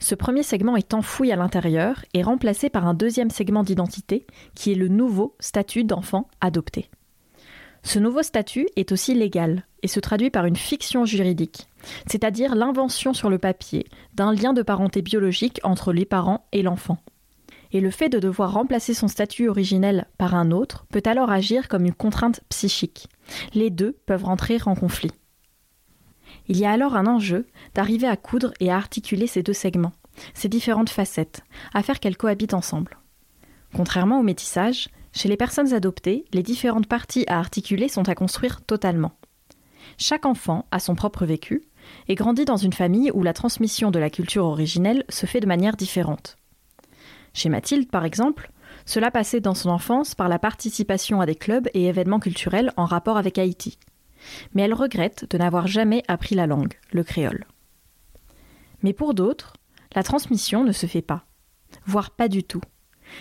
ce 0.00 0.14
premier 0.14 0.42
segment 0.42 0.76
est 0.76 0.94
enfoui 0.94 1.32
à 1.32 1.36
l'intérieur 1.36 2.04
et 2.14 2.22
remplacé 2.22 2.70
par 2.70 2.86
un 2.86 2.94
deuxième 2.94 3.30
segment 3.30 3.62
d'identité 3.62 4.26
qui 4.54 4.72
est 4.72 4.76
le 4.76 4.88
nouveau 4.88 5.36
statut 5.38 5.84
d'enfant 5.84 6.28
adopté. 6.40 6.88
Ce 7.82 7.98
nouveau 7.98 8.22
statut 8.22 8.66
est 8.74 8.90
aussi 8.90 9.14
légal 9.14 9.64
et 9.82 9.88
se 9.88 10.00
traduit 10.00 10.30
par 10.30 10.46
une 10.46 10.56
fiction 10.56 11.04
juridique, 11.04 11.68
c'est-à-dire 12.06 12.54
l'invention 12.54 13.12
sur 13.12 13.30
le 13.30 13.38
papier 13.38 13.86
d'un 14.14 14.32
lien 14.32 14.52
de 14.52 14.62
parenté 14.62 15.02
biologique 15.02 15.60
entre 15.62 15.92
les 15.92 16.04
parents 16.04 16.46
et 16.52 16.62
l'enfant 16.62 16.98
et 17.72 17.80
le 17.80 17.90
fait 17.90 18.08
de 18.08 18.18
devoir 18.18 18.52
remplacer 18.52 18.94
son 18.94 19.08
statut 19.08 19.48
originel 19.48 20.06
par 20.18 20.34
un 20.34 20.50
autre 20.50 20.86
peut 20.90 21.02
alors 21.04 21.30
agir 21.30 21.68
comme 21.68 21.84
une 21.84 21.94
contrainte 21.94 22.40
psychique. 22.48 23.08
Les 23.54 23.70
deux 23.70 23.96
peuvent 24.06 24.24
rentrer 24.24 24.58
en 24.66 24.74
conflit. 24.74 25.12
Il 26.48 26.58
y 26.58 26.64
a 26.64 26.70
alors 26.70 26.96
un 26.96 27.06
enjeu 27.06 27.46
d'arriver 27.74 28.06
à 28.06 28.16
coudre 28.16 28.52
et 28.60 28.70
à 28.70 28.76
articuler 28.76 29.26
ces 29.26 29.42
deux 29.42 29.52
segments, 29.52 29.92
ces 30.34 30.48
différentes 30.48 30.90
facettes, 30.90 31.42
à 31.74 31.82
faire 31.82 32.00
qu'elles 32.00 32.16
cohabitent 32.16 32.54
ensemble. 32.54 32.98
Contrairement 33.74 34.20
au 34.20 34.22
métissage, 34.22 34.88
chez 35.12 35.28
les 35.28 35.36
personnes 35.36 35.72
adoptées, 35.74 36.24
les 36.32 36.42
différentes 36.42 36.86
parties 36.86 37.24
à 37.26 37.38
articuler 37.38 37.88
sont 37.88 38.08
à 38.08 38.14
construire 38.14 38.60
totalement. 38.62 39.12
Chaque 39.98 40.26
enfant 40.26 40.66
a 40.70 40.78
son 40.78 40.94
propre 40.94 41.24
vécu 41.24 41.62
et 42.08 42.14
grandit 42.14 42.44
dans 42.44 42.56
une 42.56 42.72
famille 42.72 43.10
où 43.12 43.22
la 43.22 43.32
transmission 43.32 43.90
de 43.90 43.98
la 43.98 44.10
culture 44.10 44.44
originelle 44.44 45.04
se 45.08 45.26
fait 45.26 45.40
de 45.40 45.46
manière 45.46 45.76
différente. 45.76 46.36
Chez 47.32 47.48
Mathilde, 47.48 47.90
par 47.90 48.04
exemple, 48.04 48.50
cela 48.84 49.10
passait 49.10 49.40
dans 49.40 49.54
son 49.54 49.70
enfance 49.70 50.14
par 50.14 50.28
la 50.28 50.38
participation 50.38 51.20
à 51.20 51.26
des 51.26 51.34
clubs 51.34 51.68
et 51.74 51.86
événements 51.86 52.20
culturels 52.20 52.72
en 52.76 52.84
rapport 52.84 53.16
avec 53.16 53.38
Haïti. 53.38 53.78
Mais 54.54 54.62
elle 54.62 54.74
regrette 54.74 55.28
de 55.30 55.38
n'avoir 55.38 55.66
jamais 55.66 56.02
appris 56.08 56.34
la 56.34 56.46
langue, 56.46 56.74
le 56.92 57.04
créole. 57.04 57.46
Mais 58.82 58.92
pour 58.92 59.14
d'autres, 59.14 59.54
la 59.94 60.02
transmission 60.02 60.64
ne 60.64 60.72
se 60.72 60.86
fait 60.86 61.02
pas, 61.02 61.24
voire 61.86 62.10
pas 62.10 62.28
du 62.28 62.44
tout. 62.44 62.60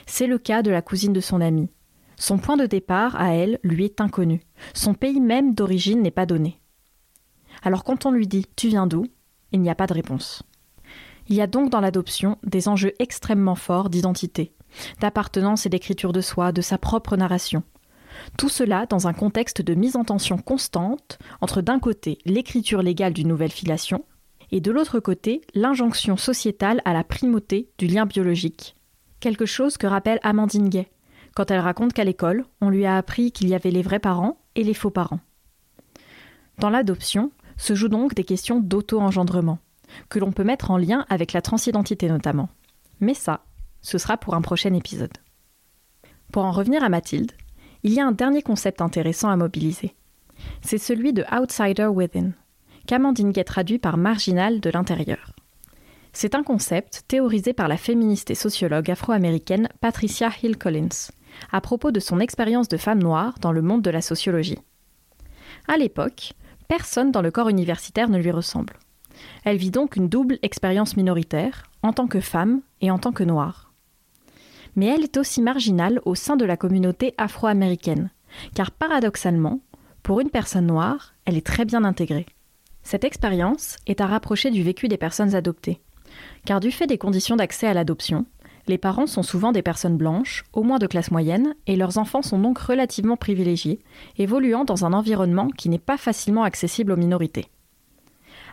C'est 0.05 0.27
le 0.27 0.37
cas 0.37 0.61
de 0.61 0.71
la 0.71 0.81
cousine 0.81 1.13
de 1.13 1.21
son 1.21 1.41
amie. 1.41 1.69
Son 2.17 2.37
point 2.37 2.57
de 2.57 2.65
départ, 2.65 3.19
à 3.19 3.33
elle, 3.33 3.59
lui 3.63 3.85
est 3.85 4.01
inconnu. 4.01 4.41
Son 4.73 4.93
pays 4.93 5.19
même 5.19 5.53
d'origine 5.53 6.01
n'est 6.01 6.11
pas 6.11 6.25
donné. 6.25 6.59
Alors 7.61 7.83
quand 7.83 8.05
on 8.05 8.11
lui 8.11 8.27
dit 8.27 8.45
Tu 8.55 8.67
viens 8.67 8.87
d'où? 8.87 9.05
il 9.51 9.61
n'y 9.61 9.69
a 9.69 9.75
pas 9.75 9.87
de 9.87 9.93
réponse. 9.93 10.43
Il 11.27 11.35
y 11.35 11.41
a 11.41 11.47
donc 11.47 11.69
dans 11.69 11.79
l'adoption 11.79 12.37
des 12.43 12.67
enjeux 12.67 12.93
extrêmement 12.99 13.55
forts 13.55 13.89
d'identité, 13.89 14.53
d'appartenance 14.99 15.65
et 15.65 15.69
d'écriture 15.69 16.11
de 16.11 16.21
soi, 16.21 16.51
de 16.51 16.61
sa 16.61 16.77
propre 16.77 17.15
narration. 17.15 17.63
Tout 18.37 18.49
cela 18.49 18.85
dans 18.85 19.07
un 19.07 19.13
contexte 19.13 19.61
de 19.61 19.73
mise 19.73 19.95
en 19.95 20.03
tension 20.03 20.37
constante 20.37 21.19
entre 21.41 21.61
d'un 21.61 21.79
côté 21.79 22.17
l'écriture 22.25 22.81
légale 22.81 23.13
d'une 23.13 23.27
nouvelle 23.27 23.51
filiation 23.51 24.05
et 24.51 24.61
de 24.61 24.71
l'autre 24.71 24.99
côté 24.99 25.41
l'injonction 25.53 26.17
sociétale 26.17 26.81
à 26.85 26.93
la 26.93 27.03
primauté 27.03 27.69
du 27.77 27.87
lien 27.87 28.05
biologique. 28.05 28.75
Quelque 29.19 29.45
chose 29.45 29.77
que 29.77 29.87
rappelle 29.87 30.19
Amandine 30.23 30.69
Gay 30.69 30.89
quand 31.35 31.51
elle 31.51 31.59
raconte 31.59 31.91
qu'à 31.93 32.05
l'école, 32.05 32.45
on 32.61 32.69
lui 32.69 32.85
a 32.85 32.95
appris 32.95 33.33
qu'il 33.33 33.49
y 33.49 33.55
avait 33.55 33.69
les 33.69 33.81
vrais 33.81 33.99
parents 33.99 34.37
et 34.55 34.63
les 34.63 34.73
faux 34.73 34.89
parents. 34.89 35.19
Dans 36.59 36.69
l'adoption 36.69 37.31
se 37.57 37.75
jouent 37.75 37.89
donc 37.89 38.15
des 38.15 38.23
questions 38.23 38.61
d'auto-engendrement, 38.61 39.59
que 40.07 40.17
l'on 40.17 40.31
peut 40.31 40.45
mettre 40.45 40.71
en 40.71 40.77
lien 40.77 41.05
avec 41.09 41.33
la 41.33 41.41
transidentité 41.41 42.07
notamment. 42.07 42.47
Mais 43.01 43.13
ça, 43.13 43.43
ce 43.81 43.97
sera 43.97 44.15
pour 44.15 44.33
un 44.33 44.41
prochain 44.41 44.73
épisode. 44.73 45.17
Pour 46.31 46.45
en 46.45 46.51
revenir 46.51 46.83
à 46.83 46.89
Mathilde, 46.89 47.33
il 47.85 47.93
y 47.93 47.99
a 47.99 48.07
un 48.07 48.11
dernier 48.11 48.41
concept 48.41 48.81
intéressant 48.81 49.29
à 49.29 49.35
mobiliser. 49.35 49.93
C'est 50.63 50.79
celui 50.79 51.13
de 51.13 51.23
outsider 51.31 51.85
within, 51.85 52.31
qu'Amandine 52.87 53.31
Gay 53.31 53.43
traduit 53.43 53.77
par 53.77 53.95
marginal 53.95 54.59
de 54.59 54.71
l'intérieur. 54.71 55.35
C'est 56.11 56.33
un 56.33 56.41
concept 56.41 57.03
théorisé 57.07 57.53
par 57.53 57.67
la 57.67 57.77
féministe 57.77 58.31
et 58.31 58.35
sociologue 58.35 58.89
afro-américaine 58.89 59.69
Patricia 59.81 60.31
Hill 60.41 60.57
Collins, 60.57 61.11
à 61.51 61.61
propos 61.61 61.91
de 61.91 61.99
son 61.99 62.19
expérience 62.19 62.69
de 62.69 62.77
femme 62.77 63.03
noire 63.03 63.35
dans 63.39 63.51
le 63.51 63.61
monde 63.61 63.83
de 63.83 63.91
la 63.91 64.01
sociologie. 64.01 64.57
À 65.67 65.77
l'époque, 65.77 66.33
personne 66.67 67.11
dans 67.11 67.21
le 67.21 67.29
corps 67.29 67.49
universitaire 67.49 68.09
ne 68.09 68.17
lui 68.17 68.31
ressemble. 68.31 68.79
Elle 69.43 69.57
vit 69.57 69.69
donc 69.69 69.95
une 69.95 70.09
double 70.09 70.39
expérience 70.41 70.97
minoritaire, 70.97 71.69
en 71.83 71.93
tant 71.93 72.07
que 72.07 72.19
femme 72.19 72.61
et 72.81 72.89
en 72.89 72.97
tant 72.97 73.11
que 73.11 73.23
noire. 73.23 73.64
Mais 74.75 74.87
elle 74.87 75.03
est 75.03 75.17
aussi 75.17 75.41
marginale 75.41 76.01
au 76.05 76.15
sein 76.15 76.35
de 76.35 76.45
la 76.45 76.57
communauté 76.57 77.13
afro-américaine, 77.17 78.09
car 78.53 78.71
paradoxalement, 78.71 79.61
pour 80.03 80.19
une 80.19 80.29
personne 80.29 80.67
noire, 80.67 81.13
elle 81.25 81.37
est 81.37 81.45
très 81.45 81.65
bien 81.65 81.83
intégrée. 81.83 82.25
Cette 82.83 83.03
expérience 83.03 83.77
est 83.87 84.01
à 84.01 84.05
rapprocher 84.05 84.51
du 84.51 84.61
vécu 84.61 84.87
des 84.87 84.97
personnes 84.97 85.33
adoptées, 85.33 85.81
car 86.45 86.59
du 86.59 86.71
fait 86.71 86.87
des 86.87 86.97
conditions 86.97 87.35
d'accès 87.35 87.67
à 87.67 87.73
l'adoption, 87.73 88.25
les 88.67 88.77
parents 88.79 89.07
sont 89.07 89.23
souvent 89.23 89.51
des 89.51 89.61
personnes 89.61 89.97
blanches, 89.97 90.43
au 90.53 90.63
moins 90.63 90.79
de 90.79 90.87
classe 90.87 91.11
moyenne, 91.11 91.55
et 91.67 91.75
leurs 91.75 91.97
enfants 91.99 92.23
sont 92.23 92.39
donc 92.39 92.57
relativement 92.57 93.17
privilégiés, 93.17 93.79
évoluant 94.17 94.65
dans 94.65 94.85
un 94.85 94.93
environnement 94.93 95.49
qui 95.49 95.69
n'est 95.69 95.77
pas 95.77 95.97
facilement 95.97 96.43
accessible 96.43 96.91
aux 96.91 96.97
minorités. 96.97 97.45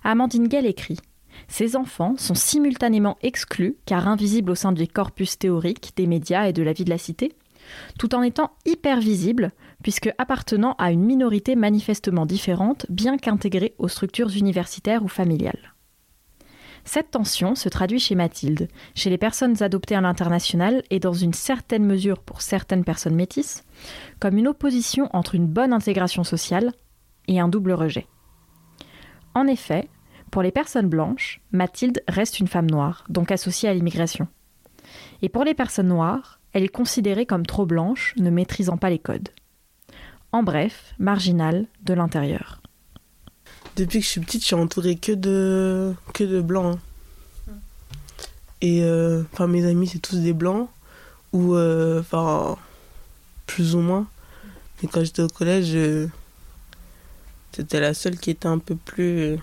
Amandine 0.05 0.51
Gell 0.51 0.67
écrit 0.67 0.99
Ces 1.49 1.77
enfants 1.77 2.15
sont 2.17 2.35
simultanément 2.35 3.19
exclus, 3.23 3.77
car 3.87 4.09
invisibles 4.09 4.51
au 4.53 4.55
sein 4.55 4.73
du 4.73 4.87
corpus 4.87 5.39
théorique, 5.39 5.93
des 5.97 6.07
médias 6.07 6.47
et 6.47 6.53
de 6.53 6.63
la 6.63 6.73
vie 6.73 6.85
de 6.85 6.91
la 6.91 6.99
cité, 6.99 7.35
tout 7.99 8.15
en 8.15 8.23
étant 8.23 8.53
hyper 8.65 9.01
visibles, 9.01 9.53
puisque 9.83 10.13
appartenant 10.19 10.75
à 10.79 10.93
une 10.93 11.05
minorité 11.05 11.57
manifestement 11.57 12.27
différente, 12.27 12.87
bien 12.89 13.17
qu'intégrée 13.17 13.75
aux 13.79 13.89
structures 13.89 14.37
universitaires 14.37 15.05
ou 15.05 15.09
familiales. 15.09 15.75
Cette 16.85 17.13
tension 17.13 17.55
se 17.55 17.69
traduit 17.69 18.01
chez 18.01 18.17
Mathilde, 18.17 18.69
chez 18.95 19.09
les 19.09 19.19
personnes 19.19 19.63
adoptées 19.63 19.95
à 19.95 20.01
l'international 20.01 20.83
et 20.91 20.99
dans 20.99 21.13
une 21.13 21.33
certaine 21.33 21.85
mesure 21.85 22.19
pour 22.19 22.43
certaines 22.43 22.85
personnes 22.85 23.15
métisses, 23.15 23.65
comme 24.19 24.37
une 24.37 24.49
opposition 24.49 25.09
entre 25.13 25.37
une 25.37 25.47
bonne 25.47 25.73
intégration 25.73 26.25
sociale 26.25 26.73
et 27.29 27.39
un 27.39 27.49
double 27.49 27.73
rejet. 27.73 28.07
En 29.35 29.47
effet, 29.47 29.89
pour 30.33 30.43
les 30.43 30.51
personnes 30.51 30.89
blanches, 30.89 31.41
Mathilde 31.53 32.03
reste 32.09 32.41
une 32.41 32.49
femme 32.49 32.71
noire, 32.71 33.05
donc 33.11 33.31
associée 33.31 33.69
à 33.69 33.75
l'immigration. 33.75 34.27
Et 35.21 35.29
pour 35.29 35.45
les 35.45 35.53
personnes 35.53 35.89
noires, 35.89 36.41
elle 36.55 36.65
est 36.65 36.69
considérée 36.69 37.27
comme 37.27 37.45
trop 37.45 37.67
blanche, 37.67 38.15
ne 38.17 38.31
maîtrisant 38.31 38.79
pas 38.79 38.89
les 38.89 38.99
codes. 38.99 39.29
En 40.33 40.43
bref, 40.43 40.95
marginale 40.99 41.67
de 41.83 41.93
l'intérieur. 41.93 42.63
Depuis 43.77 43.99
que 44.01 44.07
je 44.07 44.11
suis 44.11 44.21
petite, 44.23 44.41
je 44.41 44.47
suis 44.47 44.55
entourée 44.55 44.97
que 44.97 45.13
de, 45.13 45.95
que 46.15 46.25
de 46.25 46.41
blancs. 46.41 46.79
hein. 47.51 47.53
Et 48.63 48.83
euh, 48.85 49.25
enfin, 49.35 49.47
mes 49.47 49.67
amis, 49.67 49.87
c'est 49.87 49.99
tous 49.99 50.17
des 50.17 50.33
blancs. 50.33 50.71
Ou, 51.35 51.57
euh, 51.57 52.01
enfin, 52.01 52.57
plus 53.47 53.75
ou 53.75 53.81
moins. 53.81 54.07
Mais 54.83 54.89
quand 54.89 55.05
j'étais 55.05 55.23
au 55.23 55.29
collège, 55.29 55.73
euh, 55.75 56.07
c'était 57.53 57.81
la 57.81 57.93
seule 57.93 58.17
qui 58.17 58.31
était 58.31 58.49
un 58.49 58.59
peu 58.59 58.77
plus. 58.77 59.39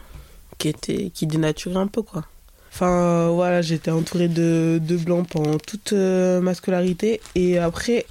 Qui 0.60 0.68
était. 0.68 1.10
qui 1.12 1.26
dénaturait 1.26 1.78
un 1.78 1.88
peu, 1.88 2.04
quoi. 2.04 2.26
Enfin, 2.72 2.92
euh, 2.92 3.30
voilà, 3.34 3.62
j'étais 3.62 3.92
entourée 3.92 4.28
de, 4.28 4.80
de 4.82 4.98
blancs 4.98 5.28
pendant 5.28 5.58
toute 5.58 5.94
euh, 5.94 6.40
ma 6.40 6.54
scolarité. 6.54 7.20
Et 7.34 7.58
après, 7.58 8.06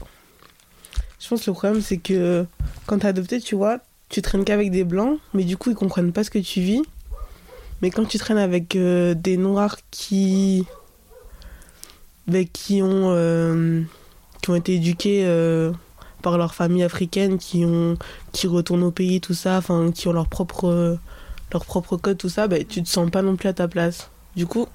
je 1.20 1.28
pense 1.28 1.42
que 1.42 1.50
le 1.50 1.54
problème, 1.54 1.80
c'est 1.80 1.98
que 1.98 2.44
quand 2.86 2.98
t'es 2.98 3.06
adopté, 3.06 3.40
tu 3.40 3.54
vois, 3.54 3.78
tu 4.08 4.20
traînes 4.20 4.44
qu'avec 4.44 4.70
des 4.70 4.84
blancs, 4.84 5.20
mais 5.32 5.44
du 5.44 5.56
coup, 5.56 5.70
ils 5.70 5.76
comprennent 5.76 6.12
pas 6.12 6.24
ce 6.24 6.30
que 6.30 6.38
tu 6.38 6.60
vis. 6.60 6.82
Mais 7.82 7.90
quand 7.90 8.04
tu 8.04 8.18
traînes 8.18 8.38
avec 8.38 8.74
euh, 8.74 9.14
des 9.14 9.36
noirs 9.36 9.76
qui. 9.90 10.66
ben, 12.26 12.44
qui 12.46 12.82
ont. 12.82 13.86
qui 14.42 14.50
ont 14.50 14.56
été 14.56 14.74
éduqués 14.74 15.24
par 16.20 16.36
leur 16.36 16.52
famille 16.52 16.82
africaine, 16.82 17.38
qui, 17.38 17.64
ont, 17.64 17.96
qui 18.32 18.48
retournent 18.48 18.82
au 18.82 18.90
pays, 18.90 19.20
tout 19.20 19.34
ça, 19.34 19.58
enfin, 19.58 19.92
qui 19.92 20.08
ont 20.08 20.12
leur 20.12 20.26
propre, 20.26 20.98
leur 21.52 21.64
propre 21.64 21.96
code, 21.96 22.18
tout 22.18 22.28
ça, 22.28 22.48
ben, 22.48 22.64
tu 22.64 22.82
te 22.82 22.88
sens 22.88 23.10
pas 23.10 23.22
non 23.22 23.36
plus 23.36 23.48
à 23.48 23.52
ta 23.52 23.68
place. 23.68 24.10
Du 24.36 24.46
coup, 24.46 24.66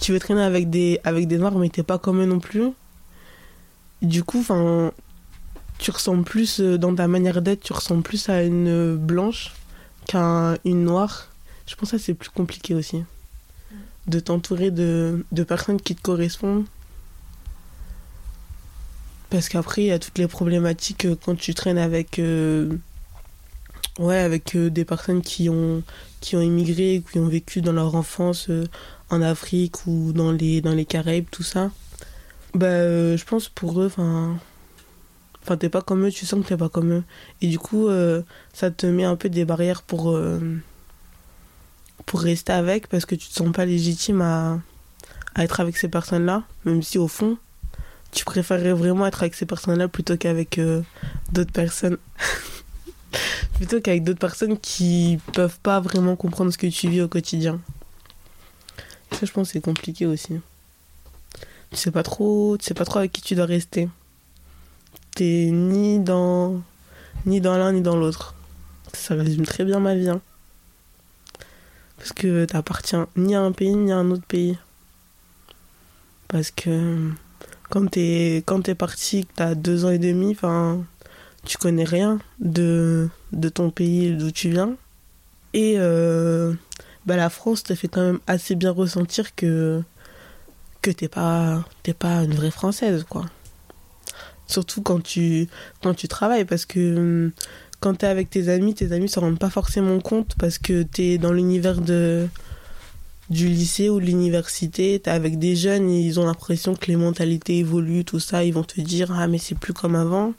tu 0.00 0.12
veux 0.12 0.18
traîner 0.18 0.42
avec 0.42 0.70
des, 0.70 1.00
avec 1.04 1.28
des 1.28 1.38
noirs, 1.38 1.54
mais 1.54 1.68
t'es 1.68 1.82
pas 1.82 1.98
comme 1.98 2.20
eux 2.20 2.26
non 2.26 2.40
plus. 2.40 2.70
Du 4.02 4.24
coup, 4.24 4.44
tu 5.78 5.90
ressens 5.90 6.22
plus 6.22 6.60
euh, 6.60 6.78
dans 6.78 6.94
ta 6.94 7.06
manière 7.06 7.42
d'être, 7.42 7.62
tu 7.62 7.72
ressens 7.72 8.00
plus 8.00 8.28
à 8.28 8.42
une 8.42 8.96
blanche 8.96 9.52
qu'à 10.06 10.56
une 10.64 10.84
noire. 10.84 11.28
Je 11.66 11.74
pense 11.76 11.92
que 11.92 11.98
c'est 11.98 12.14
plus 12.14 12.30
compliqué 12.30 12.74
aussi. 12.74 13.04
De 14.06 14.18
t'entourer 14.18 14.70
de, 14.70 15.24
de 15.30 15.42
personnes 15.44 15.80
qui 15.80 15.94
te 15.94 16.02
correspondent. 16.02 16.64
Parce 19.28 19.48
qu'après, 19.48 19.82
il 19.82 19.86
y 19.86 19.92
a 19.92 19.98
toutes 20.00 20.18
les 20.18 20.26
problématiques 20.26 21.04
euh, 21.04 21.16
quand 21.24 21.36
tu 21.36 21.54
traînes 21.54 21.78
avec, 21.78 22.18
euh, 22.18 22.76
ouais, 24.00 24.18
avec 24.18 24.56
euh, 24.56 24.70
des 24.70 24.84
personnes 24.84 25.22
qui 25.22 25.48
ont, 25.48 25.82
qui 26.20 26.36
ont 26.36 26.40
immigré, 26.40 27.04
qui 27.12 27.18
ont 27.18 27.28
vécu 27.28 27.60
dans 27.60 27.72
leur 27.72 27.94
enfance 27.94 28.48
euh, 28.50 28.66
en 29.10 29.22
Afrique 29.22 29.86
ou 29.86 30.12
dans 30.12 30.32
les, 30.32 30.60
dans 30.60 30.72
les 30.74 30.86
Caraïbes, 30.86 31.28
tout 31.30 31.42
ça. 31.42 31.70
Bah, 32.54 32.66
euh, 32.66 33.16
je 33.16 33.24
pense 33.24 33.48
pour 33.48 33.80
eux, 33.80 33.86
enfin. 33.86 34.36
Enfin, 35.42 35.56
t'es 35.56 35.68
pas 35.70 35.80
comme 35.80 36.04
eux, 36.06 36.10
tu 36.10 36.26
sens 36.26 36.42
que 36.42 36.48
t'es 36.48 36.56
pas 36.56 36.68
comme 36.68 36.92
eux. 36.92 37.04
Et 37.40 37.48
du 37.48 37.58
coup, 37.58 37.88
ça 38.52 38.70
te 38.70 38.84
met 38.84 39.04
un 39.04 39.16
peu 39.16 39.30
des 39.30 39.46
barrières 39.46 39.80
pour, 39.80 40.14
pour 42.04 42.20
rester 42.20 42.52
avec 42.52 42.88
parce 42.88 43.06
que 43.06 43.14
tu 43.14 43.26
te 43.26 43.32
sens 43.32 43.50
pas 43.50 43.64
légitime 43.64 44.20
à, 44.20 44.60
à 45.34 45.44
être 45.44 45.60
avec 45.60 45.78
ces 45.78 45.88
personnes-là. 45.88 46.42
Même 46.66 46.82
si 46.82 46.98
au 46.98 47.08
fond, 47.08 47.38
tu 48.12 48.26
préférerais 48.26 48.74
vraiment 48.74 49.06
être 49.06 49.22
avec 49.22 49.34
ces 49.34 49.46
personnes-là 49.46 49.88
plutôt 49.88 50.18
qu'avec 50.18 50.60
d'autres 51.32 51.52
personnes. 51.52 51.96
plutôt 53.60 53.78
qu'avec 53.82 54.04
d'autres 54.04 54.18
personnes 54.18 54.58
qui 54.58 55.18
peuvent 55.34 55.58
pas 55.62 55.80
vraiment 55.80 56.16
comprendre 56.16 56.50
ce 56.50 56.56
que 56.56 56.66
tu 56.66 56.88
vis 56.88 57.02
au 57.02 57.08
quotidien. 57.08 57.60
Ça, 59.12 59.26
je 59.26 59.32
pense 59.32 59.50
c'est 59.50 59.60
compliqué 59.60 60.06
aussi. 60.06 60.40
Tu 61.70 61.76
sais 61.76 61.90
pas 61.90 62.02
trop, 62.02 62.56
tu 62.56 62.64
sais 62.64 62.72
pas 62.72 62.86
trop 62.86 63.00
avec 63.00 63.12
qui 63.12 63.20
tu 63.20 63.34
dois 63.34 63.44
rester. 63.44 63.90
T'es 65.14 65.50
ni 65.52 65.98
dans 65.98 66.62
ni 67.26 67.42
dans 67.42 67.58
l'un 67.58 67.72
ni 67.72 67.82
dans 67.82 67.96
l'autre. 67.96 68.34
Ça 68.94 69.14
résume 69.14 69.44
très 69.44 69.66
bien 69.66 69.78
ma 69.78 69.94
vie. 69.94 70.08
hein. 70.08 70.22
Parce 71.98 72.14
que 72.14 72.46
t'appartiens 72.46 73.08
ni 73.14 73.34
à 73.34 73.42
un 73.42 73.52
pays 73.52 73.74
ni 73.74 73.92
à 73.92 73.98
un 73.98 74.10
autre 74.10 74.24
pays. 74.24 74.56
Parce 76.28 76.50
que 76.50 77.10
quand 77.68 77.90
t'es 77.90 78.42
quand 78.46 78.62
t'es 78.62 78.74
parti, 78.74 79.26
que 79.26 79.32
t'as 79.36 79.54
deux 79.54 79.84
ans 79.84 79.90
et 79.90 79.98
demi, 79.98 80.30
enfin, 80.30 80.82
tu 81.44 81.58
connais 81.58 81.84
rien 81.84 82.18
de 82.38 83.08
de 83.32 83.48
ton 83.48 83.70
pays 83.70 84.16
d'où 84.16 84.30
tu 84.30 84.50
viens. 84.50 84.76
Et 85.52 85.74
euh, 85.78 86.54
bah 87.06 87.16
la 87.16 87.30
France 87.30 87.64
te 87.64 87.74
fait 87.74 87.88
quand 87.88 88.02
même 88.02 88.20
assez 88.26 88.54
bien 88.54 88.70
ressentir 88.70 89.34
que 89.34 89.82
que 90.82 90.90
t'es 90.90 91.08
pas 91.08 91.64
pas 91.98 92.22
une 92.22 92.34
vraie 92.34 92.50
française 92.50 93.04
quoi 93.08 93.26
surtout 94.46 94.82
quand 94.82 95.02
tu 95.02 95.48
quand 95.82 95.94
tu 95.94 96.08
travailles 96.08 96.44
parce 96.44 96.66
que 96.66 96.96
hum, 96.96 97.32
quand 97.80 97.94
t'es 97.94 98.06
avec 98.06 98.30
tes 98.30 98.48
amis 98.48 98.74
tes 98.74 98.92
amis 98.92 99.08
s'en 99.08 99.22
rendent 99.22 99.38
pas 99.38 99.50
forcément 99.50 99.98
compte 100.00 100.34
parce 100.38 100.58
que 100.58 100.82
t'es 100.82 101.18
dans 101.18 101.32
l'univers 101.32 101.80
de 101.80 102.28
du 103.30 103.48
lycée 103.48 103.88
ou 103.88 104.00
de 104.00 104.06
l'université 104.06 105.00
t'es 105.02 105.10
avec 105.10 105.38
des 105.38 105.56
jeunes 105.56 105.90
ils 105.90 106.20
ont 106.20 106.26
l'impression 106.26 106.74
que 106.74 106.86
les 106.86 106.96
mentalités 106.96 107.58
évoluent 107.58 108.04
tout 108.04 108.20
ça 108.20 108.44
ils 108.44 108.52
vont 108.52 108.64
te 108.64 108.80
dire 108.80 109.12
ah 109.12 109.26
mais 109.26 109.38
c'est 109.38 109.58
plus 109.58 109.72
comme 109.72 109.94
avant 109.94 110.34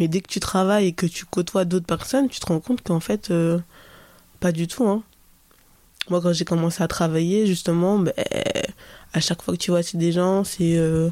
mais 0.00 0.08
dès 0.08 0.20
que 0.22 0.28
tu 0.28 0.40
travailles 0.40 0.86
et 0.86 0.92
que 0.92 1.06
tu 1.06 1.24
côtoies 1.26 1.64
d'autres 1.64 1.86
personnes 1.86 2.28
tu 2.28 2.40
te 2.40 2.46
rends 2.46 2.58
compte 2.58 2.82
qu'en 2.82 2.98
fait 2.98 3.30
euh, 3.30 3.58
pas 4.40 4.50
du 4.50 4.66
tout 4.66 4.88
hein 4.88 5.04
moi 6.08 6.20
quand 6.20 6.32
j'ai 6.32 6.46
commencé 6.46 6.82
à 6.82 6.88
travailler 6.88 7.46
justement 7.46 7.98
ben, 7.98 8.12
à 9.12 9.20
chaque 9.20 9.42
fois 9.42 9.54
que 9.54 9.60
tu 9.60 9.70
vois 9.70 9.82
des 9.94 10.12
gens 10.12 10.42
c'est 10.42 10.76
euh, 10.76 11.10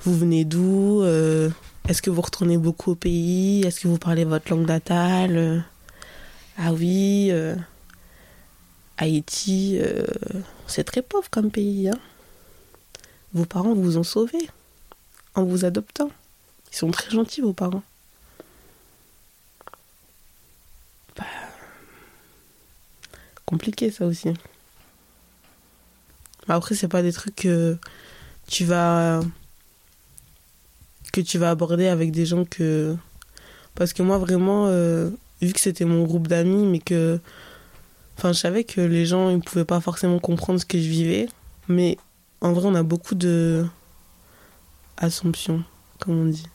vous 0.00 0.16
venez 0.16 0.44
d'où 0.44 1.02
euh, 1.02 1.50
est-ce 1.88 2.02
que 2.02 2.10
vous 2.10 2.22
retournez 2.22 2.56
beaucoup 2.56 2.92
au 2.92 2.96
pays 2.96 3.62
est-ce 3.62 3.80
que 3.80 3.88
vous 3.88 3.98
parlez 3.98 4.24
votre 4.24 4.50
langue 4.50 4.66
natale 4.66 5.64
ah 6.58 6.72
oui 6.72 7.30
Haïti 8.96 9.78
c'est 10.66 10.84
très 10.84 11.02
pauvre 11.02 11.28
comme 11.30 11.50
pays 11.50 11.90
hein. 11.90 11.98
vos 13.34 13.44
parents 13.44 13.74
vous 13.74 13.98
ont 13.98 14.02
sauvé 14.02 14.38
en 15.34 15.44
vous 15.44 15.64
adoptant 15.64 16.10
Ils 16.72 16.76
sont 16.76 16.90
très 16.90 17.10
gentils, 17.10 17.40
vos 17.40 17.52
parents. 17.52 17.82
Compliqué 23.50 23.90
ça 23.90 24.06
aussi. 24.06 24.30
Après, 26.48 26.74
c'est 26.74 26.88
pas 26.88 27.02
des 27.02 27.12
trucs 27.12 27.34
que 27.36 27.76
tu 28.46 28.64
vas 28.64 29.20
que 31.12 31.20
tu 31.20 31.38
vas 31.38 31.50
aborder 31.50 31.88
avec 31.88 32.12
des 32.12 32.24
gens 32.24 32.44
que 32.44 32.96
parce 33.74 33.92
que 33.92 34.02
moi 34.02 34.18
vraiment 34.18 34.66
euh, 34.68 35.10
vu 35.42 35.52
que 35.52 35.58
c'était 35.58 35.84
mon 35.84 36.04
groupe 36.04 36.28
d'amis 36.28 36.66
mais 36.66 36.78
que 36.78 37.18
enfin 38.16 38.32
je 38.32 38.38
savais 38.38 38.62
que 38.62 38.80
les 38.80 39.06
gens 39.06 39.28
ils 39.30 39.40
pouvaient 39.40 39.64
pas 39.64 39.80
forcément 39.80 40.20
comprendre 40.20 40.60
ce 40.60 40.66
que 40.66 40.78
je 40.78 40.88
vivais 40.88 41.28
mais 41.66 41.98
en 42.40 42.52
vrai 42.52 42.68
on 42.68 42.76
a 42.76 42.84
beaucoup 42.84 43.16
de 43.16 43.66
assumptions 44.98 45.64
comme 46.00 46.18
on 46.18 46.26
dit. 46.26 46.46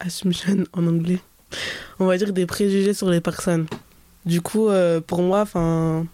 Assumption 0.00 0.64
en 0.72 0.86
anglais. 0.86 1.20
On 1.98 2.06
va 2.06 2.16
dire 2.16 2.32
des 2.32 2.46
préjugés 2.46 2.94
sur 2.94 3.10
les 3.10 3.20
personnes 3.20 3.66
du 4.26 4.40
coup 4.40 4.68
euh, 4.68 5.00
pour 5.00 5.22
moi 5.22 5.42
enfin 5.42 6.06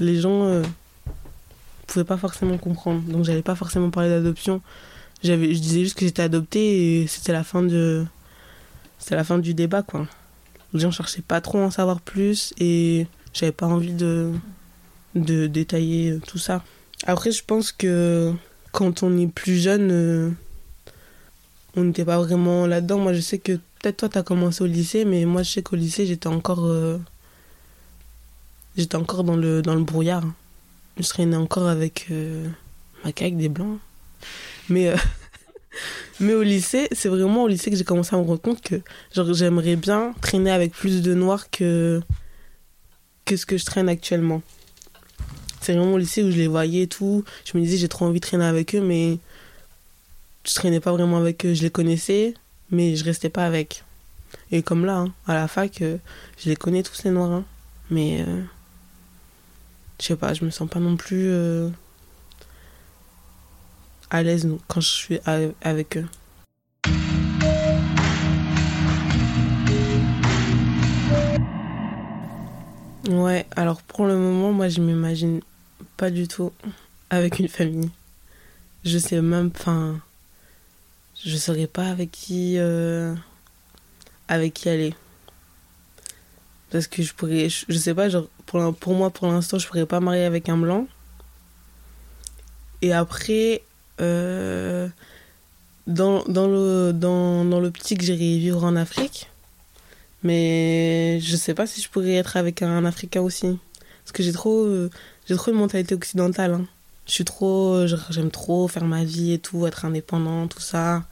les 0.00 0.20
gens 0.20 0.44
euh, 0.44 0.62
pouvaient 1.86 2.04
pas 2.04 2.16
forcément 2.16 2.58
comprendre. 2.58 3.02
Donc 3.02 3.24
j'allais 3.24 3.42
pas 3.42 3.54
forcément 3.54 3.90
parler 3.90 4.08
d'adoption. 4.08 4.60
J'avais 5.22 5.54
je 5.54 5.60
disais 5.60 5.80
juste 5.80 5.98
que 5.98 6.04
j'étais 6.04 6.22
adoptée 6.22 7.02
et 7.02 7.06
c'était 7.06 7.32
la 7.32 7.44
fin 7.44 7.62
de 7.62 8.04
c'était 8.98 9.16
la 9.16 9.24
fin 9.24 9.38
du 9.38 9.54
débat 9.54 9.82
quoi. 9.82 10.06
Les 10.72 10.80
gens 10.80 10.90
cherchaient 10.90 11.22
pas 11.22 11.40
trop 11.40 11.58
à 11.58 11.62
en 11.62 11.70
savoir 11.70 12.00
plus 12.00 12.54
et 12.58 13.06
j'avais 13.34 13.52
pas 13.52 13.66
envie 13.66 13.92
de 13.92 14.32
de 15.14 15.46
détailler 15.46 16.18
tout 16.26 16.38
ça. 16.38 16.62
Après 17.06 17.30
je 17.30 17.44
pense 17.44 17.72
que 17.72 18.32
quand 18.72 19.02
on 19.02 19.16
est 19.18 19.26
plus 19.26 19.60
jeune 19.60 19.90
euh, 19.90 20.30
on 21.76 21.84
n'était 21.84 22.04
pas 22.04 22.18
vraiment 22.18 22.66
là 22.66 22.80
dedans 22.80 22.98
moi 22.98 23.12
je 23.12 23.20
sais 23.20 23.38
que 23.38 23.52
peut-être 23.52 23.98
toi 23.98 24.08
t'as 24.08 24.22
commencé 24.22 24.64
au 24.64 24.66
lycée 24.66 25.04
mais 25.04 25.24
moi 25.24 25.42
je 25.42 25.50
sais 25.50 25.62
qu'au 25.62 25.76
lycée 25.76 26.06
j'étais 26.06 26.28
encore 26.28 26.64
euh, 26.66 26.98
j'étais 28.76 28.96
encore 28.96 29.24
dans 29.24 29.36
le 29.36 29.62
dans 29.62 29.74
le 29.74 29.82
brouillard 29.82 30.24
je 30.98 31.08
traînais 31.08 31.36
encore 31.36 31.68
avec 31.68 32.06
euh, 32.10 32.46
ma 33.04 33.12
caille 33.12 33.32
des 33.32 33.48
blancs 33.48 33.78
mais, 34.68 34.88
euh, 34.88 34.96
mais 36.20 36.34
au 36.34 36.42
lycée, 36.42 36.88
c'est 36.92 37.08
vraiment 37.08 37.44
au 37.44 37.48
lycée 37.48 37.70
que 37.70 37.76
j'ai 37.76 37.84
commencé 37.84 38.14
à 38.14 38.18
me 38.18 38.24
rendre 38.24 38.40
compte 38.40 38.60
que 38.62 38.80
j'aimerais 39.32 39.76
bien 39.76 40.14
traîner 40.20 40.50
avec 40.50 40.72
plus 40.72 41.02
de 41.02 41.14
noirs 41.14 41.50
que, 41.50 42.00
que 43.24 43.36
ce 43.36 43.46
que 43.46 43.56
je 43.56 43.64
traîne 43.64 43.88
actuellement. 43.88 44.42
C'est 45.60 45.74
vraiment 45.74 45.94
au 45.94 45.98
lycée 45.98 46.22
où 46.22 46.30
je 46.30 46.36
les 46.38 46.48
voyais 46.48 46.82
et 46.82 46.86
tout. 46.88 47.24
Je 47.44 47.56
me 47.56 47.62
disais, 47.62 47.76
j'ai 47.76 47.88
trop 47.88 48.06
envie 48.06 48.18
de 48.18 48.26
traîner 48.26 48.44
avec 48.44 48.74
eux, 48.74 48.80
mais 48.80 49.18
je 50.44 50.54
traînais 50.54 50.80
pas 50.80 50.92
vraiment 50.92 51.18
avec 51.18 51.46
eux. 51.46 51.54
Je 51.54 51.62
les 51.62 51.70
connaissais, 51.70 52.34
mais 52.70 52.96
je 52.96 53.04
restais 53.04 53.28
pas 53.28 53.46
avec. 53.46 53.84
Et 54.50 54.62
comme 54.62 54.84
là, 54.84 54.96
hein, 54.96 55.12
à 55.26 55.34
la 55.34 55.46
fac, 55.46 55.82
euh, 55.82 55.98
je 56.38 56.48
les 56.48 56.56
connais 56.56 56.82
tous 56.82 57.04
les 57.04 57.10
noirs. 57.10 57.30
hein. 57.30 57.44
Mais 57.90 58.24
euh, 58.26 58.42
je 60.02 60.08
sais 60.08 60.16
pas, 60.16 60.34
je 60.34 60.44
me 60.44 60.50
sens 60.50 60.68
pas 60.68 60.80
non 60.80 60.96
plus. 60.96 61.28
euh, 61.30 61.70
à 64.10 64.22
l'aise 64.24 64.48
quand 64.66 64.80
je 64.80 64.88
suis 64.88 65.20
avec 65.62 65.96
eux. 65.96 66.06
Ouais, 73.08 73.46
alors 73.54 73.80
pour 73.82 74.06
le 74.06 74.16
moment, 74.16 74.52
moi 74.52 74.68
je 74.68 74.80
m'imagine 74.80 75.40
pas 75.96 76.10
du 76.10 76.26
tout 76.26 76.52
avec 77.08 77.38
une 77.38 77.48
famille. 77.48 77.90
Je 78.84 78.98
sais 78.98 79.22
même, 79.22 79.52
enfin, 79.54 80.00
je 81.24 81.36
saurais 81.36 81.68
pas 81.68 81.86
avec 81.86 82.10
qui, 82.10 82.58
euh, 82.58 83.14
avec 84.26 84.54
qui 84.54 84.68
aller. 84.68 84.94
Parce 86.70 86.86
que 86.86 87.02
je 87.02 87.14
pourrais, 87.14 87.48
je, 87.48 87.64
je 87.68 87.78
sais 87.78 87.94
pas, 87.94 88.08
genre, 88.08 88.28
pour, 88.52 88.74
pour 88.74 88.94
moi 88.94 89.10
pour 89.10 89.28
l'instant, 89.28 89.58
je 89.58 89.66
pourrais 89.66 89.86
pas 89.86 90.00
marier 90.00 90.24
avec 90.24 90.48
un 90.48 90.58
blanc. 90.58 90.86
Et 92.82 92.92
après, 92.92 93.62
euh, 94.00 94.88
dans, 95.86 96.22
dans 96.24 96.48
le 96.48 96.92
dans, 96.92 97.44
dans 97.44 97.60
l'optique 97.60 98.02
j'irai 98.02 98.38
vivre 98.38 98.62
en 98.64 98.76
Afrique. 98.76 99.30
Mais 100.22 101.18
je 101.20 101.34
sais 101.34 101.54
pas 101.54 101.66
si 101.66 101.80
je 101.80 101.88
pourrais 101.88 102.14
être 102.14 102.36
avec 102.36 102.62
un 102.62 102.84
africain 102.84 103.22
aussi. 103.22 103.58
Parce 104.04 104.12
que 104.12 104.22
j'ai 104.22 104.32
trop 104.32 104.64
euh, 104.64 104.90
j'ai 105.26 105.36
trop 105.36 105.50
une 105.50 105.58
mentalité 105.58 105.94
occidentale 105.94 106.54
hein. 106.54 106.66
je 107.06 107.12
suis 107.12 107.24
trop 107.24 107.86
genre, 107.86 108.06
j'aime 108.10 108.30
trop 108.30 108.68
faire 108.68 108.84
ma 108.84 109.04
vie 109.04 109.32
et 109.32 109.38
tout 109.38 109.66
être 109.66 109.84
indépendant 109.84 110.46
tout 110.48 110.60
ça. 110.60 111.04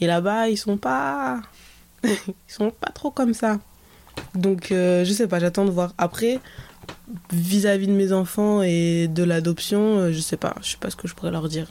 Et 0.00 0.06
là-bas 0.06 0.48
ils 0.48 0.56
sont 0.56 0.76
pas 0.76 1.40
ils 2.04 2.34
sont 2.46 2.70
pas 2.70 2.90
trop 2.92 3.10
comme 3.10 3.34
ça. 3.34 3.58
Donc 4.34 4.72
euh, 4.72 5.04
je 5.04 5.12
sais 5.12 5.26
pas 5.26 5.40
j'attends 5.40 5.64
de 5.64 5.70
voir. 5.70 5.94
Après 5.98 6.40
vis-à-vis 7.32 7.86
de 7.86 7.92
mes 7.92 8.12
enfants 8.12 8.62
et 8.62 9.08
de 9.08 9.22
l'adoption 9.22 9.98
euh, 9.98 10.12
je 10.12 10.20
sais 10.20 10.36
pas 10.36 10.54
je 10.62 10.70
sais 10.70 10.76
pas 10.76 10.90
ce 10.90 10.96
que 10.96 11.08
je 11.08 11.14
pourrais 11.14 11.30
leur 11.30 11.48
dire 11.48 11.68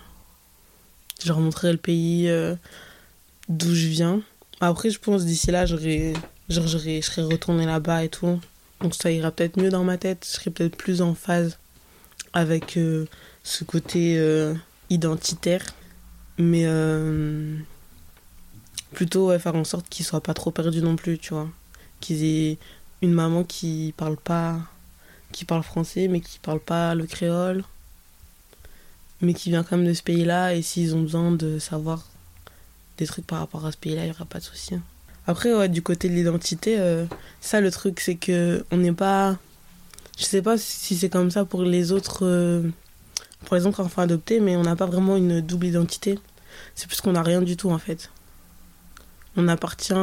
je 1.23 1.27
leur 1.27 1.39
montrerai 1.39 1.71
le 1.71 1.77
pays 1.77 2.29
euh, 2.29 2.55
d'où 3.49 3.73
je 3.73 3.87
viens. 3.87 4.21
Après, 4.59 4.89
je 4.89 4.99
pense 4.99 5.25
d'ici 5.25 5.51
là, 5.51 5.65
j'aurais, 5.65 6.13
je 6.49 6.61
serais 7.01 7.23
retournée 7.23 7.65
là-bas 7.65 8.03
et 8.03 8.09
tout. 8.09 8.39
Donc 8.81 8.93
ça 8.93 9.11
ira 9.11 9.31
peut-être 9.31 9.59
mieux 9.59 9.69
dans 9.69 9.83
ma 9.83 9.97
tête. 9.97 10.25
Je 10.29 10.37
serais 10.37 10.51
peut-être 10.51 10.75
plus 10.75 11.01
en 11.01 11.15
phase 11.15 11.57
avec 12.33 12.77
euh, 12.77 13.05
ce 13.43 13.63
côté 13.63 14.21
identitaire. 14.89 15.65
Mais 16.37 16.67
plutôt 18.93 19.37
faire 19.39 19.55
en 19.55 19.63
sorte 19.63 19.89
qu'ils 19.89 20.05
soient 20.05 20.21
pas 20.21 20.35
trop 20.35 20.51
perdus 20.51 20.81
non 20.81 20.95
plus, 20.95 21.17
tu 21.17 21.33
vois. 21.33 21.49
Qu'ils 21.99 22.23
aient 22.23 22.57
une 23.01 23.13
maman 23.13 23.43
qui 23.43 23.93
parle 23.97 24.17
pas, 24.17 24.59
qui 25.31 25.45
parle 25.45 25.63
français, 25.63 26.07
mais 26.07 26.21
qui 26.21 26.39
parle 26.39 26.59
pas 26.59 26.95
le 26.95 27.05
créole 27.05 27.63
mais 29.21 29.33
qui 29.33 29.49
vient 29.49 29.63
quand 29.63 29.77
même 29.77 29.87
de 29.87 29.93
ce 29.93 30.03
pays-là, 30.03 30.53
et 30.53 30.61
s'ils 30.61 30.95
ont 30.95 31.01
besoin 31.01 31.31
de 31.31 31.59
savoir 31.59 32.05
des 32.97 33.05
trucs 33.05 33.25
par 33.25 33.39
rapport 33.39 33.65
à 33.65 33.71
ce 33.71 33.77
pays-là, 33.77 34.03
il 34.03 34.05
n'y 34.05 34.11
aura 34.11 34.25
pas 34.25 34.39
de 34.39 34.43
souci. 34.43 34.75
Après, 35.25 35.53
ouais, 35.53 35.69
du 35.69 35.81
côté 35.81 36.09
de 36.09 36.13
l'identité, 36.13 36.79
euh, 36.79 37.05
ça 37.41 37.59
le 37.61 37.71
truc, 37.71 37.99
c'est 37.99 38.15
que 38.15 38.63
on 38.71 38.77
n'est 38.77 38.93
pas. 38.93 39.37
Je 40.17 40.23
sais 40.23 40.41
pas 40.41 40.57
si 40.57 40.97
c'est 40.97 41.09
comme 41.09 41.29
ça 41.29 41.45
pour 41.45 41.63
les 41.63 41.91
autres, 41.91 42.25
euh, 42.25 42.63
pour 43.45 43.55
les 43.55 43.65
autres 43.65 43.81
enfants 43.81 44.01
adoptés, 44.01 44.39
mais 44.39 44.55
on 44.55 44.63
n'a 44.63 44.75
pas 44.75 44.85
vraiment 44.85 45.17
une 45.17 45.41
double 45.41 45.67
identité. 45.67 46.17
C'est 46.75 46.87
plus 46.87 47.01
qu'on 47.01 47.11
n'a 47.11 47.23
rien 47.23 47.41
du 47.41 47.57
tout 47.57 47.71
en 47.71 47.77
fait. 47.77 48.09
On 49.35 49.47
appartient 49.47 49.93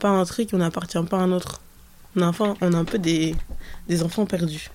pas 0.00 0.08
à 0.08 0.12
un 0.12 0.24
truc, 0.24 0.50
on 0.52 0.58
n'appartient 0.58 1.02
pas 1.08 1.18
à 1.18 1.20
un 1.20 1.32
autre. 1.32 1.60
On 2.18 2.22
a, 2.22 2.56
on 2.60 2.72
a 2.72 2.76
un 2.76 2.84
peu 2.84 2.98
des, 2.98 3.36
enfants 4.02 4.26
perdus. 4.26 4.70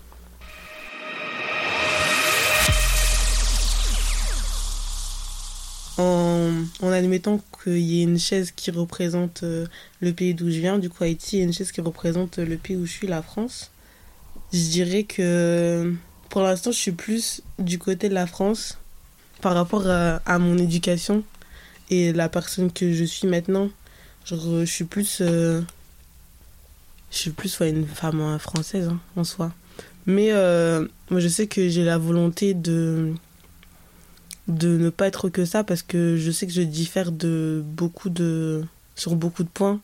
en, 5.98 6.50
en 6.82 6.92
admettant 6.92 7.42
qu'il 7.62 7.80
y 7.80 8.00
ait 8.00 8.04
une 8.04 8.18
chaise 8.18 8.52
qui 8.52 8.72
représente 8.72 9.44
euh, 9.44 9.68
le 10.00 10.14
pays 10.14 10.34
d'où 10.34 10.50
je 10.50 10.60
viens, 10.60 10.80
du 10.80 10.90
coup 10.90 11.04
Haïti, 11.04 11.38
et 11.38 11.42
une 11.42 11.52
chaise 11.52 11.72
qui 11.74 11.82
représente 11.82 12.38
le 12.38 12.56
pays 12.56 12.78
où 12.78 12.86
je 12.86 12.92
suis, 12.92 13.08
la 13.08 13.22
France, 13.22 13.72
je 14.54 14.70
dirais 14.70 15.04
que 15.04 15.94
pour 16.30 16.42
l'instant 16.44 16.72
je 16.72 16.78
suis 16.78 16.94
plus 16.94 17.42
du 17.60 17.78
côté 17.78 18.08
de 18.08 18.14
la 18.14 18.26
France 18.26 18.78
par 19.42 19.54
rapport 19.54 19.86
à, 19.86 20.40
mon 20.40 20.58
éducation 20.58 21.24
et 21.90 22.14
la 22.14 22.30
personne 22.30 22.72
que 22.72 22.94
je 22.94 23.04
suis 23.04 23.28
maintenant. 23.28 23.70
Je 24.26 24.64
suis 24.66 24.86
plus. 24.86 25.20
euh, 25.20 25.62
je 27.14 27.18
suis 27.20 27.32
plus 27.32 27.58
ouais, 27.60 27.70
une 27.70 27.86
femme 27.88 28.20
euh, 28.20 28.40
française 28.40 28.88
hein, 28.90 29.00
en 29.16 29.24
soi. 29.24 29.54
Mais 30.06 30.32
euh, 30.32 30.86
moi 31.10 31.20
je 31.20 31.28
sais 31.28 31.48
que 31.48 31.70
j'ai 31.70 31.86
la 31.86 31.98
volonté 31.98 32.54
de 32.54 33.14
de 34.50 34.78
ne 34.78 34.90
pas 34.90 35.08
être 35.08 35.30
que 35.30 35.46
ça 35.46 35.64
parce 35.64 35.84
que 35.84 36.18
je 36.18 36.32
sais 36.32 36.48
que 36.48 36.52
je 36.52 36.62
diffère 36.62 37.14
de 37.14 37.64
beaucoup 37.66 38.10
de 38.10 38.66
sur 38.96 39.16
beaucoup 39.16 39.44
de 39.44 39.50
points 39.50 39.80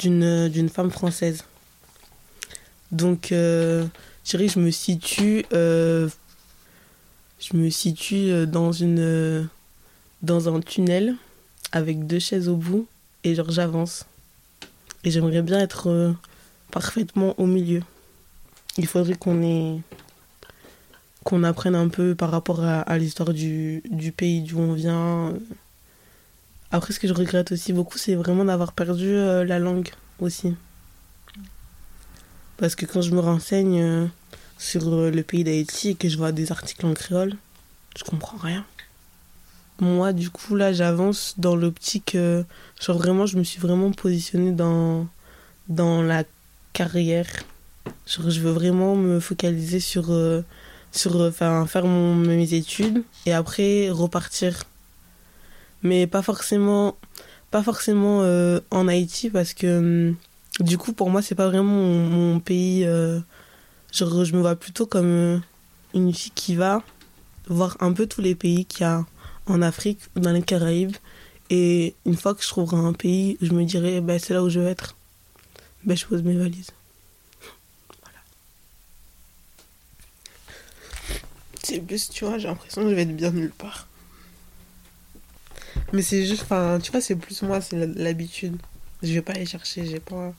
d'une 0.00 0.48
d'une 0.48 0.68
femme 0.68 0.90
française. 0.90 1.44
Donc 2.90 3.30
euh, 3.30 3.86
je 4.24 4.30
dirais 4.30 4.46
que 4.46 4.52
je 4.54 4.58
me 4.58 4.70
situe 4.70 5.44
euh, 5.52 6.08
je 7.38 7.56
me 7.56 7.70
situe 7.70 8.30
euh, 8.30 8.46
dans 8.46 8.72
une 8.72 8.98
euh, 8.98 9.44
dans 10.22 10.52
un 10.52 10.60
tunnel 10.60 11.14
avec 11.70 12.06
deux 12.06 12.18
chaises 12.18 12.48
au 12.48 12.56
bout 12.56 12.88
et 13.22 13.34
genre 13.34 13.50
j'avance. 13.50 14.06
Et 15.04 15.10
j'aimerais 15.10 15.42
bien 15.42 15.60
être 15.60 15.88
euh, 15.88 16.12
parfaitement 16.70 17.34
au 17.38 17.46
milieu. 17.46 17.82
Il 18.76 18.86
faudrait 18.86 19.14
qu'on 19.14 19.42
ait 19.42 19.80
qu'on 21.24 21.44
apprenne 21.44 21.74
un 21.74 21.88
peu 21.88 22.14
par 22.14 22.30
rapport 22.30 22.64
à, 22.64 22.96
l'histoire 22.96 23.34
du, 23.34 23.82
du 23.90 24.12
pays 24.12 24.40
d'où 24.40 24.60
on 24.60 24.72
vient. 24.72 25.34
Après, 26.70 26.94
ce 26.94 27.00
que 27.00 27.08
je 27.08 27.12
regrette 27.12 27.52
aussi 27.52 27.72
beaucoup, 27.72 27.98
c'est 27.98 28.14
vraiment 28.14 28.46
d'avoir 28.46 28.72
perdu 28.72 29.08
euh, 29.08 29.44
la 29.44 29.58
langue 29.58 29.90
aussi. 30.20 30.54
Parce 32.56 32.74
que 32.74 32.86
quand 32.86 33.02
je 33.02 33.10
me 33.10 33.20
renseigne 33.20 33.80
euh, 33.80 34.06
sur 34.58 34.88
euh, 34.88 35.10
le 35.10 35.22
pays 35.22 35.44
d'Haïti 35.44 35.90
et 35.90 35.94
que 35.94 36.08
je 36.08 36.16
vois 36.16 36.32
des 36.32 36.50
articles 36.50 36.86
en 36.86 36.94
créole, 36.94 37.36
je 37.96 38.04
comprends 38.04 38.38
rien. 38.38 38.64
moi, 39.80 40.14
du 40.14 40.30
coup, 40.30 40.56
là, 40.56 40.72
j'avance 40.72 41.34
dans 41.36 41.56
l'optique. 41.56 42.16
genre, 42.80 42.98
vraiment, 42.98 43.26
je 43.26 43.38
me 43.38 43.44
suis 43.44 43.60
vraiment 43.60 43.90
positionnée 43.92 44.52
dans, 44.52 45.06
dans 45.68 46.00
la 46.02 46.24
carrière. 46.72 47.26
Je 48.06 48.40
veux 48.40 48.50
vraiment 48.50 48.96
me 48.96 49.20
focaliser 49.20 49.80
sur. 49.80 50.12
euh, 50.12 50.42
sur 50.92 51.20
euh, 51.20 51.28
enfin, 51.28 51.66
faire 51.66 51.84
mon, 51.84 52.14
mes 52.14 52.54
études 52.54 53.04
et 53.26 53.32
après 53.32 53.90
repartir. 53.90 54.64
Mais 55.82 56.06
pas 56.06 56.22
forcément. 56.22 56.96
Pas 57.50 57.62
forcément 57.62 58.22
euh, 58.22 58.60
en 58.70 58.88
Haïti 58.88 59.30
parce 59.30 59.54
que. 59.54 59.78
hum, 60.10 60.16
du 60.60 60.76
coup, 60.76 60.92
pour 60.92 61.08
moi, 61.10 61.22
c'est 61.22 61.36
pas 61.36 61.46
vraiment 61.48 61.72
mon, 61.72 62.40
pays. 62.40 62.82
je 62.82 64.04
me 64.34 64.40
vois 64.40 64.56
plutôt 64.56 64.86
comme 64.86 65.40
une 65.94 66.12
fille 66.12 66.32
qui 66.34 66.56
va 66.56 66.82
voir 67.46 67.76
un 67.80 67.92
peu 67.92 68.06
tous 68.06 68.20
les 68.20 68.34
pays 68.34 68.64
qu'il 68.64 68.80
y 68.80 68.84
a 68.84 69.06
en 69.46 69.62
Afrique 69.62 70.00
ou 70.16 70.20
dans 70.20 70.32
les 70.32 70.42
Caraïbes. 70.42 70.96
Et 71.50 71.94
une 72.04 72.16
fois 72.16 72.34
que 72.34 72.42
je 72.42 72.48
trouverai 72.48 72.76
un 72.76 72.92
pays, 72.92 73.38
je 73.40 73.52
me 73.52 73.64
dirai, 73.64 74.00
ben, 74.00 74.18
c'est 74.18 74.34
là 74.34 74.42
où 74.42 74.48
je 74.48 74.60
veux 74.60 74.66
être. 74.66 74.97
Ben, 75.84 75.96
je 75.96 76.06
pose 76.06 76.22
mes 76.22 76.36
valises. 76.36 76.70
Voilà. 78.02 78.18
C'est 81.62 81.80
plus, 81.80 82.10
tu 82.10 82.24
vois, 82.24 82.38
j'ai 82.38 82.48
l'impression 82.48 82.82
que 82.82 82.90
je 82.90 82.94
vais 82.94 83.02
être 83.02 83.16
bien 83.16 83.30
nulle 83.30 83.52
part. 83.52 83.86
Mais 85.92 86.02
c'est 86.02 86.26
juste, 86.26 86.42
enfin, 86.42 86.78
tu 86.82 86.90
vois, 86.90 87.00
c'est 87.00 87.16
plus 87.16 87.42
moi, 87.42 87.60
c'est 87.60 87.86
l'habitude. 87.96 88.56
Je 89.02 89.12
vais 89.12 89.22
pas 89.22 89.32
aller 89.32 89.46
chercher, 89.46 89.86
j'ai 89.86 90.00
pas. 90.00 90.34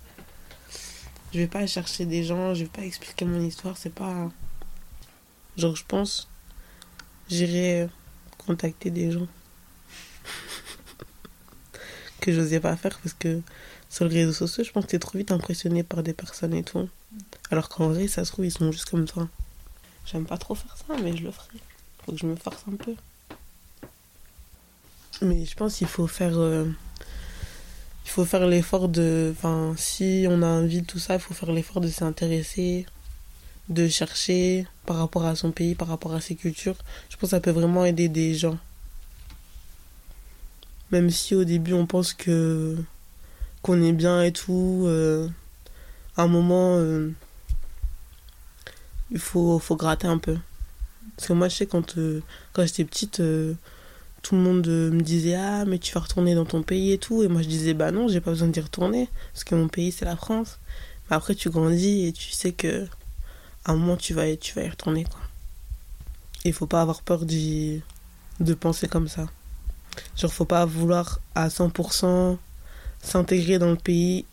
Je 1.33 1.39
vais 1.39 1.47
pas 1.47 1.59
aller 1.59 1.67
chercher 1.67 2.05
des 2.05 2.23
gens, 2.23 2.53
je 2.53 2.63
vais 2.63 2.69
pas 2.69 2.81
expliquer 2.83 3.25
mon 3.25 3.41
histoire, 3.41 3.77
c'est 3.77 3.93
pas. 3.93 4.29
Genre, 5.57 5.75
je 5.75 5.83
pense, 5.87 6.27
j'irai 7.29 7.89
contacter 8.37 8.89
des 8.89 9.11
gens 9.11 9.27
que 12.21 12.33
j'osais 12.33 12.59
pas 12.59 12.75
faire 12.75 12.99
parce 12.99 13.13
que 13.13 13.41
sur 13.89 14.05
les 14.05 14.25
réseaux 14.25 14.33
sociaux, 14.33 14.63
je 14.63 14.71
pense 14.71 14.85
que 14.85 14.91
t'es 14.91 14.99
trop 14.99 15.17
vite 15.17 15.31
impressionné 15.31 15.83
par 15.83 16.03
des 16.03 16.13
personnes 16.13 16.53
et 16.53 16.63
tout. 16.63 16.87
Alors 17.51 17.69
qu'en 17.69 17.89
vrai, 17.89 18.07
ça 18.07 18.23
se 18.23 18.31
trouve, 18.31 18.45
ils 18.45 18.51
sont 18.51 18.71
juste 18.71 18.89
comme 18.89 19.05
toi. 19.05 19.27
J'aime 20.05 20.25
pas 20.25 20.37
trop 20.37 20.55
faire 20.55 20.75
ça, 20.77 20.95
mais 21.01 21.15
je 21.15 21.23
le 21.23 21.31
ferai. 21.31 21.57
Faut 22.05 22.11
que 22.11 22.17
je 22.17 22.25
me 22.25 22.35
force 22.35 22.63
un 22.71 22.75
peu. 22.75 22.95
Mais 25.21 25.45
je 25.45 25.55
pense 25.55 25.75
qu'il 25.75 25.87
faut 25.87 26.07
faire. 26.07 26.37
euh, 26.37 26.65
il 28.05 28.09
faut 28.09 28.25
faire 28.25 28.47
l'effort 28.47 28.89
de. 28.89 29.33
Enfin, 29.35 29.73
si 29.77 30.25
on 30.29 30.41
a 30.41 30.47
envie 30.47 30.81
de 30.81 30.85
tout 30.85 30.99
ça, 30.99 31.15
il 31.15 31.19
faut 31.19 31.33
faire 31.33 31.51
l'effort 31.51 31.81
de 31.81 31.89
s'intéresser, 31.89 32.85
de 33.69 33.87
chercher 33.87 34.65
par 34.85 34.97
rapport 34.97 35.25
à 35.25 35.35
son 35.35 35.51
pays, 35.51 35.75
par 35.75 35.87
rapport 35.87 36.13
à 36.13 36.21
ses 36.21 36.35
cultures. 36.35 36.77
Je 37.09 37.17
pense 37.17 37.29
que 37.29 37.35
ça 37.35 37.39
peut 37.39 37.51
vraiment 37.51 37.85
aider 37.85 38.07
des 38.09 38.33
gens. 38.33 38.57
Même 40.91 41.09
si 41.11 41.35
au 41.35 41.43
début 41.43 41.73
on 41.73 41.85
pense 41.85 42.13
que 42.13 42.77
qu'on 43.61 43.81
est 43.81 43.93
bien 43.93 44.23
et 44.23 44.31
tout, 44.31 44.83
euh, 44.87 45.27
à 46.17 46.23
un 46.23 46.27
moment 46.27 46.75
euh, 46.77 47.11
il 49.11 49.19
faut, 49.19 49.59
faut 49.59 49.75
gratter 49.75 50.07
un 50.07 50.17
peu. 50.17 50.37
Parce 51.15 51.27
que 51.27 51.33
moi 51.33 51.49
je 51.49 51.55
sais 51.55 51.65
quand, 51.65 51.97
euh, 51.97 52.21
quand 52.53 52.65
j'étais 52.65 52.85
petite, 52.85 53.17
tout 54.21 54.35
le 54.35 54.41
monde 54.41 54.67
me 54.67 55.01
disait 55.01 55.35
Ah 55.35 55.65
mais 55.65 55.79
tu 55.79 55.93
vas 55.93 56.01
retourner 56.01 56.35
dans 56.35 56.45
ton 56.45 56.63
pays 56.63 56.93
et 56.93 56.97
tout. 56.97 57.23
Et 57.23 57.27
moi 57.27 57.41
je 57.41 57.47
disais 57.47 57.73
Bah 57.73 57.91
non, 57.91 58.07
j'ai 58.07 58.21
pas 58.21 58.31
besoin 58.31 58.47
d'y 58.47 58.61
retourner, 58.61 59.09
parce 59.33 59.43
que 59.43 59.55
mon 59.55 59.67
pays 59.67 59.91
c'est 59.91 60.05
la 60.05 60.15
France. 60.15 60.59
Mais 61.09 61.15
après 61.15 61.35
tu 61.35 61.49
grandis 61.49 62.07
et 62.07 62.13
tu 62.13 62.31
sais 62.31 62.53
que 62.53 62.87
à 63.65 63.71
un 63.71 63.75
moment 63.75 63.97
tu 63.97 64.13
vas, 64.13 64.35
tu 64.37 64.53
vas 64.55 64.63
y 64.63 64.69
retourner 64.69 65.03
quoi. 65.03 65.19
Il 66.45 66.53
faut 66.53 66.67
pas 66.67 66.81
avoir 66.81 67.01
peur 67.01 67.25
de 67.25 68.53
penser 68.53 68.87
comme 68.87 69.09
ça. 69.09 69.27
Genre, 70.15 70.31
faut 70.31 70.45
pas 70.45 70.65
vouloir 70.65 71.19
à 71.35 71.49
100% 71.49 72.37
s'intégrer 73.01 73.59
dans 73.59 73.71
le 73.71 73.75
pays 73.77 74.25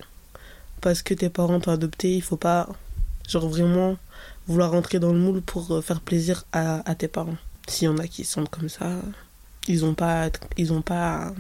parce 0.81 1.03
que 1.03 1.15
tes 1.15 1.29
parents 1.29 1.61
t'ont 1.61 1.73
adopté. 1.73 2.15
Il 2.15 2.23
faut 2.23 2.37
pas, 2.37 2.69
genre, 3.29 3.49
vraiment 3.49 3.97
vouloir 4.47 4.71
rentrer 4.71 4.99
dans 4.99 5.13
le 5.13 5.19
moule 5.19 5.43
pour 5.43 5.71
euh, 5.73 5.81
faire 5.81 6.01
plaisir 6.01 6.45
à, 6.53 6.89
à 6.89 6.95
tes 6.95 7.09
parents. 7.09 7.37
S'il 7.69 7.87
y 7.87 7.89
en 7.89 7.99
a 7.99 8.07
qui 8.07 8.25
sont 8.25 8.45
comme 8.47 8.69
ça, 8.69 9.01
ils 9.67 9.85
ont 9.85 9.95
pas, 9.95 10.31
ils 10.57 10.73
ont 10.73 10.83
pas 10.83 11.17
à, 11.17 11.33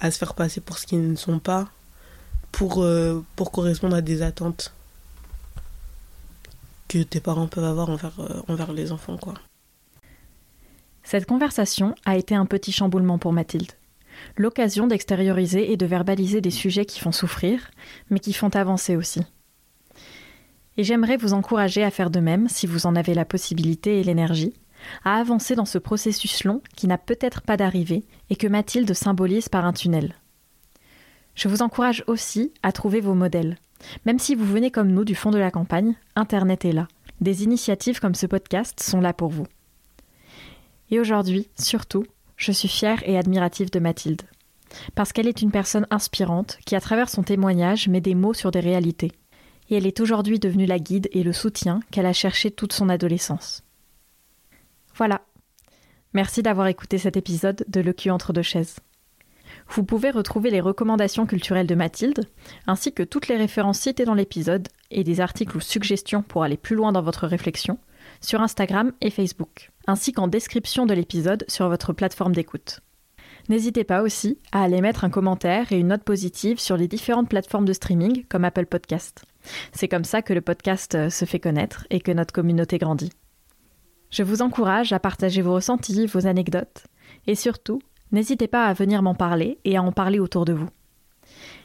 à 0.00 0.10
se 0.10 0.18
faire 0.18 0.34
passer 0.34 0.60
pour 0.60 0.78
ce 0.78 0.86
qu'ils 0.86 1.08
ne 1.10 1.16
sont 1.16 1.38
pas 1.38 1.68
pour, 2.52 2.82
euh, 2.82 3.24
pour 3.36 3.52
correspondre 3.52 3.96
à 3.96 4.00
des 4.00 4.22
attentes 4.22 4.72
que 6.88 7.02
tes 7.02 7.20
parents 7.20 7.46
peuvent 7.46 7.64
avoir 7.64 7.90
envers, 7.90 8.18
euh, 8.18 8.40
envers 8.48 8.72
les 8.72 8.92
enfants, 8.92 9.18
quoi. 9.18 9.34
Cette 11.02 11.26
conversation 11.26 11.94
a 12.04 12.16
été 12.16 12.34
un 12.34 12.46
petit 12.46 12.72
chamboulement 12.72 13.18
pour 13.18 13.32
Mathilde. 13.32 13.72
L'occasion 14.36 14.86
d'extérioriser 14.86 15.72
et 15.72 15.76
de 15.76 15.86
verbaliser 15.86 16.40
des 16.40 16.50
sujets 16.50 16.84
qui 16.84 17.00
font 17.00 17.12
souffrir, 17.12 17.70
mais 18.10 18.20
qui 18.20 18.32
font 18.32 18.50
avancer 18.50 18.96
aussi. 18.96 19.22
Et 20.76 20.84
j'aimerais 20.84 21.16
vous 21.16 21.32
encourager 21.32 21.82
à 21.82 21.90
faire 21.90 22.10
de 22.10 22.20
même, 22.20 22.48
si 22.48 22.66
vous 22.66 22.86
en 22.86 22.94
avez 22.94 23.14
la 23.14 23.24
possibilité 23.24 24.00
et 24.00 24.04
l'énergie, 24.04 24.54
à 25.04 25.16
avancer 25.16 25.56
dans 25.56 25.64
ce 25.64 25.78
processus 25.78 26.44
long 26.44 26.62
qui 26.76 26.86
n'a 26.86 26.98
peut-être 26.98 27.42
pas 27.42 27.56
d'arrivée 27.56 28.04
et 28.30 28.36
que 28.36 28.46
Mathilde 28.46 28.92
symbolise 28.94 29.48
par 29.48 29.64
un 29.64 29.72
tunnel. 29.72 30.14
Je 31.34 31.48
vous 31.48 31.62
encourage 31.62 32.04
aussi 32.06 32.52
à 32.62 32.72
trouver 32.72 33.00
vos 33.00 33.14
modèles. 33.14 33.58
Même 34.06 34.18
si 34.18 34.34
vous 34.34 34.44
venez 34.44 34.70
comme 34.70 34.90
nous 34.92 35.04
du 35.04 35.14
fond 35.14 35.30
de 35.30 35.38
la 35.38 35.50
campagne, 35.50 35.94
Internet 36.16 36.64
est 36.64 36.72
là. 36.72 36.88
Des 37.20 37.44
initiatives 37.44 38.00
comme 38.00 38.14
ce 38.14 38.26
podcast 38.26 38.80
sont 38.80 39.00
là 39.00 39.12
pour 39.12 39.30
vous. 39.30 39.46
Et 40.90 41.00
aujourd'hui, 41.00 41.48
surtout, 41.58 42.04
je 42.38 42.52
suis 42.52 42.68
fière 42.68 43.06
et 43.06 43.18
admirative 43.18 43.70
de 43.70 43.80
Mathilde. 43.80 44.22
Parce 44.94 45.12
qu'elle 45.12 45.26
est 45.26 45.42
une 45.42 45.50
personne 45.50 45.86
inspirante 45.90 46.58
qui, 46.64 46.76
à 46.76 46.80
travers 46.80 47.10
son 47.10 47.22
témoignage, 47.22 47.88
met 47.88 48.00
des 48.00 48.14
mots 48.14 48.34
sur 48.34 48.50
des 48.50 48.60
réalités. 48.60 49.12
Et 49.68 49.76
elle 49.76 49.86
est 49.86 50.00
aujourd'hui 50.00 50.38
devenue 50.38 50.66
la 50.66 50.78
guide 50.78 51.08
et 51.12 51.22
le 51.22 51.32
soutien 51.32 51.80
qu'elle 51.90 52.06
a 52.06 52.12
cherché 52.12 52.50
toute 52.50 52.72
son 52.72 52.88
adolescence. 52.88 53.64
Voilà. 54.94 55.22
Merci 56.14 56.42
d'avoir 56.42 56.68
écouté 56.68 56.96
cet 56.96 57.16
épisode 57.16 57.64
de 57.68 57.80
Le 57.80 57.92
cul 57.92 58.10
entre 58.10 58.32
deux 58.32 58.42
chaises. 58.42 58.76
Vous 59.70 59.84
pouvez 59.84 60.10
retrouver 60.10 60.50
les 60.50 60.60
recommandations 60.60 61.26
culturelles 61.26 61.66
de 61.66 61.74
Mathilde, 61.74 62.28
ainsi 62.66 62.92
que 62.92 63.02
toutes 63.02 63.28
les 63.28 63.36
références 63.36 63.80
citées 63.80 64.04
dans 64.04 64.14
l'épisode 64.14 64.68
et 64.90 65.04
des 65.04 65.20
articles 65.20 65.56
ou 65.56 65.60
suggestions 65.60 66.22
pour 66.22 66.44
aller 66.44 66.56
plus 66.56 66.76
loin 66.76 66.92
dans 66.92 67.02
votre 67.02 67.26
réflexion 67.26 67.78
sur 68.20 68.40
Instagram 68.40 68.92
et 69.00 69.10
Facebook, 69.10 69.70
ainsi 69.86 70.12
qu'en 70.12 70.28
description 70.28 70.86
de 70.86 70.94
l'épisode 70.94 71.44
sur 71.48 71.68
votre 71.68 71.92
plateforme 71.92 72.34
d'écoute. 72.34 72.80
N'hésitez 73.48 73.84
pas 73.84 74.02
aussi 74.02 74.38
à 74.52 74.62
aller 74.62 74.80
mettre 74.80 75.04
un 75.04 75.10
commentaire 75.10 75.72
et 75.72 75.78
une 75.78 75.88
note 75.88 76.02
positive 76.02 76.58
sur 76.58 76.76
les 76.76 76.88
différentes 76.88 77.30
plateformes 77.30 77.64
de 77.64 77.72
streaming 77.72 78.24
comme 78.28 78.44
Apple 78.44 78.66
Podcast. 78.66 79.24
C'est 79.72 79.88
comme 79.88 80.04
ça 80.04 80.20
que 80.20 80.34
le 80.34 80.42
podcast 80.42 80.94
euh, 80.94 81.10
se 81.10 81.24
fait 81.24 81.40
connaître 81.40 81.86
et 81.90 82.00
que 82.00 82.12
notre 82.12 82.34
communauté 82.34 82.76
grandit. 82.76 83.12
Je 84.10 84.22
vous 84.22 84.42
encourage 84.42 84.92
à 84.92 85.00
partager 85.00 85.42
vos 85.42 85.54
ressentis, 85.54 86.06
vos 86.06 86.26
anecdotes, 86.26 86.84
et 87.26 87.34
surtout, 87.34 87.80
n'hésitez 88.12 88.48
pas 88.48 88.66
à 88.66 88.72
venir 88.72 89.02
m'en 89.02 89.14
parler 89.14 89.58
et 89.64 89.76
à 89.76 89.82
en 89.82 89.92
parler 89.92 90.18
autour 90.18 90.44
de 90.44 90.52
vous. 90.52 90.68